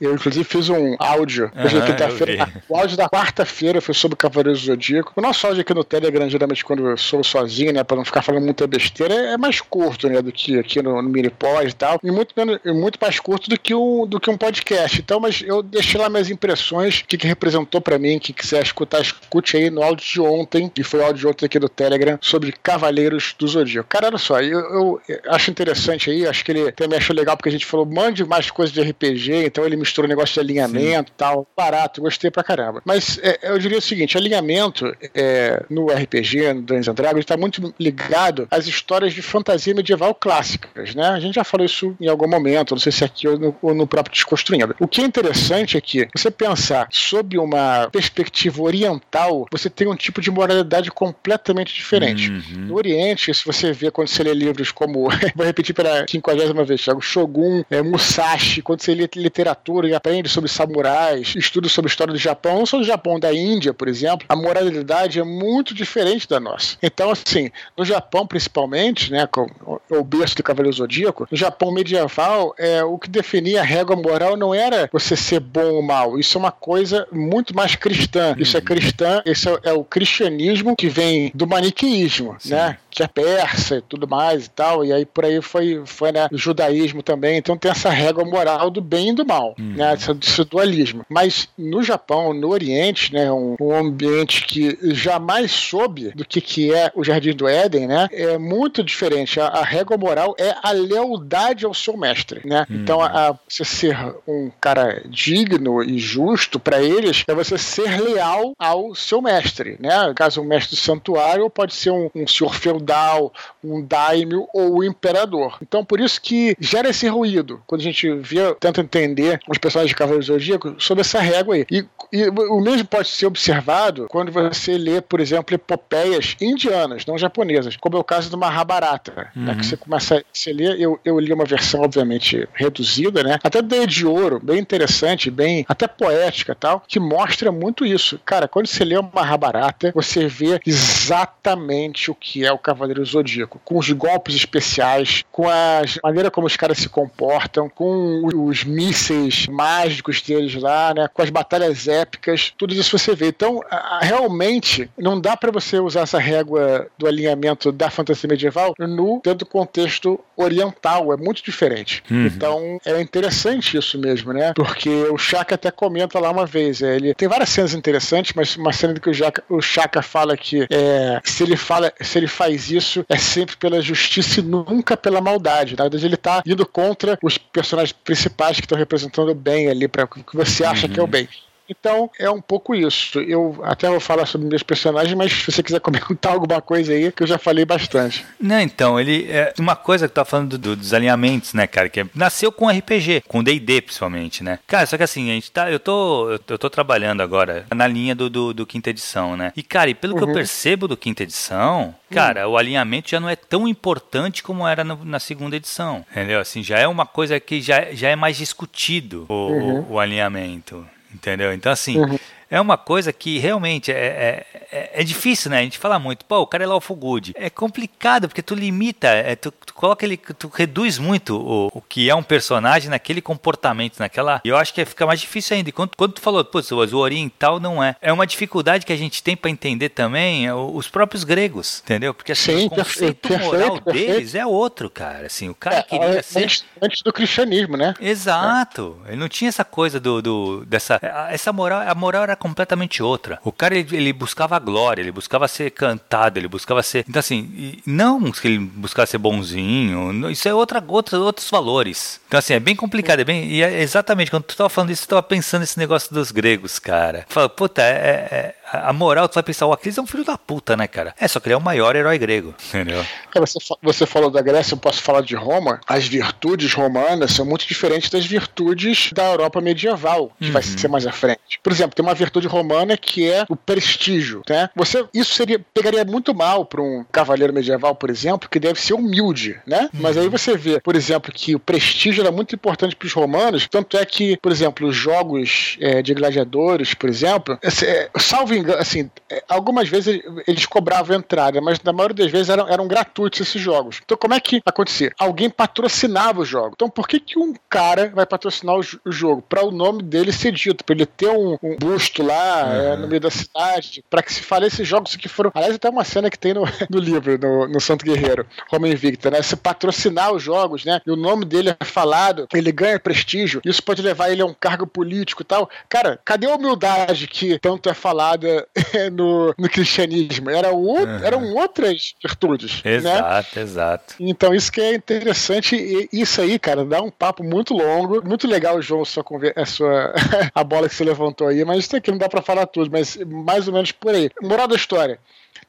Eu, 0.00 0.14
inclusive, 0.14 0.44
fiz 0.44 0.68
um 0.68 0.96
áudio 0.98 1.50
hoje 1.64 1.76
uhum, 1.76 1.86
quinta-feira. 1.86 2.48
O 2.68 2.76
áudio 2.76 2.96
da 2.96 3.08
quarta-feira 3.08 3.80
foi 3.80 3.94
sobre 3.94 4.16
Cavaleiros 4.16 4.60
do 4.62 4.66
Zodíaco. 4.66 5.12
O 5.16 5.20
nosso 5.20 5.46
áudio 5.46 5.62
aqui 5.62 5.74
no 5.74 5.84
Telegram, 5.84 6.28
geralmente, 6.28 6.64
quando 6.64 6.88
eu 6.88 6.96
sou 6.96 7.22
sozinho, 7.22 7.72
né, 7.72 7.84
pra 7.84 7.96
não 7.96 8.04
ficar 8.04 8.22
falando 8.22 8.44
muita 8.44 8.66
besteira, 8.66 9.14
é 9.14 9.36
mais 9.36 9.60
curto, 9.60 10.08
né, 10.08 10.20
do 10.22 10.32
que 10.32 10.58
aqui 10.58 10.82
no, 10.82 11.00
no 11.00 11.08
Minipod 11.08 11.68
e 11.68 11.72
tal. 11.72 11.98
E 12.02 12.10
muito, 12.10 12.34
menos, 12.36 12.58
muito 12.64 12.98
mais 13.00 13.18
curto 13.20 13.48
do 13.48 13.58
que, 13.58 13.74
um, 13.74 14.06
do 14.06 14.20
que 14.20 14.30
um 14.30 14.36
podcast. 14.36 15.00
Então, 15.00 15.20
mas 15.20 15.42
eu 15.42 15.62
deixei 15.62 16.00
lá 16.00 16.08
minhas 16.08 16.30
impressões, 16.30 17.00
o 17.00 17.04
que, 17.04 17.16
que 17.16 17.26
representou 17.26 17.80
para 17.80 17.98
mim, 17.98 18.18
que 18.18 18.32
quiser 18.32 18.62
escutar, 18.62 19.00
escute 19.00 19.56
aí 19.56 19.70
no 19.70 19.82
áudio 19.82 20.06
de 20.06 20.20
ontem, 20.20 20.68
que 20.68 20.82
foi 20.82 21.00
o 21.00 21.04
áudio 21.04 21.20
de 21.20 21.26
ontem 21.26 21.46
aqui 21.46 21.58
do 21.58 21.68
Telegram, 21.68 22.18
sobre 22.20 22.52
Cavaleiros 22.62 23.34
do 23.38 23.46
Zodíaco. 23.46 23.88
Cara, 23.88 24.08
olha 24.08 24.18
só, 24.18 24.40
eu, 24.40 25.00
eu 25.08 25.20
acho 25.28 25.50
interessante 25.50 26.10
aí, 26.10 26.26
acho 26.26 26.44
que 26.44 26.52
ele 26.52 26.72
também 26.72 26.98
achou 26.98 27.14
legal 27.14 27.36
porque 27.36 27.48
a 27.48 27.52
gente 27.52 27.66
falou, 27.66 27.86
mande 27.86 28.24
mais 28.24 28.50
coisas 28.50 28.74
de 28.74 28.80
RPG, 28.80 29.15
então 29.44 29.64
ele 29.64 29.76
misturou 29.76 30.08
negócio 30.08 30.34
de 30.34 30.40
alinhamento 30.40 31.12
e 31.12 31.14
tal. 31.16 31.46
Barato, 31.56 32.00
gostei 32.00 32.30
pra 32.30 32.42
caramba. 32.42 32.82
Mas 32.84 33.18
é, 33.22 33.38
eu 33.42 33.58
diria 33.58 33.78
o 33.78 33.82
seguinte: 33.82 34.16
alinhamento 34.16 34.94
é, 35.14 35.62
no 35.68 35.86
RPG, 35.86 36.54
no 36.54 36.62
Dungeons 36.62 36.88
and 36.88 36.94
Dragons, 36.94 37.20
está 37.20 37.36
muito 37.36 37.74
ligado 37.78 38.46
às 38.50 38.66
histórias 38.66 39.12
de 39.12 39.22
fantasia 39.22 39.74
medieval 39.74 40.14
clássicas, 40.14 40.94
né? 40.94 41.08
A 41.08 41.20
gente 41.20 41.34
já 41.34 41.44
falou 41.44 41.64
isso 41.64 41.96
em 42.00 42.08
algum 42.08 42.28
momento, 42.28 42.72
não 42.72 42.80
sei 42.80 42.92
se 42.92 43.04
aqui 43.04 43.28
ou 43.28 43.38
no, 43.38 43.56
ou 43.62 43.74
no 43.74 43.86
próprio 43.86 44.12
Desconstruindo. 44.12 44.74
O 44.80 44.88
que 44.88 45.00
é 45.00 45.04
interessante 45.04 45.76
é 45.76 45.80
que 45.80 46.08
você 46.14 46.30
pensar 46.30 46.88
sob 46.90 47.38
uma 47.38 47.88
perspectiva 47.90 48.62
oriental, 48.62 49.46
você 49.50 49.68
tem 49.70 49.86
um 49.88 49.96
tipo 49.96 50.20
de 50.20 50.30
moralidade 50.30 50.90
completamente 50.90 51.74
diferente. 51.74 52.30
Uhum. 52.30 52.66
No 52.66 52.76
Oriente, 52.76 53.32
se 53.32 53.44
você 53.44 53.72
vê 53.72 53.90
quando 53.90 54.08
você 54.08 54.22
lê 54.22 54.34
livros 54.34 54.70
como, 54.70 55.08
vou 55.34 55.46
repetir 55.46 55.74
pela 55.74 56.04
quinquagésima 56.04 56.64
vez, 56.64 56.86
Shogun, 57.00 57.64
é, 57.70 57.82
Musashi, 57.82 58.62
quando 58.62 58.80
você 58.80 58.94
lê 58.94 59.05
literatura 59.14 59.88
e 59.88 59.94
aprende 59.94 60.28
sobre 60.28 60.50
samurais, 60.50 61.34
estuda 61.36 61.68
sobre 61.68 61.88
a 61.88 61.92
história 61.92 62.12
do 62.12 62.18
Japão, 62.18 62.58
não 62.58 62.66
só 62.66 62.78
do 62.78 62.84
Japão, 62.84 63.18
da 63.20 63.32
Índia, 63.32 63.72
por 63.72 63.88
exemplo, 63.88 64.26
a 64.28 64.36
moralidade 64.36 65.18
é 65.18 65.24
muito 65.24 65.74
diferente 65.74 66.28
da 66.28 66.40
nossa. 66.40 66.76
Então, 66.82 67.10
assim, 67.10 67.50
no 67.76 67.84
Japão, 67.84 68.26
principalmente, 68.26 69.10
né, 69.12 69.26
com 69.26 69.46
o 69.90 70.04
berço 70.04 70.36
do 70.36 70.42
Cavaleiro 70.42 70.76
Zodíaco, 70.76 71.26
no 71.30 71.36
Japão 71.36 71.72
medieval, 71.72 72.54
é, 72.58 72.82
o 72.82 72.98
que 72.98 73.08
definia 73.08 73.60
a 73.60 73.64
régua 73.64 73.96
moral 73.96 74.36
não 74.36 74.54
era 74.54 74.88
você 74.92 75.16
ser 75.16 75.40
bom 75.40 75.74
ou 75.74 75.82
mal. 75.82 76.18
Isso 76.18 76.36
é 76.36 76.40
uma 76.40 76.52
coisa 76.52 77.06
muito 77.12 77.54
mais 77.54 77.74
cristã. 77.74 78.34
Isso 78.38 78.56
é 78.56 78.60
cristã, 78.60 79.22
esse 79.24 79.48
é, 79.48 79.58
é 79.64 79.72
o 79.72 79.84
cristianismo 79.84 80.74
que 80.76 80.88
vem 80.88 81.30
do 81.34 81.46
maniqueísmo, 81.46 82.36
Sim. 82.38 82.50
né? 82.50 82.78
Que 82.90 83.02
é 83.02 83.06
persa 83.06 83.76
e 83.76 83.82
tudo 83.82 84.08
mais 84.08 84.46
e 84.46 84.50
tal. 84.50 84.84
E 84.84 84.92
aí 84.92 85.04
por 85.04 85.24
aí 85.24 85.42
foi, 85.42 85.82
foi 85.84 86.12
né, 86.12 86.28
o 86.32 86.38
judaísmo 86.38 87.02
também. 87.02 87.36
Então 87.36 87.56
tem 87.56 87.70
essa 87.70 87.90
régua 87.90 88.24
moral 88.24 88.70
do 88.70 88.80
bem 88.80 88.95
e 88.96 89.12
do 89.12 89.26
mal, 89.26 89.54
uhum. 89.58 89.74
né? 89.76 89.94
Esse, 89.94 90.10
esse, 90.12 90.44
dualismo. 90.44 91.04
Mas 91.08 91.48
no 91.56 91.82
Japão, 91.82 92.32
no 92.32 92.48
Oriente, 92.48 93.12
né? 93.12 93.30
Um, 93.30 93.56
um 93.60 93.74
ambiente 93.74 94.44
que 94.44 94.78
jamais 94.94 95.50
soube 95.50 96.10
do 96.14 96.24
que, 96.24 96.40
que 96.40 96.72
é 96.72 96.90
o 96.94 97.04
Jardim 97.04 97.32
do 97.32 97.48
Éden, 97.48 97.86
né? 97.86 98.08
É 98.12 98.38
muito 98.38 98.82
diferente. 98.82 99.40
A, 99.40 99.46
a 99.46 99.64
régua 99.64 99.96
moral 99.96 100.34
é 100.38 100.54
a 100.62 100.70
lealdade 100.72 101.64
ao 101.64 101.74
seu 101.74 101.96
mestre, 101.96 102.40
né? 102.44 102.66
Uhum. 102.68 102.76
Então, 102.76 103.00
a, 103.00 103.30
a, 103.30 103.34
você 103.48 103.64
ser 103.64 103.96
um 104.26 104.50
cara 104.60 105.02
digno 105.08 105.82
e 105.82 105.98
justo 105.98 106.58
para 106.58 106.82
eles 106.82 107.24
é 107.26 107.34
você 107.34 107.58
ser 107.58 108.00
leal 108.00 108.54
ao 108.58 108.94
seu 108.94 109.20
mestre, 109.20 109.76
né? 109.80 110.12
Caso 110.14 110.40
um 110.40 110.44
mestre 110.44 110.76
do 110.76 110.80
santuário 110.80 111.48
pode 111.50 111.74
ser 111.74 111.90
um, 111.90 112.10
um 112.14 112.26
senhor 112.26 112.54
feudal, 112.54 113.32
um 113.62 113.82
daimyo 113.82 114.46
ou 114.52 114.76
o 114.76 114.78
um 114.78 114.84
imperador. 114.84 115.58
Então, 115.62 115.84
por 115.84 116.00
isso 116.00 116.20
que 116.20 116.56
gera 116.60 116.90
esse 116.90 117.08
ruído 117.08 117.62
quando 117.66 117.80
a 117.80 117.84
gente 117.84 118.10
vê, 118.14 118.54
tenta 118.58 118.80
entender 118.86 119.40
os 119.48 119.58
personagens 119.58 119.90
de 119.90 119.96
Cavaleiros 119.96 120.26
Zodíaco 120.26 120.74
sobre 120.78 121.02
essa 121.02 121.20
régua 121.20 121.54
aí. 121.54 121.66
E, 121.70 121.84
e 122.12 122.28
o 122.28 122.60
mesmo 122.60 122.86
pode 122.86 123.08
ser 123.08 123.26
observado 123.26 124.06
quando 124.08 124.32
você 124.32 124.78
lê, 124.78 125.00
por 125.00 125.20
exemplo, 125.20 125.54
epopeias 125.54 126.36
indianas, 126.40 127.04
não 127.04 127.18
japonesas, 127.18 127.76
como 127.76 127.96
é 127.96 128.00
o 128.00 128.04
caso 128.04 128.30
do 128.30 128.38
Mahabharata, 128.38 129.30
uhum. 129.36 129.44
né, 129.44 129.54
que 129.54 129.66
você 129.66 129.76
começa 129.76 130.16
a 130.16 130.50
ler, 130.52 130.80
eu, 130.80 130.98
eu 131.04 131.18
li 131.18 131.32
uma 131.32 131.44
versão, 131.44 131.82
obviamente, 131.82 132.48
reduzida, 132.54 133.22
né, 133.22 133.38
até 133.42 133.60
de 133.86 134.06
ouro, 134.06 134.40
bem 134.42 134.58
interessante, 134.58 135.30
bem 135.30 135.64
até 135.68 135.86
poética 135.86 136.54
tal, 136.54 136.82
que 136.86 137.00
mostra 137.00 137.50
muito 137.50 137.84
isso. 137.84 138.20
Cara, 138.24 138.48
quando 138.48 138.66
você 138.66 138.84
lê 138.84 138.96
o 138.96 139.02
Mahabharata, 139.02 139.92
você 139.94 140.28
vê 140.28 140.60
exatamente 140.64 142.10
o 142.10 142.14
que 142.14 142.44
é 142.44 142.52
o 142.52 142.58
Cavaleiro 142.58 143.04
Zodíaco, 143.04 143.60
com 143.64 143.78
os 143.78 143.90
golpes 143.90 144.34
especiais, 144.34 145.24
com 145.32 145.48
a 145.48 145.82
maneira 146.02 146.30
como 146.30 146.46
os 146.46 146.56
caras 146.56 146.78
se 146.78 146.88
comportam, 146.88 147.68
com 147.68 148.22
os 148.24 148.64
mísseis 148.76 149.46
mágicos 149.46 150.20
deles 150.20 150.54
lá, 150.54 150.92
né, 150.94 151.08
com 151.12 151.22
as 151.22 151.30
batalhas 151.30 151.88
épicas, 151.88 152.52
tudo 152.58 152.74
isso 152.74 152.96
você 152.96 153.14
vê. 153.14 153.28
Então, 153.28 153.62
realmente, 154.02 154.90
não 154.98 155.18
dá 155.18 155.36
para 155.36 155.50
você 155.50 155.78
usar 155.78 156.02
essa 156.02 156.18
régua 156.18 156.86
do 156.98 157.06
alinhamento 157.06 157.72
da 157.72 157.88
fantasia 157.88 158.28
medieval 158.28 158.74
no 158.78 159.20
dentro 159.24 159.40
do 159.40 159.46
contexto 159.46 160.20
oriental, 160.36 161.12
é 161.12 161.16
muito 161.16 161.42
diferente. 161.42 162.02
Uhum. 162.10 162.26
Então, 162.26 162.78
é 162.84 163.00
interessante 163.00 163.76
isso 163.76 163.98
mesmo, 163.98 164.32
né? 164.32 164.52
Porque 164.54 164.90
o 165.10 165.16
Chaka 165.16 165.54
até 165.54 165.70
comenta 165.70 166.18
lá 166.18 166.30
uma 166.30 166.44
vez, 166.44 166.82
é, 166.82 166.96
ele 166.96 167.14
tem 167.14 167.28
várias 167.28 167.48
cenas 167.48 167.72
interessantes, 167.72 168.32
mas 168.34 168.56
uma 168.56 168.72
cena 168.72 168.94
que 169.00 169.08
o, 169.08 169.14
Chaka, 169.14 169.42
o 169.48 169.62
Chaka 169.62 170.02
fala 170.02 170.36
que 170.36 170.66
é, 170.70 171.20
se 171.24 171.42
ele 171.42 171.56
fala, 171.56 171.92
se 172.00 172.18
ele 172.18 172.26
faz 172.26 172.70
isso, 172.70 173.04
é 173.08 173.16
sempre 173.16 173.56
pela 173.56 173.80
justiça 173.80 174.40
e 174.40 174.42
nunca 174.42 174.96
pela 174.96 175.20
maldade. 175.20 175.76
Na 175.76 175.84
verdade, 175.84 176.04
ele 176.04 176.16
tá 176.16 176.42
indo 176.44 176.66
contra 176.66 177.18
os 177.22 177.38
personagens 177.38 177.92
principais 177.92 178.60
estão 178.66 178.78
representando 178.78 179.30
o 179.30 179.34
bem 179.34 179.68
ali, 179.68 179.88
para 179.88 180.04
o 180.04 180.08
que 180.08 180.36
você 180.36 180.64
acha 180.64 180.86
uhum. 180.86 180.92
que 180.92 181.00
é 181.00 181.02
o 181.02 181.06
bem. 181.06 181.28
Então, 181.68 182.10
é 182.18 182.30
um 182.30 182.40
pouco 182.40 182.74
isso. 182.74 183.20
Eu 183.20 183.60
até 183.62 183.88
vou 183.88 184.00
falar 184.00 184.26
sobre 184.26 184.48
meus 184.48 184.62
personagens, 184.62 185.14
mas 185.14 185.32
se 185.32 185.50
você 185.50 185.62
quiser 185.62 185.80
comentar 185.80 186.32
alguma 186.32 186.60
coisa 186.60 186.92
aí, 186.92 187.10
que 187.12 187.22
eu 187.22 187.26
já 187.26 187.38
falei 187.38 187.64
bastante. 187.64 188.24
Não, 188.40 188.60
então, 188.60 188.98
ele. 189.00 189.26
É, 189.30 189.52
uma 189.58 189.76
coisa 189.76 190.08
que 190.08 190.14
tá 190.14 190.24
falando 190.24 190.58
do, 190.58 190.76
dos 190.76 190.92
alinhamentos, 190.92 191.54
né, 191.54 191.66
cara, 191.66 191.88
que 191.88 192.00
é, 192.00 192.06
nasceu 192.14 192.52
com 192.52 192.68
RPG, 192.68 193.24
com 193.26 193.42
DD 193.42 193.82
principalmente, 193.82 194.42
né? 194.42 194.58
Cara, 194.66 194.86
só 194.86 194.96
que 194.96 195.02
assim, 195.02 195.30
a 195.30 195.34
gente 195.34 195.50
tá. 195.50 195.70
Eu 195.70 195.80
tô, 195.80 196.30
eu 196.48 196.58
tô 196.58 196.70
trabalhando 196.70 197.22
agora 197.22 197.66
na 197.74 197.86
linha 197.86 198.14
do, 198.14 198.30
do, 198.30 198.54
do 198.54 198.66
quinta 198.66 198.90
edição, 198.90 199.36
né? 199.36 199.52
E, 199.56 199.62
cara, 199.62 199.90
e 199.90 199.94
pelo 199.94 200.14
uhum. 200.14 200.18
que 200.18 200.24
eu 200.24 200.28
uhum. 200.28 200.34
percebo 200.34 200.88
do 200.88 200.96
quinta 200.96 201.22
edição, 201.22 201.94
cara, 202.10 202.46
uhum. 202.46 202.54
o 202.54 202.56
alinhamento 202.56 203.10
já 203.10 203.20
não 203.20 203.28
é 203.28 203.36
tão 203.36 203.66
importante 203.66 204.42
como 204.42 204.66
era 204.66 204.84
no, 204.84 205.04
na 205.04 205.18
segunda 205.18 205.56
edição. 205.56 206.04
Entendeu? 206.10 206.40
Assim, 206.40 206.62
já 206.62 206.78
é 206.78 206.86
uma 206.86 207.06
coisa 207.06 207.38
que 207.40 207.60
já, 207.60 207.92
já 207.92 208.08
é 208.08 208.16
mais 208.16 208.36
discutido 208.36 209.26
o, 209.28 209.34
uhum. 209.34 209.80
o, 209.80 209.92
o 209.94 210.00
alinhamento. 210.00 210.86
Entendeu? 211.16 211.52
Então, 211.52 211.72
assim, 211.72 211.98
uhum 211.98 212.18
é 212.50 212.60
uma 212.60 212.76
coisa 212.76 213.12
que 213.12 213.38
realmente 213.38 213.90
é, 213.90 213.94
é, 213.94 214.46
é, 214.70 215.00
é, 215.00 215.04
difícil, 215.04 215.50
né? 215.50 215.58
A 215.58 215.62
gente 215.62 215.78
fala 215.78 215.98
muito, 215.98 216.24
pô, 216.24 216.40
o 216.40 216.46
cara 216.46 216.64
é 216.64 216.66
lawful 216.66 216.96
good. 216.96 217.32
É 217.36 217.50
complicado, 217.50 218.28
porque 218.28 218.42
tu 218.42 218.54
limita, 218.54 219.08
é, 219.08 219.34
tu, 219.34 219.50
tu, 219.50 219.74
coloca 219.74 220.04
ele, 220.04 220.16
tu 220.16 220.50
reduz 220.52 220.98
muito 220.98 221.36
o, 221.36 221.70
o 221.74 221.80
que 221.80 222.08
é 222.08 222.14
um 222.14 222.22
personagem 222.22 222.88
naquele 222.90 223.20
comportamento, 223.20 223.98
naquela. 223.98 224.40
E 224.44 224.48
eu 224.48 224.56
acho 224.56 224.72
que 224.72 224.84
fica 224.84 225.06
mais 225.06 225.20
difícil 225.20 225.56
ainda. 225.56 225.72
Quando, 225.72 225.90
quando 225.96 226.12
tu 226.12 226.20
falou, 226.20 226.44
pô, 226.44 226.60
o 226.60 226.96
oriental 226.98 227.58
não 227.58 227.82
é. 227.82 227.96
É 228.00 228.12
uma 228.12 228.26
dificuldade 228.26 228.86
que 228.86 228.92
a 228.92 228.96
gente 228.96 229.22
tem 229.22 229.36
para 229.36 229.50
entender 229.50 229.88
também 229.88 230.46
é, 230.46 230.54
os 230.54 230.88
próprios 230.88 231.24
gregos, 231.24 231.82
entendeu? 231.84 232.14
Porque 232.14 232.32
assim, 232.32 232.58
Sim, 232.60 232.66
o 232.66 232.70
conceito 232.70 233.28
perfeito, 233.28 233.44
moral 233.44 233.82
perfeito. 233.82 234.12
deles 234.12 234.34
é 234.34 234.46
outro, 234.46 234.88
cara. 234.88 235.26
Assim, 235.26 235.48
o 235.48 235.54
cara 235.54 235.78
é, 235.78 235.82
queria 235.82 236.22
ser. 236.22 236.44
Antes, 236.44 236.64
antes, 236.80 237.02
do 237.02 237.12
cristianismo, 237.12 237.76
né? 237.76 237.94
Exato. 238.00 238.98
Ele 239.06 239.16
não 239.16 239.28
tinha 239.28 239.48
essa 239.48 239.64
coisa 239.64 239.98
do, 239.98 240.22
do 240.22 240.64
dessa. 240.64 241.00
Essa 241.30 241.52
moral, 241.52 241.82
a 241.86 241.94
moral 241.94 242.22
era 242.22 242.35
completamente 242.36 243.02
outra. 243.02 243.38
O 243.44 243.52
cara, 243.52 243.76
ele, 243.76 243.96
ele, 243.96 244.12
buscava 244.12 244.56
a 244.56 244.58
glória, 244.58 245.02
ele 245.02 245.12
buscava 245.12 245.48
ser 245.48 245.70
cantado, 245.70 246.38
ele 246.38 246.48
buscava 246.48 246.82
ser. 246.82 247.04
Então, 247.08 247.20
assim, 247.20 247.80
não 247.84 248.30
que 248.30 248.46
ele 248.46 248.58
buscava 248.58 249.06
ser 249.06 249.18
bonzinho, 249.18 250.30
isso 250.30 250.48
é 250.48 250.54
outra, 250.54 250.82
outra, 250.86 251.18
outros 251.18 251.50
valores. 251.50 252.20
Então, 252.28 252.38
assim, 252.38 252.54
é 252.54 252.60
bem 252.60 252.76
complicado, 252.76 253.20
é 253.20 253.24
bem. 253.24 253.46
E 253.50 253.62
é 253.62 253.82
exatamente, 253.82 254.30
quando 254.30 254.44
tu 254.44 254.56
tava 254.56 254.68
falando 254.68 254.90
isso, 254.90 255.06
tu 255.06 255.10
tava 255.10 255.22
pensando 255.22 255.60
nesse 255.60 255.78
negócio 255.78 256.12
dos 256.12 256.30
gregos, 256.30 256.78
cara. 256.78 257.24
Fala, 257.28 257.48
puta, 257.48 257.82
é, 257.82 258.28
é 258.30 258.54
a 258.72 258.92
moral, 258.92 259.28
tu 259.28 259.34
vai 259.34 259.42
pensar, 259.42 259.66
o 259.66 259.72
Aquiles 259.72 259.96
é 259.96 260.02
um 260.02 260.06
filho 260.06 260.24
da 260.24 260.36
puta, 260.36 260.76
né, 260.76 260.86
cara? 260.86 261.14
É, 261.18 261.28
só 261.28 261.38
que 261.38 261.46
ele 261.46 261.54
é 261.54 261.56
o 261.56 261.60
maior 261.60 261.94
herói 261.94 262.18
grego, 262.18 262.54
entendeu? 262.68 263.04
você, 263.34 263.58
você 263.82 264.06
falou 264.06 264.30
da 264.30 264.42
Grécia, 264.42 264.74
eu 264.74 264.78
posso 264.78 265.02
falar 265.02 265.20
de 265.20 265.34
Roma. 265.34 265.80
As 265.86 266.06
virtudes 266.06 266.72
romanas 266.72 267.32
são 267.32 267.44
muito 267.44 267.66
diferentes 267.66 268.10
das 268.10 268.26
virtudes 268.26 269.10
da 269.12 269.24
Europa 269.24 269.60
medieval, 269.60 270.32
que 270.38 270.46
uhum. 270.46 270.52
vai 270.52 270.62
ser 270.62 270.88
mais 270.88 271.06
à 271.06 271.12
frente. 271.12 271.60
Por 271.62 271.72
exemplo, 271.72 271.94
tem 271.94 272.04
uma 272.04 272.14
virtude 272.26 272.46
romana 272.46 272.96
que 272.96 273.30
é 273.30 273.46
o 273.48 273.56
prestígio, 273.56 274.42
né? 274.48 274.68
Você, 274.74 275.04
isso 275.14 275.34
seria, 275.34 275.58
pegaria 275.72 276.04
muito 276.04 276.34
mal 276.34 276.64
para 276.64 276.82
um 276.82 277.04
cavaleiro 277.10 277.52
medieval, 277.52 277.94
por 277.94 278.10
exemplo, 278.10 278.48
que 278.48 278.58
deve 278.58 278.80
ser 278.80 278.94
humilde, 278.94 279.60
né? 279.66 279.82
Uhum. 279.94 280.00
Mas 280.00 280.18
aí 280.18 280.28
você 280.28 280.56
vê, 280.56 280.80
por 280.80 280.96
exemplo, 280.96 281.32
que 281.32 281.54
o 281.54 281.60
prestígio 281.60 282.22
era 282.22 282.32
muito 282.32 282.54
importante 282.54 282.96
para 282.96 283.06
os 283.06 283.12
romanos, 283.12 283.68
tanto 283.70 283.96
é 283.96 284.04
que, 284.04 284.36
por 284.38 284.50
exemplo, 284.50 284.88
os 284.88 284.96
jogos 284.96 285.76
é, 285.80 286.02
de 286.02 286.14
gladiadores, 286.14 286.94
por 286.94 287.08
exemplo, 287.08 287.58
é, 287.62 288.10
salvo 288.18 288.54
engano, 288.54 288.80
assim, 288.80 289.10
é, 289.30 289.42
algumas 289.48 289.88
vezes 289.88 290.20
eles 290.46 290.66
cobravam 290.66 291.16
entrada, 291.16 291.60
mas 291.60 291.80
na 291.82 291.92
maioria 291.92 292.16
das 292.16 292.30
vezes 292.30 292.48
eram, 292.48 292.68
eram 292.68 292.88
gratuitos 292.88 293.40
esses 293.40 293.60
jogos. 293.60 294.00
Então, 294.04 294.16
como 294.16 294.34
é 294.34 294.40
que 294.40 294.60
acontecia? 294.66 295.12
Alguém 295.18 295.48
patrocinava 295.48 296.40
o 296.40 296.44
jogo. 296.44 296.72
Então, 296.74 296.90
por 296.90 297.06
que, 297.06 297.20
que 297.20 297.38
um 297.38 297.54
cara 297.68 298.10
vai 298.14 298.26
patrocinar 298.26 298.76
o, 298.76 298.80
o 299.04 299.12
jogo? 299.12 299.42
Para 299.42 299.64
o 299.64 299.70
nome 299.70 300.02
dele 300.02 300.32
ser 300.32 300.52
dito, 300.52 300.84
para 300.84 300.94
ele 300.94 301.06
ter 301.06 301.28
um, 301.28 301.56
um 301.62 301.76
busto 301.76 302.15
lá 302.22 302.64
uhum. 302.64 302.72
é, 302.72 302.96
no 302.96 303.08
meio 303.08 303.20
da 303.20 303.30
cidade, 303.30 304.04
para 304.08 304.22
que 304.22 304.32
se 304.32 304.42
fale 304.42 304.66
esses 304.66 304.86
jogos 304.86 305.16
que 305.16 305.28
foram. 305.28 305.50
Aliás, 305.54 305.74
até 305.74 305.88
uma 305.88 306.04
cena 306.04 306.30
que 306.30 306.38
tem 306.38 306.54
no, 306.54 306.64
no 306.90 306.98
livro, 306.98 307.38
no, 307.38 307.68
no 307.68 307.80
Santo 307.80 308.04
Guerreiro, 308.04 308.46
Roma 308.70 308.88
Invicta, 308.88 309.30
né? 309.30 309.42
Se 309.42 309.56
patrocinar 309.56 310.32
os 310.32 310.42
jogos, 310.42 310.84
né? 310.84 311.00
E 311.06 311.10
o 311.10 311.16
nome 311.16 311.44
dele 311.44 311.74
é 311.78 311.84
falado, 311.84 312.46
ele 312.52 312.72
ganha 312.72 312.98
prestígio, 312.98 313.60
isso 313.64 313.82
pode 313.82 314.02
levar 314.02 314.30
ele 314.30 314.42
a 314.42 314.46
um 314.46 314.54
cargo 314.54 314.86
político 314.86 315.42
e 315.42 315.44
tal. 315.44 315.68
Cara, 315.88 316.18
cadê 316.24 316.46
a 316.46 316.54
humildade 316.54 317.26
que 317.26 317.58
tanto 317.58 317.88
é 317.88 317.94
falada 317.94 318.66
no, 319.12 319.54
no 319.58 319.68
cristianismo. 319.68 320.50
Era 320.50 320.70
outro, 320.70 321.14
uhum. 321.14 321.24
Eram 321.24 321.54
outras 321.54 322.14
virtudes. 322.22 322.82
Né? 322.82 322.94
Exato, 322.94 323.56
né? 323.56 323.62
exato. 323.62 324.14
Então, 324.20 324.54
isso 324.54 324.70
que 324.70 324.80
é 324.80 324.94
interessante. 324.94 325.76
E 325.76 326.08
isso 326.12 326.40
aí, 326.40 326.58
cara, 326.58 326.84
dá 326.84 327.00
um 327.00 327.10
papo 327.10 327.42
muito 327.42 327.74
longo. 327.74 328.26
Muito 328.26 328.46
legal, 328.46 328.80
João, 328.80 329.04
sua, 329.04 329.24
a, 329.54 329.66
sua, 329.66 330.14
a 330.54 330.64
bola 330.64 330.88
que 330.88 330.94
você 330.94 331.04
levantou 331.04 331.48
aí, 331.48 331.64
mas 331.64 331.78
isso 331.78 331.90
aqui 332.06 332.10
não 332.12 332.18
dá 332.18 332.28
para 332.28 332.40
falar 332.40 332.66
tudo, 332.66 332.90
mas 332.90 333.16
mais 333.16 333.66
ou 333.66 333.74
menos 333.74 333.90
por 333.90 334.14
aí. 334.14 334.30
Moral 334.40 334.68
da 334.68 334.76
história 334.76 335.18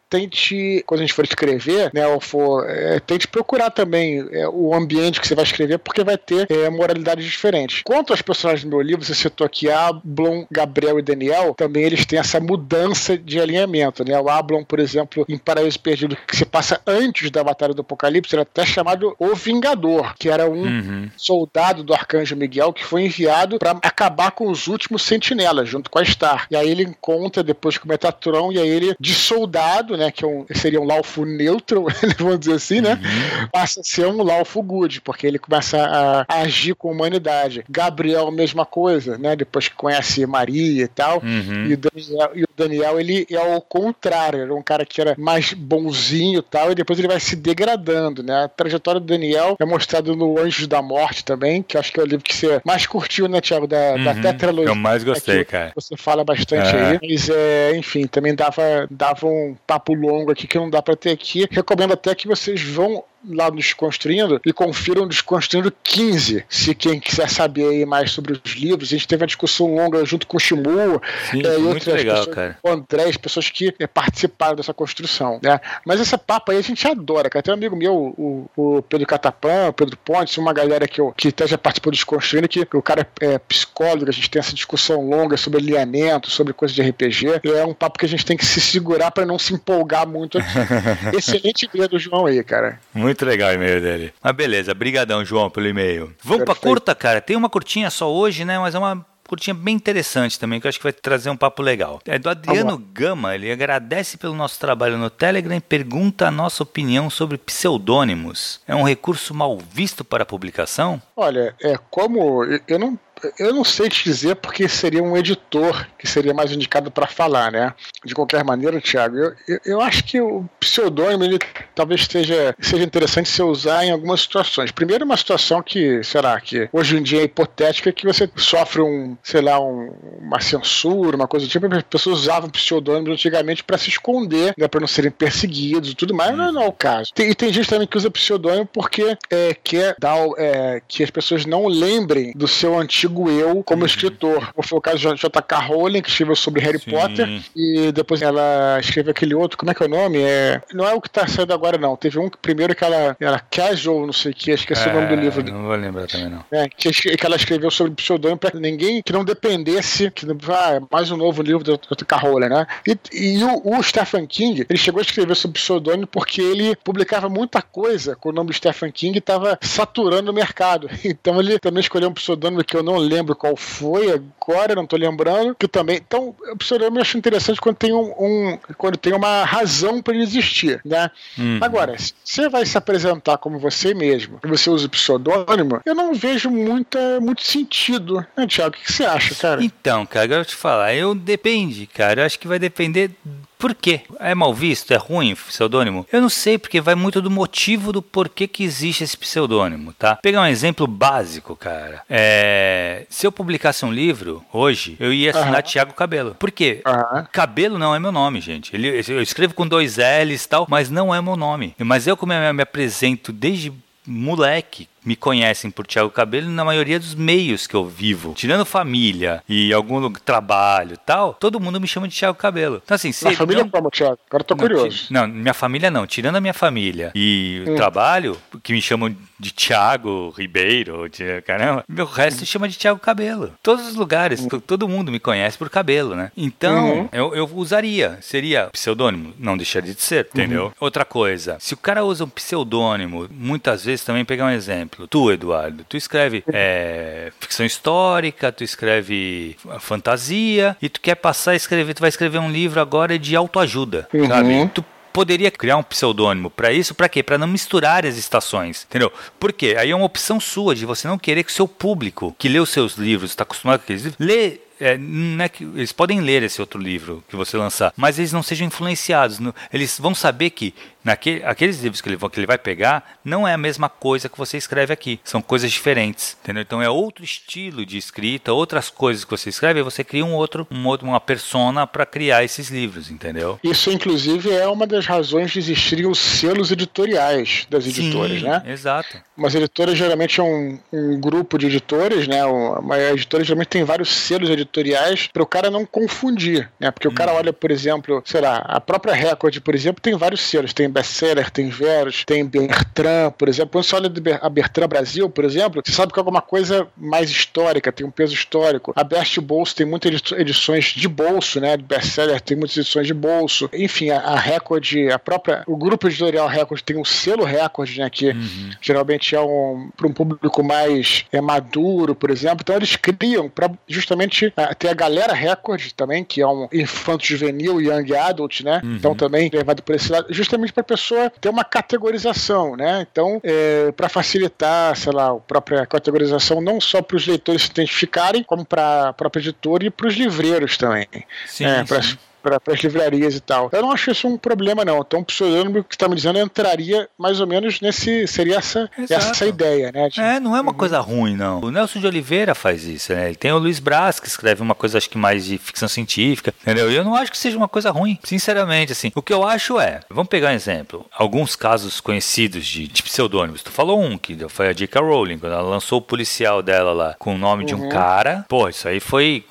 tente, 0.09 0.83
quando 0.85 1.01
a 1.01 1.03
gente 1.03 1.13
for 1.13 1.25
escrever, 1.25 1.91
né, 1.93 2.07
ou 2.07 2.19
for, 2.19 2.69
é, 2.69 2.99
tente 2.99 3.27
procurar 3.27 3.69
também 3.71 4.25
é, 4.31 4.47
o 4.47 4.73
ambiente 4.73 5.19
que 5.19 5.27
você 5.27 5.35
vai 5.35 5.43
escrever, 5.43 5.77
porque 5.79 6.03
vai 6.03 6.17
ter 6.17 6.49
é, 6.49 6.69
moralidades 6.69 7.25
diferentes. 7.25 7.81
Quanto 7.83 8.13
aos 8.13 8.21
personagens 8.21 8.63
do 8.63 8.69
meu 8.69 8.81
livro, 8.81 9.05
você 9.05 9.15
citou 9.15 9.45
aqui 9.45 9.69
Ablon, 9.69 10.45
Gabriel 10.51 10.99
e 10.99 11.01
Daniel, 11.01 11.53
também 11.55 11.83
eles 11.83 12.05
têm 12.05 12.19
essa 12.19 12.39
mudança 12.39 13.17
de 13.17 13.39
alinhamento, 13.39 14.03
né? 14.03 14.19
O 14.19 14.29
Ablon, 14.29 14.63
por 14.63 14.79
exemplo, 14.79 15.25
em 15.27 15.37
Paraíso 15.37 15.79
Perdido, 15.79 16.17
que 16.27 16.35
se 16.35 16.45
passa 16.45 16.79
antes 16.85 17.29
da 17.29 17.43
Batalha 17.43 17.73
do 17.73 17.81
Apocalipse, 17.81 18.35
era 18.35 18.43
até 18.43 18.65
chamado 18.65 19.15
O 19.19 19.35
Vingador, 19.35 20.15
que 20.17 20.29
era 20.29 20.49
um 20.49 20.63
uhum. 20.63 21.09
soldado 21.17 21.83
do 21.83 21.93
Arcanjo 21.93 22.35
Miguel 22.35 22.73
que 22.73 22.83
foi 22.83 23.03
enviado 23.03 23.57
para 23.57 23.71
acabar 23.81 24.31
com 24.31 24.49
os 24.49 24.67
últimos 24.67 25.03
sentinelas, 25.03 25.67
junto 25.67 25.89
com 25.89 25.99
a 25.99 26.05
Star. 26.05 26.47
E 26.49 26.55
aí 26.55 26.69
ele 26.69 26.83
encontra 26.83 27.43
depois 27.43 27.77
com 27.77 27.85
o 27.85 27.89
Metatron, 27.89 28.51
e 28.51 28.59
aí 28.59 28.69
ele, 28.69 28.95
de 28.99 29.13
soldado, 29.13 29.96
né, 29.97 30.11
que 30.11 30.23
é 30.23 30.27
um, 30.27 30.45
seria 30.53 30.79
um 30.79 30.85
Laufo 30.85 31.25
neutro, 31.25 31.85
vamos 32.17 32.39
dizer 32.39 32.53
assim, 32.53 32.81
né, 32.81 32.93
uhum. 32.93 33.47
passa 33.51 33.81
a 33.81 33.83
ser 33.83 34.07
um 34.07 34.23
Laufo 34.23 34.61
good, 34.61 35.01
porque 35.01 35.27
ele 35.27 35.39
começa 35.39 35.77
a, 35.77 36.21
a, 36.27 36.41
agir 36.41 36.75
com 36.75 36.89
a 36.89 36.91
humanidade. 36.91 37.63
Gabriel, 37.69 38.31
mesma 38.31 38.65
coisa, 38.65 39.17
né, 39.17 39.35
depois 39.35 39.67
que 39.67 39.75
conhece 39.75 40.25
Maria 40.25 40.83
e 40.83 40.87
tal, 40.87 41.21
uhum. 41.23 41.65
e, 41.65 41.73
o 41.73 41.77
Daniel, 41.77 42.31
e 42.35 42.43
o 42.43 42.49
Daniel, 42.55 42.99
ele 42.99 43.27
é 43.29 43.39
o 43.39 43.61
contrário, 43.61 44.41
era 44.41 44.53
um 44.53 44.63
cara 44.63 44.85
que 44.85 45.01
era 45.01 45.15
mais 45.17 45.53
bonzinho 45.53 46.39
e 46.39 46.43
tal, 46.43 46.71
e 46.71 46.75
depois 46.75 46.99
ele 46.99 47.07
vai 47.07 47.19
se 47.19 47.35
degradando, 47.35 48.23
né, 48.23 48.45
a 48.45 48.47
trajetória 48.47 49.01
do 49.01 49.07
Daniel 49.07 49.55
é 49.59 49.65
mostrada 49.65 50.15
no 50.15 50.39
Anjos 50.39 50.67
da 50.67 50.81
Morte 50.81 51.23
também, 51.23 51.61
que 51.63 51.77
acho 51.77 51.91
que 51.91 51.99
é 51.99 52.03
o 52.03 52.05
livro 52.05 52.23
que 52.23 52.35
você 52.35 52.61
mais 52.63 52.85
curtiu, 52.85 53.27
né, 53.27 53.41
Tiago, 53.41 53.67
da, 53.67 53.93
uhum. 53.93 54.03
da 54.03 54.13
tetralogia. 54.13 54.71
Eu 54.71 54.75
mais 54.75 55.03
gostei, 55.03 55.43
cara. 55.43 55.71
Você 55.75 55.95
fala 55.97 56.23
bastante 56.23 56.75
é. 56.75 56.81
aí, 56.81 56.99
mas 57.01 57.29
é, 57.29 57.75
enfim, 57.75 58.07
também 58.07 58.35
dava, 58.35 58.87
dava 58.89 59.27
um 59.27 59.55
papo 59.65 59.86
longo 59.95 60.31
aqui 60.31 60.47
que 60.47 60.57
não 60.57 60.69
dá 60.69 60.81
para 60.81 60.95
ter 60.95 61.11
aqui. 61.11 61.47
Recomendo 61.49 61.93
até 61.93 62.13
que 62.15 62.27
vocês 62.27 62.61
vão 62.61 63.03
lá 63.29 63.49
no 63.49 63.57
Desconstruindo 63.57 64.41
e 64.45 64.53
confiram 64.53 65.03
o 65.03 65.07
Desconstruindo 65.07 65.73
15, 65.83 66.45
se 66.49 66.75
quem 66.75 66.99
quiser 66.99 67.29
saber 67.29 67.67
aí 67.69 67.85
mais 67.85 68.11
sobre 68.11 68.33
os 68.33 68.55
livros. 68.55 68.89
A 68.89 68.91
gente 68.91 69.07
teve 69.07 69.23
uma 69.23 69.27
discussão 69.27 69.75
longa 69.75 70.03
junto 70.05 70.27
com 70.27 70.37
o 70.37 70.39
Shimu 70.39 71.01
Sim, 71.29 71.41
é, 71.45 71.59
e 71.59 71.63
outras 71.63 71.95
legal, 71.95 72.17
pessoas, 72.17 72.35
cara. 72.35 72.57
o 72.63 72.69
André, 72.69 73.03
as 73.03 73.17
pessoas 73.17 73.49
que 73.49 73.73
é, 73.79 73.87
participaram 73.87 74.55
dessa 74.55 74.73
construção, 74.73 75.39
né? 75.41 75.59
Mas 75.85 75.99
essa 75.99 76.17
papa 76.17 76.51
aí 76.51 76.57
a 76.57 76.61
gente 76.61 76.87
adora, 76.87 77.29
cara. 77.29 77.43
Tem 77.43 77.53
um 77.53 77.57
amigo 77.57 77.75
meu, 77.75 77.95
o, 77.95 78.49
o 78.55 78.81
Pedro 78.81 79.07
Catapã, 79.07 79.69
o 79.69 79.73
Pedro 79.73 79.97
Pontes, 79.97 80.37
uma 80.37 80.53
galera 80.53 80.87
que, 80.87 81.01
eu, 81.01 81.13
que 81.15 81.29
até 81.29 81.47
já 81.47 81.57
participou 81.57 81.91
do 81.91 81.95
Desconstruindo, 81.95 82.47
que 82.47 82.67
o 82.73 82.81
cara 82.81 83.07
é, 83.21 83.33
é 83.33 83.39
psicólogo, 83.39 84.09
a 84.09 84.13
gente 84.13 84.29
tem 84.29 84.39
essa 84.39 84.53
discussão 84.53 85.07
longa 85.07 85.37
sobre 85.37 85.59
alinhamento, 85.59 86.29
sobre 86.29 86.53
coisas 86.53 86.75
de 86.75 86.81
RPG. 86.81 87.41
E 87.43 87.49
é 87.49 87.65
um 87.65 87.73
papo 87.73 87.99
que 87.99 88.05
a 88.05 88.09
gente 88.09 88.25
tem 88.25 88.37
que 88.37 88.45
se 88.45 88.59
segurar 88.59 89.11
para 89.11 89.25
não 89.25 89.39
se 89.39 89.53
empolgar 89.53 90.07
muito 90.07 90.37
aqui. 90.37 90.47
Excelente 91.15 91.65
ideia 91.65 91.87
do 91.87 91.99
João 91.99 92.25
aí, 92.25 92.43
cara. 92.43 92.79
Muito 92.93 93.16
legal 93.25 93.49
o 93.49 93.53
e-mail 93.53 93.81
dele. 93.81 94.13
Mas 94.21 94.35
beleza, 94.35 94.73
brigadão, 94.73 95.23
João, 95.23 95.49
pelo 95.49 95.67
e-mail. 95.67 96.13
Vamos 96.23 96.45
pra 96.45 96.55
curta, 96.55 96.93
cara. 96.95 97.21
Tem 97.21 97.35
uma 97.35 97.49
curtinha 97.49 97.89
só 97.89 98.11
hoje, 98.11 98.43
né? 98.45 98.57
Mas 98.59 98.75
é 98.75 98.79
uma 98.79 99.05
curtinha 99.27 99.53
bem 99.53 99.75
interessante 99.75 100.39
também, 100.39 100.59
que 100.59 100.65
eu 100.65 100.69
acho 100.69 100.79
que 100.79 100.83
vai 100.83 100.93
trazer 100.93 101.29
um 101.29 101.37
papo 101.37 101.61
legal. 101.61 101.99
É 102.05 102.17
do 102.17 102.29
Adriano 102.29 102.77
Gama, 102.77 103.35
ele 103.35 103.51
agradece 103.51 104.17
pelo 104.17 104.33
nosso 104.33 104.59
trabalho 104.59 104.97
no 104.97 105.09
Telegram 105.09 105.55
e 105.55 105.61
pergunta 105.61 106.27
a 106.27 106.31
nossa 106.31 106.63
opinião 106.63 107.09
sobre 107.09 107.37
pseudônimos. 107.37 108.61
É 108.67 108.73
um 108.73 108.83
recurso 108.83 109.33
mal 109.33 109.57
visto 109.57 110.03
para 110.03 110.25
publicação? 110.25 111.01
Olha, 111.15 111.53
é 111.61 111.77
como 111.89 112.43
eu 112.67 112.79
não 112.79 112.97
eu 113.39 113.53
não 113.53 113.63
sei 113.63 113.89
te 113.89 114.03
dizer 114.03 114.35
porque 114.35 114.67
seria 114.67 115.03
um 115.03 115.17
editor 115.17 115.87
que 115.97 116.07
seria 116.07 116.33
mais 116.33 116.51
indicado 116.51 116.91
para 116.91 117.07
falar, 117.07 117.51
né? 117.51 117.73
De 118.03 118.13
qualquer 118.13 118.43
maneira, 118.43 118.81
Thiago, 118.81 119.17
eu, 119.17 119.33
eu, 119.47 119.59
eu, 119.65 119.81
acho 119.81 120.03
que 120.03 120.19
o 120.19 120.45
pseudônimo 120.59 121.23
ele 121.23 121.39
talvez 121.73 122.05
seja, 122.05 122.55
seja 122.59 122.83
interessante 122.83 123.29
se 123.29 123.41
usar 123.41 123.85
em 123.85 123.91
algumas 123.91 124.21
situações. 124.21 124.71
Primeiro, 124.71 125.05
uma 125.05 125.17
situação 125.17 125.61
que, 125.61 126.03
será 126.03 126.39
que 126.39 126.69
hoje 126.71 126.97
em 126.97 127.03
dia 127.03 127.21
é 127.21 127.23
hipotética, 127.23 127.91
que 127.91 128.05
você 128.05 128.29
sofre 128.35 128.81
um, 128.81 129.17
sei 129.23 129.41
lá, 129.41 129.59
um, 129.59 129.93
uma 130.19 130.39
censura, 130.39 131.15
uma 131.15 131.27
coisa 131.27 131.45
do 131.45 131.49
tipo. 131.49 131.67
As 131.67 131.83
pessoas 131.83 132.19
usavam 132.21 132.49
pseudônimos 132.49 133.11
antigamente 133.11 133.63
para 133.63 133.77
se 133.77 133.89
esconder, 133.89 134.53
né, 134.57 134.67
para 134.67 134.79
não 134.79 134.87
serem 134.87 135.11
perseguidos 135.11 135.91
e 135.91 135.95
tudo 135.95 136.13
mais. 136.13 136.35
Não, 136.35 136.51
não 136.51 136.61
é 136.61 136.67
o 136.67 136.71
caso. 136.71 137.11
Tem, 137.13 137.29
e 137.29 137.35
tem 137.35 137.51
gente 137.51 137.69
também 137.69 137.87
que 137.87 137.97
usa 137.97 138.09
pseudônimo 138.09 138.65
porque 138.65 139.17
é, 139.29 139.55
quer 139.63 139.95
dar 139.99 140.17
é, 140.37 140.81
que 140.87 141.03
as 141.03 141.09
pessoas 141.09 141.45
não 141.45 141.67
lembrem 141.67 142.31
do 142.35 142.47
seu 142.47 142.77
antigo 142.77 143.06
antigo 143.07 143.29
eu 143.29 143.63
como 143.63 143.81
uhum. 143.81 143.85
escritor. 143.85 144.51
Foi 144.61 144.77
o 144.77 144.81
caso 144.81 144.97
de 144.97 145.21
J.K. 145.21 145.59
Rowling, 145.59 146.01
que 146.01 146.09
escreveu 146.09 146.35
sobre 146.35 146.61
Harry 146.61 146.79
Sim. 146.79 146.91
Potter, 146.91 147.41
e 147.55 147.91
depois 147.91 148.21
ela 148.21 148.79
escreveu 148.79 149.11
aquele 149.11 149.33
outro, 149.33 149.57
como 149.57 149.71
é 149.71 149.73
que 149.73 149.83
é 149.83 149.85
o 149.85 149.89
nome? 149.89 150.21
É, 150.21 150.61
não 150.73 150.85
é 150.85 150.93
o 150.93 151.01
que 151.01 151.09
tá 151.09 151.27
saindo 151.27 151.53
agora, 151.53 151.77
não. 151.77 151.95
Teve 151.95 152.19
um 152.19 152.29
que 152.29 152.37
primeiro 152.37 152.75
que 152.75 152.83
ela 152.83 153.15
era 153.19 153.39
casual, 153.39 154.05
não 154.05 154.13
sei 154.13 154.31
o 154.31 154.35
que, 154.35 154.51
esqueci 154.51 154.87
é, 154.87 154.91
o 154.91 154.93
nome 154.93 155.07
do 155.07 155.13
é, 155.13 155.15
livro. 155.17 155.43
Não 155.51 155.63
vou 155.63 155.75
lembrar 155.75 156.07
também, 156.07 156.29
não. 156.29 156.43
É, 156.51 156.67
que, 156.67 156.91
que 156.91 157.25
ela 157.25 157.35
escreveu 157.35 157.71
sobre 157.71 157.93
pseudônimo 157.93 158.37
pra 158.37 158.59
ninguém 158.59 159.01
que 159.01 159.13
não 159.13 159.23
dependesse, 159.23 160.11
que 160.11 160.25
ah, 160.49 160.81
mais 160.91 161.09
um 161.11 161.17
novo 161.17 161.41
livro 161.41 161.63
do 161.63 161.79
J.K. 161.89 162.17
Rowling, 162.17 162.49
né? 162.49 162.67
E, 162.85 162.97
e 163.13 163.43
o, 163.43 163.77
o, 163.77 163.83
Stephen 163.83 164.25
King, 164.25 164.65
ele 164.69 164.79
chegou 164.79 164.99
a 164.99 165.03
escrever 165.03 165.35
sobre 165.35 165.59
pseudônimo 165.59 166.07
porque 166.07 166.41
ele 166.41 166.75
publicava 166.83 167.29
muita 167.29 167.61
coisa 167.61 168.15
com 168.15 168.29
o 168.29 168.31
nome 168.31 168.53
Stephen 168.53 168.91
King 168.91 169.17
e 169.17 169.19
estava 169.19 169.57
saturando 169.61 170.31
o 170.31 170.33
mercado. 170.33 170.89
Então 171.07 171.39
ele 171.39 171.57
também 171.57 171.79
escolheu 171.79 172.09
um 172.09 172.13
pseudônimo 172.13 172.63
que 172.63 172.75
eu 172.75 172.83
não 172.83 172.96
lembro 172.97 173.35
qual 173.35 173.55
foi 173.55 174.11
agora, 174.11 174.75
não 174.75 174.83
estou 174.83 174.99
lembrando, 174.99 175.55
que 175.55 175.67
também. 175.67 175.97
Então, 175.97 176.35
o 176.51 176.57
pseudônimo 176.57 176.97
eu 176.97 177.01
acho 177.01 177.17
interessante 177.17 177.59
quando 177.59 177.75
tem 177.75 177.93
um, 177.93 178.13
um 178.19 178.59
quando 178.77 178.97
tem 178.97 179.13
uma 179.13 179.43
razão 179.43 180.01
para 180.01 180.13
ele 180.13 180.23
existir, 180.23 180.81
né? 180.85 181.09
Uhum. 181.37 181.59
Agora, 181.61 181.97
se 181.97 182.13
você 182.23 182.49
vai 182.49 182.65
se 182.65 182.77
apresentar 182.77 183.37
como 183.37 183.59
você 183.59 183.93
mesmo, 183.93 184.39
e 184.43 184.47
você 184.47 184.69
usa 184.69 184.87
o 184.87 184.89
pseudônimo, 184.89 185.81
eu 185.85 185.95
não 185.95 186.13
vejo 186.13 186.49
muita, 186.49 187.19
muito 187.19 187.43
sentido, 187.43 188.25
né, 188.35 188.47
Tiago? 188.47 188.75
O 188.75 188.79
que, 188.79 188.91
você 188.91 189.05
acha, 189.05 189.35
cara? 189.35 189.63
Então, 189.63 190.05
cara, 190.05 190.25
agora 190.25 190.41
eu 190.41 190.45
te 190.45 190.55
falar, 190.55 190.93
eu 190.93 191.13
depende, 191.13 191.85
cara. 191.87 192.21
Eu 192.21 192.25
acho 192.25 192.39
que 192.39 192.47
vai 192.47 192.59
depender 192.59 193.11
por 193.57 193.73
quê? 193.73 194.01
É 194.19 194.35
mal 194.35 194.53
visto? 194.53 194.93
É 194.93 194.97
ruim 194.97 195.33
o 195.33 195.35
pseudônimo? 195.35 196.05
Eu 196.11 196.21
não 196.21 196.29
sei, 196.29 196.57
porque 196.57 196.79
vai 196.79 196.95
muito 196.95 197.21
do 197.21 197.29
motivo 197.29 197.91
do 197.91 198.01
porquê 198.01 198.47
que 198.47 198.63
existe 198.63 199.03
esse 199.03 199.17
pseudônimo, 199.17 199.93
tá? 199.93 200.13
Vou 200.13 200.21
pegar 200.21 200.41
um 200.41 200.47
exemplo 200.47 200.85
básico, 200.85 201.55
cara. 201.55 202.01
É... 202.09 203.05
Se 203.09 203.25
eu 203.25 203.31
publicasse 203.31 203.85
um 203.85 203.91
livro 203.91 204.43
hoje, 204.53 204.95
eu 204.99 205.11
ia 205.11 205.31
assinar 205.31 205.55
uhum. 205.55 205.61
Tiago 205.61 205.93
Cabelo. 205.93 206.35
Por 206.35 206.51
quê? 206.51 206.81
Uhum. 206.85 207.25
Cabelo 207.31 207.79
não 207.79 207.95
é 207.95 207.99
meu 207.99 208.11
nome, 208.11 208.41
gente. 208.41 208.71
Eu 209.09 209.21
escrevo 209.21 209.53
com 209.53 209.67
dois 209.67 209.97
L's 209.97 210.43
e 210.43 210.49
tal, 210.49 210.67
mas 210.69 210.89
não 210.89 211.13
é 211.13 211.21
meu 211.21 211.35
nome. 211.35 211.75
Mas 211.79 212.07
eu, 212.07 212.15
como 212.15 212.33
eu 212.33 212.53
me 212.53 212.63
apresento 212.63 213.31
desde 213.31 213.73
moleque, 214.05 214.87
me 215.07 215.15
conhecem 215.15 215.71
por 215.71 215.87
Thiago 215.87 216.09
Cabelo 216.09 216.49
na 216.49 216.65
maioria 216.65 216.99
dos 216.99 217.15
meios 217.15 217.65
que 217.65 217.75
eu 217.75 217.85
vivo. 217.85 218.33
Tirando 218.33 218.65
família 218.65 219.41
e 219.47 219.71
algum 219.71 220.11
trabalho 220.11 220.95
e 220.95 220.97
tal, 220.97 221.33
todo 221.33 221.61
mundo 221.61 221.79
me 221.79 221.87
chama 221.87 222.09
de 222.09 222.15
Thiago 222.15 222.37
Cabelo. 222.37 222.81
Então, 222.83 222.95
assim, 222.95 223.13
se. 223.13 223.33
família 223.33 223.63
não... 223.63 223.69
como, 223.69 223.89
Thiago? 223.89 224.19
Agora 224.29 224.43
tô 224.43 224.53
não, 224.53 224.59
curioso. 224.59 225.07
Não, 225.09 225.25
minha 225.25 225.53
família 225.53 225.89
não. 225.89 226.05
Tirando 226.05 226.35
a 226.35 226.41
minha 226.41 226.53
família 226.53 227.13
e 227.15 227.63
hum. 227.65 227.73
o 227.73 227.75
trabalho, 227.77 228.37
que 228.61 228.73
me 228.73 228.81
chamam 228.81 229.15
de 229.39 229.53
Thiago 229.53 230.33
Ribeiro, 230.37 231.07
de, 231.07 231.41
caramba, 231.43 231.85
meu 231.87 232.05
resto 232.05 232.43
hum. 232.43 232.45
chama 232.45 232.67
de 232.67 232.77
Thiago 232.77 232.99
Cabelo. 232.99 233.53
Todos 233.63 233.87
os 233.87 233.95
lugares, 233.95 234.41
hum. 234.41 234.59
todo 234.59 234.89
mundo 234.89 235.09
me 235.09 235.19
conhece 235.21 235.57
por 235.57 235.69
cabelo, 235.69 236.15
né? 236.15 236.33
Então, 236.35 237.01
uhum. 237.01 237.09
eu, 237.13 237.33
eu 237.33 237.49
usaria. 237.53 238.17
Seria 238.21 238.67
pseudônimo? 238.73 239.33
Não 239.39 239.55
deixaria 239.55 239.93
de 239.93 240.01
ser, 240.01 240.27
entendeu? 240.33 240.65
Uhum. 240.65 240.71
Outra 240.81 241.05
coisa, 241.05 241.55
se 241.59 241.73
o 241.73 241.77
cara 241.77 242.03
usa 242.03 242.25
um 242.25 242.29
pseudônimo, 242.29 243.27
muitas 243.31 243.85
vezes 243.85 244.03
também 244.03 244.25
pegar 244.25 244.45
um 244.45 244.49
exemplo 244.49 244.96
exemplo, 244.97 245.07
tu, 245.07 245.31
Eduardo, 245.31 245.85
tu 245.87 245.95
escreve 245.95 246.43
é, 246.51 247.31
ficção 247.39 247.65
histórica, 247.65 248.51
tu 248.51 248.63
escreve 248.63 249.55
fantasia 249.79 250.75
e 250.81 250.89
tu 250.89 250.99
quer 250.99 251.15
passar 251.15 251.51
a 251.51 251.55
escrever, 251.55 251.93
tu 251.93 252.01
vai 252.01 252.09
escrever 252.09 252.39
um 252.39 252.51
livro 252.51 252.81
agora 252.81 253.17
de 253.17 253.35
autoajuda, 253.35 254.07
uhum. 254.13 254.27
sabe? 254.27 254.69
Tu 254.73 254.83
poderia 255.13 255.49
criar 255.49 255.77
um 255.77 255.83
pseudônimo 255.83 256.49
para 256.49 256.71
isso, 256.71 256.93
para 256.93 257.09
quê? 257.09 257.23
Para 257.23 257.37
não 257.37 257.47
misturar 257.47 258.05
as 258.05 258.17
estações, 258.17 258.85
entendeu? 258.87 259.11
Por 259.39 259.51
quê? 259.51 259.75
Aí 259.77 259.89
é 259.89 259.95
uma 259.95 260.05
opção 260.05 260.39
sua 260.39 260.75
de 260.75 260.85
você 260.85 261.07
não 261.07 261.17
querer 261.17 261.43
que 261.43 261.51
o 261.51 261.55
seu 261.55 261.67
público 261.67 262.35
que 262.37 262.47
lê 262.47 262.59
os 262.59 262.69
seus 262.69 262.95
livros, 262.95 263.31
está 263.31 263.43
acostumado 263.43 263.79
com 263.79 263.83
aqueles 263.85 264.03
livros, 264.03 264.25
lê 264.25 264.59
é, 264.79 264.97
não 264.97 265.43
é 265.43 265.49
que 265.49 265.63
eles 265.63 265.91
podem 265.91 266.21
ler 266.21 266.43
esse 266.43 266.61
outro 266.61 266.79
livro 266.79 267.23
que 267.27 267.35
você 267.35 267.57
lançar, 267.57 267.93
mas 267.95 268.19
eles 268.19 268.31
não 268.31 268.43
sejam 268.43 268.67
influenciados. 268.67 269.39
No, 269.39 269.53
eles 269.71 269.99
vão 269.99 270.13
saber 270.13 270.51
que 270.51 270.73
naquele, 271.03 271.43
aqueles 271.43 271.81
livros 271.81 272.01
que 272.01 272.09
ele, 272.09 272.17
que 272.17 272.39
ele 272.39 272.47
vai 272.47 272.57
pegar 272.57 273.17
não 273.23 273.47
é 273.47 273.53
a 273.53 273.57
mesma 273.57 273.89
coisa 273.89 274.29
que 274.29 274.37
você 274.37 274.57
escreve 274.57 274.93
aqui. 274.93 275.19
São 275.23 275.41
coisas 275.41 275.71
diferentes, 275.71 276.37
entendeu? 276.41 276.61
Então 276.61 276.81
é 276.81 276.89
outro 276.89 277.23
estilo 277.23 277.85
de 277.85 277.97
escrita, 277.97 278.53
outras 278.53 278.89
coisas 278.89 279.23
que 279.23 279.31
você 279.31 279.49
escreve, 279.49 279.79
e 279.79 279.83
você 279.83 280.03
cria 280.03 280.25
um 280.25 280.33
outro, 280.33 280.67
um 280.69 280.85
outro 280.85 281.07
uma 281.07 281.21
persona 281.21 281.87
para 281.87 282.05
criar 282.05 282.43
esses 282.43 282.69
livros, 282.69 283.09
entendeu? 283.09 283.59
Isso, 283.63 283.91
inclusive, 283.91 284.51
é 284.51 284.67
uma 284.67 284.85
das 284.85 285.05
razões 285.05 285.51
de 285.51 285.59
existirem 285.59 286.05
os 286.05 286.19
selos 286.19 286.71
editoriais 286.71 287.65
das 287.69 287.85
editoras, 287.85 288.39
Sim, 288.39 288.45
né? 288.45 288.63
Exato. 288.65 289.17
Umas 289.37 289.53
editoras 289.53 289.97
geralmente 289.97 290.39
é 290.39 290.43
um, 290.43 290.79
um 290.91 291.19
grupo 291.19 291.57
de 291.57 291.67
editores, 291.67 292.27
né? 292.27 292.43
Uma 292.45 292.97
editora 292.99 293.43
geralmente 293.43 293.67
tem 293.67 293.83
vários 293.83 294.09
selos 294.09 294.49
editoriais 294.49 295.27
para 295.27 295.43
o 295.43 295.45
cara 295.45 295.69
não 295.69 295.85
confundir, 295.85 296.69
né? 296.79 296.89
Porque 296.89 297.07
o 297.07 297.11
cara 297.13 297.31
uhum. 297.31 297.37
olha, 297.37 297.53
por 297.53 297.69
exemplo, 297.69 298.21
sei 298.25 298.41
lá, 298.41 298.57
a 298.57 298.81
própria 298.81 299.13
Record, 299.13 299.59
por 299.59 299.75
exemplo, 299.75 300.01
tem 300.01 300.15
vários 300.15 300.41
selos. 300.41 300.73
Tem 300.73 300.89
Bestseller, 300.89 301.51
tem 301.51 301.69
Verus, 301.69 302.23
tem 302.25 302.45
Bertrand, 302.45 303.31
por 303.31 303.47
exemplo. 303.47 303.71
Quando 303.71 303.85
você 303.85 303.95
olha 303.95 304.11
a 304.41 304.49
Bertrand 304.49 304.87
Brasil, 304.87 305.29
por 305.29 305.45
exemplo, 305.45 305.81
você 305.85 305.91
sabe 305.91 306.11
que 306.11 306.19
é 306.19 306.21
alguma 306.21 306.41
coisa 306.41 306.87
mais 306.97 307.29
histórica, 307.29 307.91
tem 307.91 308.05
um 308.05 308.11
peso 308.11 308.33
histórico. 308.33 308.93
A 308.95 309.03
Best 309.03 309.39
Bolso 309.39 309.75
tem 309.75 309.85
muitas 309.85 310.31
edições 310.31 310.85
de 310.85 311.07
bolso, 311.07 311.59
né? 311.59 311.77
Bestseller 311.77 312.41
tem 312.41 312.57
muitas 312.57 312.77
edições 312.77 313.05
de 313.05 313.13
bolso. 313.13 313.69
Enfim, 313.71 314.09
a, 314.09 314.19
a 314.19 314.39
Record, 314.39 314.87
a 315.13 315.19
própria, 315.19 315.63
o 315.67 315.77
grupo 315.77 316.07
editorial 316.07 316.47
Record 316.47 316.81
tem 316.81 316.97
um 316.97 317.05
selo 317.05 317.43
Record, 317.43 317.97
né? 317.97 318.09
Que 318.09 318.29
uhum. 318.29 318.69
geralmente 318.81 319.26
é 319.35 319.41
um 319.41 319.89
para 319.95 320.07
um 320.07 320.13
público 320.13 320.63
mais 320.63 321.25
é, 321.31 321.41
maduro, 321.41 322.15
por 322.15 322.29
exemplo. 322.29 322.59
Então 322.61 322.75
eles 322.75 322.95
criam 322.95 323.49
para 323.49 323.71
justamente 323.87 324.47
uh, 324.47 324.75
ter 324.77 324.89
a 324.89 324.93
galera 324.93 325.33
Record 325.33 325.91
também, 325.91 326.23
que 326.23 326.41
é 326.41 326.47
um 326.47 326.67
infanto 326.71 327.25
juvenil, 327.25 327.81
young 327.81 328.13
adult, 328.15 328.61
né? 328.61 328.81
Uhum. 328.83 328.95
Então 328.95 329.15
também 329.15 329.49
levado 329.51 329.81
por 329.81 329.95
esse 329.95 330.11
lado, 330.11 330.27
justamente 330.29 330.73
para 330.73 330.81
a 330.81 330.85
pessoa 330.85 331.29
ter 331.29 331.49
uma 331.49 331.63
categorização, 331.63 332.75
né? 332.75 333.05
Então, 333.09 333.39
é, 333.43 333.91
para 333.91 334.09
facilitar, 334.09 334.95
sei 334.95 335.11
lá, 335.11 335.31
a 335.31 335.35
própria 335.35 335.85
categorização 335.85 336.61
não 336.61 336.79
só 336.79 337.01
para 337.01 337.17
os 337.17 337.27
leitores 337.27 337.63
se 337.63 337.71
identificarem, 337.71 338.43
como 338.43 338.65
para 338.65 339.09
a 339.09 339.13
própria 339.13 339.41
editora 339.41 339.85
e 339.85 339.89
para 339.89 340.07
os 340.07 340.15
livreiros 340.15 340.77
também. 340.77 341.07
Sim, 341.47 341.65
é, 341.65 341.85
sim 341.85 342.17
para 342.59 342.73
as 342.73 342.79
livrarias 342.79 343.35
e 343.35 343.39
tal. 343.39 343.69
Eu 343.71 343.81
não 343.81 343.91
acho 343.91 344.11
isso 344.11 344.27
um 344.27 344.37
problema, 344.37 344.83
não. 344.83 344.99
Então, 344.99 345.21
o 345.21 345.25
pseudônimo 345.25 345.83
que 345.83 345.95
está 345.95 346.07
me 346.07 346.15
dizendo 346.15 346.39
entraria 346.39 347.09
mais 347.17 347.39
ou 347.39 347.47
menos 347.47 347.81
nesse. 347.81 348.27
Seria 348.27 348.57
essa, 348.57 348.89
essa 349.09 349.45
ideia, 349.45 349.91
né? 349.91 350.09
De... 350.09 350.19
É, 350.19 350.39
não 350.39 350.55
é 350.55 350.61
uma 350.61 350.71
uhum. 350.71 350.77
coisa 350.77 350.99
ruim, 350.99 351.35
não. 351.35 351.59
O 351.61 351.71
Nelson 351.71 351.99
de 351.99 352.07
Oliveira 352.07 352.55
faz 352.55 352.83
isso, 352.85 353.13
né? 353.13 353.27
Ele 353.27 353.35
tem 353.35 353.51
o 353.51 353.57
Luiz 353.57 353.79
Braz, 353.79 354.19
que 354.19 354.27
escreve 354.27 354.61
uma 354.61 354.75
coisa, 354.75 354.97
acho 354.97 355.09
que 355.09 355.17
mais 355.17 355.45
de 355.45 355.57
ficção 355.57 355.87
científica, 355.87 356.53
entendeu? 356.61 356.91
E 356.91 356.95
eu 356.95 357.03
não 357.03 357.15
acho 357.15 357.31
que 357.31 357.37
seja 357.37 357.57
uma 357.57 357.67
coisa 357.67 357.91
ruim, 357.91 358.17
sinceramente, 358.23 358.91
assim. 358.91 359.11
O 359.15 359.21
que 359.21 359.33
eu 359.33 359.43
acho 359.43 359.79
é, 359.79 360.01
vamos 360.09 360.29
pegar 360.29 360.49
um 360.49 360.53
exemplo, 360.53 361.05
alguns 361.11 361.55
casos 361.55 361.99
conhecidos 361.99 362.65
de, 362.65 362.87
de 362.87 363.03
pseudônimos. 363.03 363.63
Tu 363.63 363.71
falou 363.71 364.01
um, 364.01 364.17
que 364.17 364.37
foi 364.49 364.69
a 364.69 364.73
J.K. 364.73 365.01
Rowling, 365.01 365.39
quando 365.39 365.53
ela 365.53 365.61
lançou 365.61 365.99
o 365.99 366.01
policial 366.01 366.61
dela 366.61 366.93
lá 366.93 367.15
com 367.19 367.35
o 367.35 367.37
nome 367.37 367.63
uhum. 367.63 367.67
de 367.67 367.75
um 367.75 367.83
uhum. 367.83 367.89
cara. 367.89 368.45
Pô, 368.47 368.69
isso 368.69 368.87
aí 368.87 368.99
foi 368.99 369.43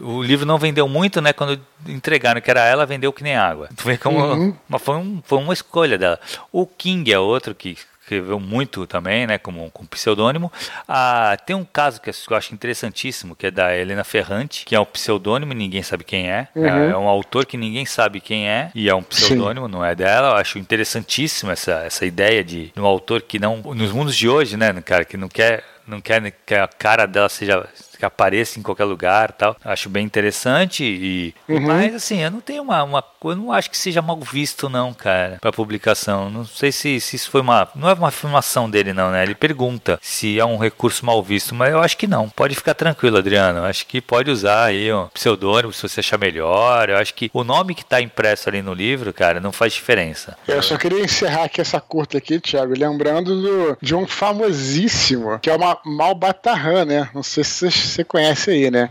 o 0.00 0.22
livro 0.22 0.46
não 0.46 0.58
vendeu 0.58 0.88
muito, 0.88 1.20
né? 1.20 1.32
Quando 1.32 1.60
entregaram 1.86 2.40
que 2.40 2.50
era 2.50 2.64
ela, 2.64 2.86
vendeu 2.86 3.12
que 3.12 3.22
nem 3.22 3.36
água. 3.36 3.68
Tu 3.76 3.84
vê 3.84 3.96
como 3.96 4.18
uhum. 4.18 4.56
uma, 4.68 4.78
foi, 4.78 4.96
um, 4.96 5.22
foi 5.24 5.38
uma 5.38 5.52
escolha 5.52 5.98
dela. 5.98 6.18
O 6.52 6.66
King 6.66 7.12
é 7.12 7.18
outro 7.18 7.54
que 7.54 7.76
escreveu 8.10 8.40
muito 8.40 8.86
também, 8.86 9.24
né, 9.24 9.38
como 9.38 9.70
com 9.70 9.86
pseudônimo. 9.86 10.50
Ah, 10.88 11.36
tem 11.46 11.54
um 11.54 11.64
caso 11.64 12.00
que 12.00 12.10
eu 12.10 12.36
acho 12.36 12.52
interessantíssimo, 12.52 13.36
que 13.36 13.46
é 13.46 13.50
da 13.52 13.76
Helena 13.76 14.02
Ferrante, 14.02 14.64
que 14.64 14.74
é 14.74 14.80
um 14.80 14.84
pseudônimo, 14.84 15.54
ninguém 15.54 15.82
sabe 15.82 16.02
quem 16.02 16.28
é. 16.28 16.48
Uhum. 16.56 16.66
É, 16.66 16.90
é 16.90 16.96
um 16.96 17.06
autor 17.06 17.46
que 17.46 17.56
ninguém 17.56 17.86
sabe 17.86 18.20
quem 18.20 18.48
é 18.48 18.72
e 18.74 18.88
é 18.88 18.94
um 18.94 19.02
pseudônimo, 19.02 19.66
Sim. 19.66 19.72
não 19.72 19.84
é 19.84 19.94
dela. 19.94 20.30
Eu 20.30 20.36
acho 20.36 20.58
interessantíssimo 20.58 21.52
essa, 21.52 21.82
essa 21.84 22.04
ideia 22.04 22.42
de 22.42 22.72
um 22.76 22.84
autor 22.84 23.22
que 23.22 23.38
não 23.38 23.58
nos 23.58 23.92
mundos 23.92 24.16
de 24.16 24.28
hoje, 24.28 24.56
né, 24.56 24.72
cara, 24.84 25.04
que 25.04 25.16
não 25.16 25.28
quer 25.28 25.62
não 25.86 26.00
quer 26.00 26.32
que 26.46 26.54
a 26.54 26.68
cara 26.68 27.06
dela 27.06 27.28
seja 27.28 27.66
que 28.00 28.04
apareça 28.06 28.58
em 28.58 28.62
qualquer 28.62 28.84
lugar 28.84 29.32
tal. 29.32 29.56
Acho 29.64 29.88
bem 29.88 30.04
interessante 30.04 30.82
e 30.84 31.34
uhum. 31.48 31.60
mas 31.60 31.94
assim, 31.94 32.20
eu 32.20 32.30
não 32.30 32.40
tenho 32.40 32.62
uma, 32.62 32.82
uma 32.82 33.04
eu 33.24 33.36
não 33.36 33.52
acho 33.52 33.70
que 33.70 33.76
seja 33.76 34.00
mal 34.00 34.18
visto 34.20 34.68
não, 34.68 34.92
cara, 34.92 35.38
para 35.40 35.52
publicação. 35.52 36.30
Não 36.30 36.44
sei 36.44 36.72
se, 36.72 37.00
se 37.00 37.16
isso 37.16 37.30
foi 37.30 37.40
uma 37.40 37.68
não 37.74 37.88
é 37.88 37.92
uma 37.92 38.08
afirmação 38.08 38.68
dele 38.68 38.92
não, 38.92 39.10
né? 39.10 39.22
Ele 39.22 39.34
pergunta 39.34 39.98
se 40.02 40.38
é 40.38 40.44
um 40.44 40.56
recurso 40.56 41.04
mal 41.04 41.22
visto, 41.22 41.54
mas 41.54 41.70
eu 41.70 41.80
acho 41.80 41.96
que 41.96 42.06
não. 42.06 42.28
Pode 42.28 42.54
ficar 42.54 42.74
tranquilo, 42.74 43.18
Adriano. 43.18 43.60
Eu 43.60 43.64
acho 43.64 43.86
que 43.86 44.00
pode 44.00 44.30
usar 44.30 44.64
aí 44.64 44.92
um 44.92 45.06
pseudônimo 45.08 45.72
se 45.72 45.82
você 45.82 46.00
achar 46.00 46.18
melhor. 46.18 46.88
Eu 46.88 46.96
acho 46.96 47.14
que 47.14 47.30
o 47.32 47.44
nome 47.44 47.74
que 47.74 47.84
tá 47.84 48.00
impresso 48.00 48.48
ali 48.48 48.62
no 48.62 48.72
livro, 48.72 49.12
cara, 49.12 49.40
não 49.40 49.52
faz 49.52 49.74
diferença. 49.74 50.36
Eu 50.48 50.62
só 50.62 50.76
queria 50.76 51.04
encerrar 51.04 51.44
aqui 51.44 51.60
essa 51.60 51.80
curta 51.80 52.18
aqui, 52.18 52.40
Thiago, 52.40 52.72
lembrando 52.76 53.40
do, 53.40 53.78
de 53.80 53.94
um 53.94 54.06
famosíssimo, 54.06 55.38
que 55.40 55.50
é 55.50 55.54
uma 55.54 55.78
Malbatarran, 55.84 56.84
né? 56.84 57.08
Não 57.14 57.22
sei 57.22 57.44
se 57.44 57.50
vocês 57.50 57.89
você 57.90 58.04
conhece 58.04 58.50
aí, 58.50 58.70
né? 58.70 58.88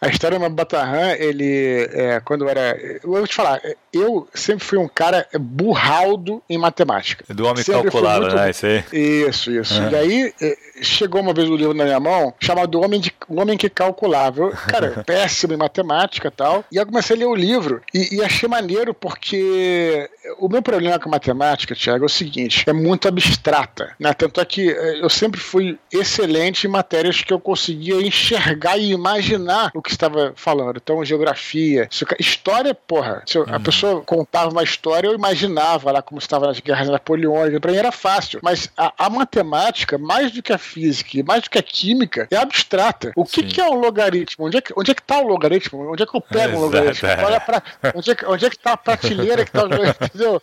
A 0.00 0.08
história 0.08 0.38
do 0.38 0.50
Batarran, 0.50 1.12
ele, 1.18 1.88
é, 1.92 2.20
quando 2.20 2.48
era. 2.48 2.76
Eu 3.02 3.10
vou 3.10 3.26
te 3.26 3.34
falar, 3.34 3.60
eu 3.92 4.28
sempre 4.34 4.64
fui 4.64 4.78
um 4.78 4.88
cara 4.88 5.26
burraldo 5.38 6.42
em 6.48 6.58
matemática. 6.58 7.24
Do 7.32 7.46
homem 7.46 7.62
sempre 7.62 7.82
calculado, 7.82 8.22
muito... 8.22 8.36
né? 8.36 8.50
Isso 8.50 8.66
aí. 8.66 8.84
Isso, 8.92 9.50
isso. 9.50 9.80
Uhum. 9.80 9.90
E 9.90 9.96
aí, 9.96 10.34
é, 10.40 10.56
chegou 10.82 11.20
uma 11.20 11.32
vez 11.32 11.48
o 11.48 11.52
um 11.52 11.56
livro 11.56 11.74
na 11.74 11.84
minha 11.84 12.00
mão, 12.00 12.34
chamado 12.40 12.80
Homem, 12.80 13.00
de, 13.00 13.12
Homem 13.28 13.56
que 13.56 13.68
Calculava. 13.68 14.50
cara, 14.50 15.02
péssimo 15.06 15.54
em 15.54 15.56
matemática 15.56 16.28
e 16.28 16.30
tal. 16.30 16.64
E 16.70 16.76
eu 16.76 16.86
comecei 16.86 17.16
a 17.16 17.18
ler 17.18 17.26
o 17.26 17.34
livro 17.34 17.80
e, 17.92 18.16
e 18.16 18.22
achei 18.22 18.48
maneiro 18.48 18.92
porque 18.94 20.08
o 20.38 20.48
meu 20.48 20.62
problema 20.62 20.98
com 20.98 21.08
matemática, 21.08 21.74
Tiago, 21.74 22.04
é 22.04 22.06
o 22.06 22.10
seguinte: 22.10 22.64
é 22.66 22.72
muito 22.72 23.08
abstrata. 23.08 23.94
Né? 23.98 24.12
Tanto 24.12 24.40
é 24.40 24.44
que 24.44 24.70
é, 24.70 25.02
eu 25.02 25.08
sempre 25.08 25.40
fui 25.40 25.78
excelente 25.92 26.66
em 26.66 26.70
matérias 26.70 27.22
que 27.22 27.32
eu 27.32 27.40
conseguia 27.40 27.96
enxergar 27.96 28.33
e 28.78 28.92
imaginar 28.92 29.70
o 29.74 29.82
que 29.82 29.90
estava 29.90 30.32
falando. 30.36 30.76
Então, 30.76 31.04
geografia, 31.04 31.88
história, 32.18 32.74
porra. 32.74 33.22
Se 33.26 33.38
a 33.38 33.42
uhum. 33.42 33.62
pessoa 33.62 34.00
contava 34.02 34.50
uma 34.50 34.62
história, 34.62 35.08
eu 35.08 35.14
imaginava 35.14 35.90
lá 35.92 36.02
como 36.02 36.18
estava 36.18 36.46
nas 36.46 36.60
guerras 36.60 36.88
napoleônicas. 36.88 37.60
Para 37.60 37.72
mim 37.72 37.78
era 37.78 37.92
fácil. 37.92 38.40
Mas 38.42 38.70
a, 38.76 38.92
a, 38.98 39.10
matemática, 39.10 39.98
mais 39.98 40.32
do 40.32 40.42
que 40.42 40.52
a 40.52 40.58
física, 40.58 41.22
mais 41.24 41.42
do 41.42 41.50
que 41.50 41.58
a 41.58 41.62
química, 41.62 42.26
é 42.30 42.36
abstrata. 42.36 43.12
O 43.16 43.24
que, 43.24 43.42
que 43.42 43.60
é 43.60 43.64
um 43.64 43.78
logaritmo? 43.78 44.46
Onde 44.46 44.58
é 44.58 44.60
que, 44.60 44.72
onde 44.76 44.90
é 44.90 44.94
que 44.94 45.02
tá 45.02 45.18
o 45.18 45.26
logaritmo? 45.26 45.92
Onde 45.92 46.02
é 46.02 46.06
que 46.06 46.16
eu 46.16 46.20
pego 46.20 46.56
um 46.56 46.60
logaritmo? 46.60 47.08
Olha 47.24 47.40
pra, 47.40 47.62
onde, 47.94 48.10
é 48.10 48.14
que, 48.14 48.26
onde 48.26 48.46
é 48.46 48.50
que 48.50 48.58
tá 48.58 48.72
a 48.72 48.76
prateleira 48.76 49.44
que 49.44 49.52
tá 49.52 49.64
o 49.64 49.68
entendeu? 50.04 50.42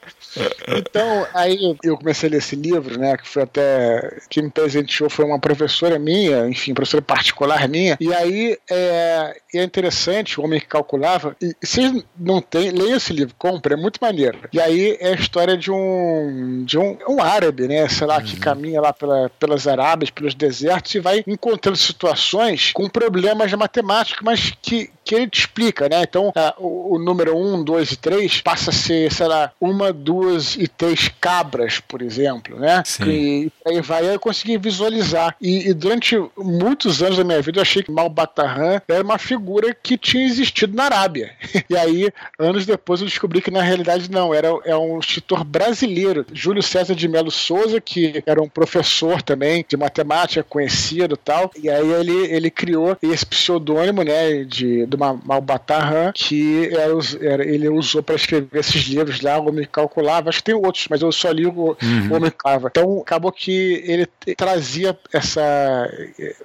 Então, 0.67 1.27
aí 1.33 1.75
eu 1.83 1.97
comecei 1.97 2.29
a 2.29 2.31
ler 2.31 2.37
esse 2.37 2.55
livro, 2.55 2.99
né? 2.99 3.17
Que 3.17 3.27
foi 3.27 3.43
até. 3.43 4.17
Quem 4.29 4.43
me 4.43 4.49
presenteou 4.49 5.09
foi 5.09 5.25
uma 5.25 5.39
professora 5.39 5.99
minha, 5.99 6.47
enfim, 6.47 6.73
professora 6.73 7.01
particular 7.01 7.67
minha. 7.67 7.80
E 7.99 8.13
aí 8.13 8.57
é, 8.69 9.37
é 9.55 9.63
interessante, 9.63 10.39
o 10.39 10.43
homem 10.43 10.59
que 10.59 10.67
calculava. 10.67 11.35
E 11.41 11.55
vocês 11.61 12.03
não 12.17 12.41
tem, 12.41 12.69
leiam 12.69 12.97
esse 12.97 13.13
livro, 13.13 13.35
compra, 13.37 13.73
é 13.73 13.77
muito 13.77 13.99
maneiro. 14.01 14.39
E 14.51 14.59
aí 14.59 14.97
é 14.99 15.09
a 15.09 15.15
história 15.15 15.57
de 15.57 15.71
um 15.71 16.63
de 16.65 16.77
um, 16.77 16.97
um 17.07 17.21
árabe, 17.21 17.67
né? 17.67 17.87
Sei 17.87 18.07
lá, 18.07 18.17
uhum. 18.17 18.23
que 18.23 18.37
caminha 18.37 18.81
lá 18.81 18.93
pela, 18.93 19.29
pelas 19.39 19.67
Arábias, 19.67 20.09
pelos 20.09 20.33
desertos 20.33 20.95
e 20.95 20.99
vai 20.99 21.23
encontrando 21.27 21.77
situações 21.77 22.71
com 22.73 22.87
problemas 22.89 23.49
de 23.49 23.55
matemática, 23.55 24.21
mas 24.23 24.53
que, 24.61 24.89
que 25.03 25.15
ele 25.15 25.27
te 25.27 25.39
explica, 25.39 25.89
né? 25.89 26.01
Então, 26.03 26.31
a, 26.35 26.53
o, 26.57 26.95
o, 26.95 26.99
número 26.99 27.37
1, 27.37 27.63
2 27.63 27.91
e 27.91 27.97
3 27.97 28.41
passa 28.41 28.69
a 28.69 28.73
ser, 28.73 29.11
sei 29.11 29.27
lá, 29.27 29.51
uma, 29.59 29.91
duas 29.91 30.55
e 30.55 30.67
três 30.67 31.09
cabras, 31.19 31.79
por 31.79 32.01
exemplo, 32.01 32.59
né? 32.59 32.83
Sim. 32.85 33.03
E 33.09 33.51
aí 33.65 33.81
vai, 33.81 34.13
eu 34.13 34.19
consegui 34.19 34.57
visualizar. 34.57 35.35
E, 35.41 35.69
e, 35.69 35.73
durante 35.73 36.15
muitos 36.37 37.01
anos 37.01 37.17
da 37.17 37.23
minha 37.23 37.41
vida 37.41 37.60
achei 37.61 37.83
que 37.83 37.91
Malbatarran 37.91 38.81
era 38.87 39.03
uma 39.03 39.17
figura 39.17 39.73
que 39.73 39.97
tinha 39.97 40.25
existido 40.25 40.75
na 40.75 40.85
Arábia. 40.85 41.31
E 41.69 41.77
aí, 41.77 42.09
anos 42.37 42.65
depois, 42.65 42.99
eu 42.99 43.07
descobri 43.07 43.41
que 43.41 43.51
na 43.51 43.61
realidade 43.61 44.11
não, 44.11 44.33
era 44.33 44.47
é 44.65 44.75
um 44.75 44.99
escritor 44.99 45.43
brasileiro, 45.43 46.25
Júlio 46.33 46.61
César 46.61 46.95
de 46.95 47.07
Melo 47.07 47.31
Souza, 47.31 47.79
que 47.79 48.21
era 48.25 48.41
um 48.41 48.49
professor 48.49 49.21
também 49.21 49.63
de 49.67 49.77
matemática 49.77 50.43
conhecido 50.43 51.13
e 51.13 51.17
tal. 51.17 51.51
E 51.61 51.69
aí 51.69 51.91
ele, 51.93 52.25
ele 52.27 52.49
criou 52.49 52.97
esse 53.01 53.25
pseudônimo, 53.25 54.03
né, 54.03 54.43
de 54.43 54.85
do 54.85 54.97
Malbatarran, 54.97 56.11
que 56.13 56.69
era, 56.73 56.93
era, 57.21 57.47
ele 57.47 57.69
usou 57.69 58.03
para 58.03 58.15
escrever 58.15 58.59
esses 58.59 58.83
livros 58.83 59.21
lá, 59.21 59.39
o 59.39 59.49
Homem 59.49 59.67
Calculava. 59.71 60.29
Acho 60.29 60.39
que 60.39 60.45
tem 60.45 60.55
outros, 60.55 60.87
mas 60.89 61.01
eu 61.01 61.11
só 61.11 61.31
li 61.31 61.45
o, 61.45 61.51
uhum. 61.51 62.09
o 62.09 62.15
Homem 62.15 62.31
Calculava. 62.31 62.67
Então 62.69 62.99
acabou 62.99 63.31
que 63.31 63.83
ele 63.85 64.07
trazia 64.35 64.97
essa. 65.13 65.41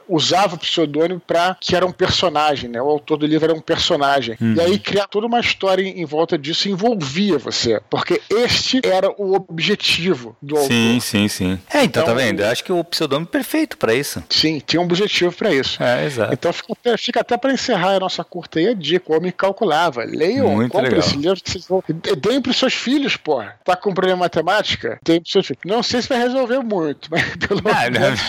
usava 0.08 0.54
o 0.56 0.58
pseudônimo 0.58 1.05
para 1.18 1.56
que 1.60 1.74
era 1.74 1.86
um 1.86 1.92
personagem, 1.92 2.68
né? 2.68 2.80
O 2.80 2.88
autor 2.88 3.18
do 3.18 3.26
livro 3.26 3.46
era 3.46 3.54
um 3.54 3.60
personagem. 3.60 4.36
Uhum. 4.40 4.54
E 4.54 4.60
aí 4.60 4.78
criar 4.78 5.06
toda 5.06 5.26
uma 5.26 5.40
história 5.40 5.82
em, 5.82 6.04
volta 6.04 6.38
disso 6.38 6.68
envolvia 6.68 7.38
você, 7.38 7.80
porque 7.90 8.20
este 8.30 8.80
era 8.84 9.10
o 9.10 9.34
objetivo 9.34 10.36
do 10.40 10.56
autor. 10.56 10.72
Sim, 10.72 11.00
sim, 11.00 11.28
sim. 11.28 11.58
É, 11.72 11.84
então, 11.84 12.04
tá 12.04 12.12
então 12.12 12.14
tá 12.14 12.14
vendo? 12.14 12.40
Eu 12.40 12.48
acho 12.48 12.64
que 12.64 12.72
o 12.72 12.82
pseudônimo 12.84 13.28
é 13.28 13.32
perfeito 13.32 13.76
para 13.76 13.94
isso. 13.94 14.22
Sim, 14.30 14.60
tinha 14.64 14.80
um 14.80 14.84
objetivo 14.84 15.32
para 15.32 15.52
isso. 15.52 15.82
É, 15.82 16.04
exato. 16.04 16.32
Então 16.32 16.52
fica 16.52 16.72
até, 16.72 16.96
fica 16.96 17.20
até 17.20 17.36
para 17.36 17.52
encerrar 17.52 17.96
a 17.96 18.00
nossa 18.00 18.24
curta 18.24 18.58
aí 18.58 18.68
a 18.68 18.74
dica, 18.74 19.12
o 19.12 19.16
homem 19.16 19.32
calculava. 19.32 20.04
Leiam, 20.04 20.50
Muito 20.50 20.70
compre 20.70 20.90
legal. 20.90 21.00
esse 21.00 21.16
livro 21.16 21.40
que 21.40 21.50
vocês 21.50 21.66
vão. 21.66 21.82
Deem 22.18 22.40
pros 22.40 22.56
seus 22.56 22.74
filhos, 22.74 23.16
pô. 23.16 23.42
Tá 23.64 23.76
com 23.76 23.92
problema 23.92 24.20
matemática? 24.20 24.98
Deem 25.02 25.20
pros 25.20 25.32
seus 25.32 25.46
filhos. 25.46 25.62
Não 25.64 25.82
sei 25.82 26.02
se 26.02 26.08
vai 26.08 26.18
resolver 26.18 26.60
muito, 26.60 27.08
mas 27.10 27.24
pelo 27.36 27.62
ah, 27.66 27.90
menos. 27.90 28.20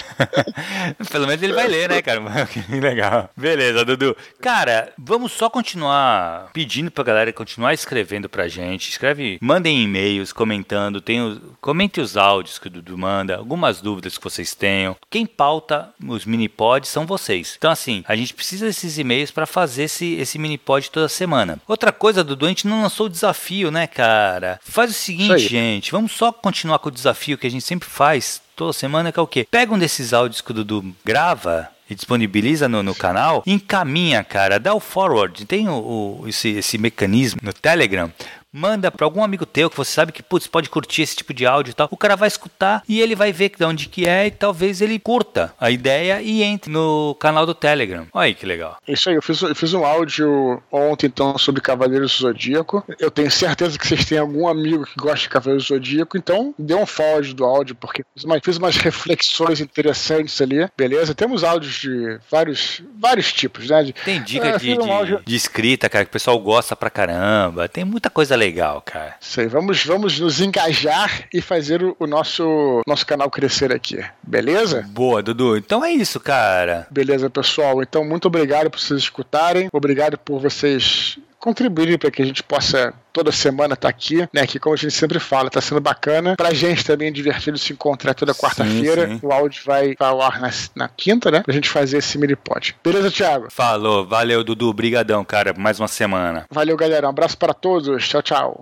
pelo 1.09 1.27
menos 1.27 1.43
ele 1.43 1.53
vai 1.53 1.67
ler, 1.67 1.89
né, 1.89 2.01
cara? 2.01 2.17
Legal. 2.69 3.29
Beleza, 3.35 3.85
Dudu. 3.85 4.15
Cara, 4.41 4.91
vamos 4.97 5.31
só 5.31 5.49
continuar 5.49 6.49
pedindo 6.53 6.91
pra 6.91 7.03
galera 7.03 7.33
continuar 7.33 7.73
escrevendo 7.73 8.27
pra 8.27 8.47
gente. 8.47 8.89
Escreve, 8.89 9.37
mandem 9.41 9.83
e-mails 9.83 10.33
comentando, 10.33 11.01
tem 11.01 11.21
os, 11.21 11.39
comente 11.61 12.01
os 12.01 12.17
áudios 12.17 12.59
que 12.59 12.67
o 12.67 12.69
Dudu 12.69 12.97
manda, 12.97 13.37
algumas 13.37 13.81
dúvidas 13.81 14.17
que 14.17 14.23
vocês 14.23 14.53
tenham. 14.53 14.95
Quem 15.09 15.25
pauta 15.25 15.89
os 16.05 16.25
mini 16.25 16.49
pods 16.49 16.89
são 16.89 17.05
vocês. 17.05 17.55
Então, 17.57 17.71
assim, 17.71 18.03
a 18.07 18.15
gente 18.15 18.33
precisa 18.33 18.65
desses 18.65 18.97
e-mails 18.97 19.31
para 19.31 19.45
fazer 19.45 19.83
esse, 19.83 20.15
esse 20.15 20.37
mini 20.37 20.57
pod 20.57 20.89
toda 20.91 21.07
semana. 21.07 21.59
Outra 21.67 21.91
coisa, 21.91 22.23
Dudu, 22.23 22.45
a 22.45 22.49
gente 22.49 22.67
não 22.67 22.81
lançou 22.81 23.05
o 23.05 23.09
desafio, 23.09 23.71
né, 23.71 23.87
cara? 23.87 24.59
Faz 24.63 24.91
o 24.91 24.93
seguinte, 24.93 25.47
gente, 25.47 25.91
vamos 25.91 26.11
só 26.11 26.31
continuar 26.31 26.79
com 26.79 26.89
o 26.89 26.91
desafio 26.91 27.37
que 27.37 27.47
a 27.47 27.51
gente 27.51 27.63
sempre 27.63 27.87
faz 27.87 28.41
toda 28.55 28.73
semana, 28.73 29.11
que 29.11 29.19
é 29.19 29.21
o 29.21 29.27
quê? 29.27 29.47
Pega 29.49 29.73
um 29.73 29.77
desses 29.77 30.13
áudios 30.13 30.41
que 30.41 30.51
o 30.51 30.53
Dudu 30.53 30.95
grava 31.05 31.69
e 31.89 31.95
disponibiliza 31.95 32.67
no, 32.67 32.83
no 32.83 32.93
canal, 32.93 33.43
encaminha, 33.45 34.23
cara, 34.23 34.59
dá 34.59 34.73
o 34.73 34.79
forward. 34.79 35.45
Tem 35.45 35.69
o, 35.69 36.21
o 36.21 36.27
esse, 36.27 36.49
esse 36.49 36.77
mecanismo 36.77 37.39
no 37.43 37.53
Telegram 37.53 38.11
manda 38.51 38.91
para 38.91 39.05
algum 39.05 39.23
amigo 39.23 39.45
teu 39.45 39.69
que 39.69 39.77
você 39.77 39.91
sabe 39.91 40.11
que 40.11 40.23
putz, 40.23 40.47
pode 40.47 40.69
curtir 40.69 41.01
esse 41.01 41.15
tipo 41.15 41.33
de 41.33 41.45
áudio 41.45 41.71
e 41.71 41.73
tal. 41.73 41.87
O 41.91 41.97
cara 41.97 42.15
vai 42.15 42.27
escutar 42.27 42.83
e 42.87 43.01
ele 43.01 43.15
vai 43.15 43.31
ver 43.31 43.51
de 43.57 43.63
onde 43.63 43.87
que 43.87 44.07
é 44.07 44.27
e 44.27 44.31
talvez 44.31 44.81
ele 44.81 44.99
curta 44.99 45.53
a 45.59 45.69
ideia 45.69 46.21
e 46.21 46.43
entre 46.43 46.71
no 46.71 47.15
canal 47.19 47.45
do 47.45 47.53
Telegram. 47.53 48.07
Olha 48.13 48.27
aí 48.27 48.35
que 48.35 48.45
legal. 48.45 48.77
Isso 48.87 49.09
aí, 49.09 49.15
eu 49.15 49.21
fiz, 49.21 49.41
eu 49.41 49.55
fiz 49.55 49.73
um 49.73 49.85
áudio 49.85 50.61
ontem 50.71 51.07
então 51.07 51.37
sobre 51.37 51.61
Cavaleiros 51.61 52.17
do 52.17 52.21
Zodíaco. 52.21 52.83
Eu 52.99 53.11
tenho 53.11 53.29
certeza 53.31 53.77
que 53.77 53.87
vocês 53.87 54.05
têm 54.05 54.17
algum 54.17 54.47
amigo 54.47 54.85
que 54.85 54.95
gosta 54.95 55.19
de 55.19 55.29
Cavaleiros 55.29 55.65
do 55.65 55.75
Zodíaco, 55.75 56.17
então 56.17 56.53
dê 56.57 56.73
um 56.75 56.85
forward 56.85 57.33
do 57.33 57.43
áudio, 57.43 57.75
porque 57.75 58.03
fiz, 58.13 58.23
uma, 58.23 58.39
fiz 58.43 58.57
umas 58.57 58.77
reflexões 58.77 59.59
interessantes 59.59 60.39
ali, 60.41 60.67
beleza? 60.77 61.13
Temos 61.13 61.43
áudios 61.43 61.75
de 61.75 62.19
vários, 62.29 62.81
vários 62.97 63.31
tipos, 63.33 63.69
né? 63.69 63.83
De, 63.83 63.93
Tem 63.93 64.21
dica 64.21 64.47
é, 64.47 64.57
de, 64.57 64.79
um 64.79 65.05
de, 65.05 65.25
de 65.25 65.35
escrita, 65.35 65.89
cara, 65.89 66.05
que 66.05 66.09
o 66.09 66.13
pessoal 66.13 66.39
gosta 66.39 66.75
pra 66.75 66.89
caramba. 66.89 67.67
Tem 67.67 67.83
muita 67.83 68.09
coisa 68.09 68.36
legal, 68.37 68.81
cara. 68.81 69.15
Sei, 69.19 69.47
vamos, 69.47 69.83
vamos 69.83 70.19
nos 70.19 70.39
engajar 70.39 71.27
e 71.33 71.41
fazer 71.41 71.83
o, 71.83 71.95
o, 71.99 72.07
nosso, 72.07 72.81
nosso 72.87 73.05
canal 73.05 73.29
crescer 73.29 73.73
aqui, 73.73 74.03
beleza? 74.23 74.85
Boa, 74.89 75.21
Dudu. 75.21 75.57
Então 75.57 75.83
é 75.83 75.91
isso, 75.91 76.19
cara. 76.19 76.87
Beleza, 76.89 77.29
pessoal. 77.29 77.81
Então, 77.81 78.05
muito 78.05 78.27
obrigado 78.27 78.69
por 78.69 78.79
vocês 78.79 79.01
escutarem. 79.01 79.67
Obrigado 79.73 80.17
por 80.17 80.39
vocês 80.39 81.17
contribuírem 81.47 81.97
para 81.97 82.11
que 82.11 82.21
a 82.21 82.25
gente 82.25 82.43
possa 82.43 82.93
toda 83.13 83.31
semana 83.31 83.73
estar 83.73 83.87
tá 83.87 83.89
aqui, 83.89 84.27
né? 84.33 84.45
Que 84.45 84.59
como 84.59 84.75
a 84.75 84.77
gente 84.77 84.93
sempre 84.93 85.17
fala, 85.17 85.49
tá 85.49 85.61
sendo 85.61 85.79
bacana. 85.79 86.35
Pra 86.35 86.53
gente 86.53 86.83
também 86.83 87.07
é 87.07 87.11
divertido 87.11 87.57
se 87.57 87.71
encontrar 87.71 88.13
toda 88.13 88.35
quarta-feira. 88.35 89.17
O 89.21 89.31
áudio 89.31 89.61
vai, 89.65 89.95
vai 89.97 90.09
ao 90.09 90.21
ar 90.21 90.41
na, 90.41 90.51
na, 90.75 90.89
quinta, 90.89 91.31
né? 91.31 91.41
Pra 91.43 91.53
gente 91.53 91.69
fazer 91.69 91.99
esse 91.99 92.17
mini 92.17 92.35
pod. 92.35 92.75
Beleza, 92.83 93.09
Thiago? 93.09 93.47
Falou, 93.49 94.05
valeu, 94.05 94.43
Dudu. 94.43 94.73
Brigadão, 94.73 95.23
cara, 95.23 95.53
mais 95.57 95.79
uma 95.79 95.87
semana. 95.87 96.45
Valeu, 96.51 96.75
galera. 96.75 97.07
Um 97.07 97.11
abraço 97.11 97.37
para 97.37 97.53
todos. 97.53 98.05
Tchau, 98.07 98.21
tchau. 98.21 98.55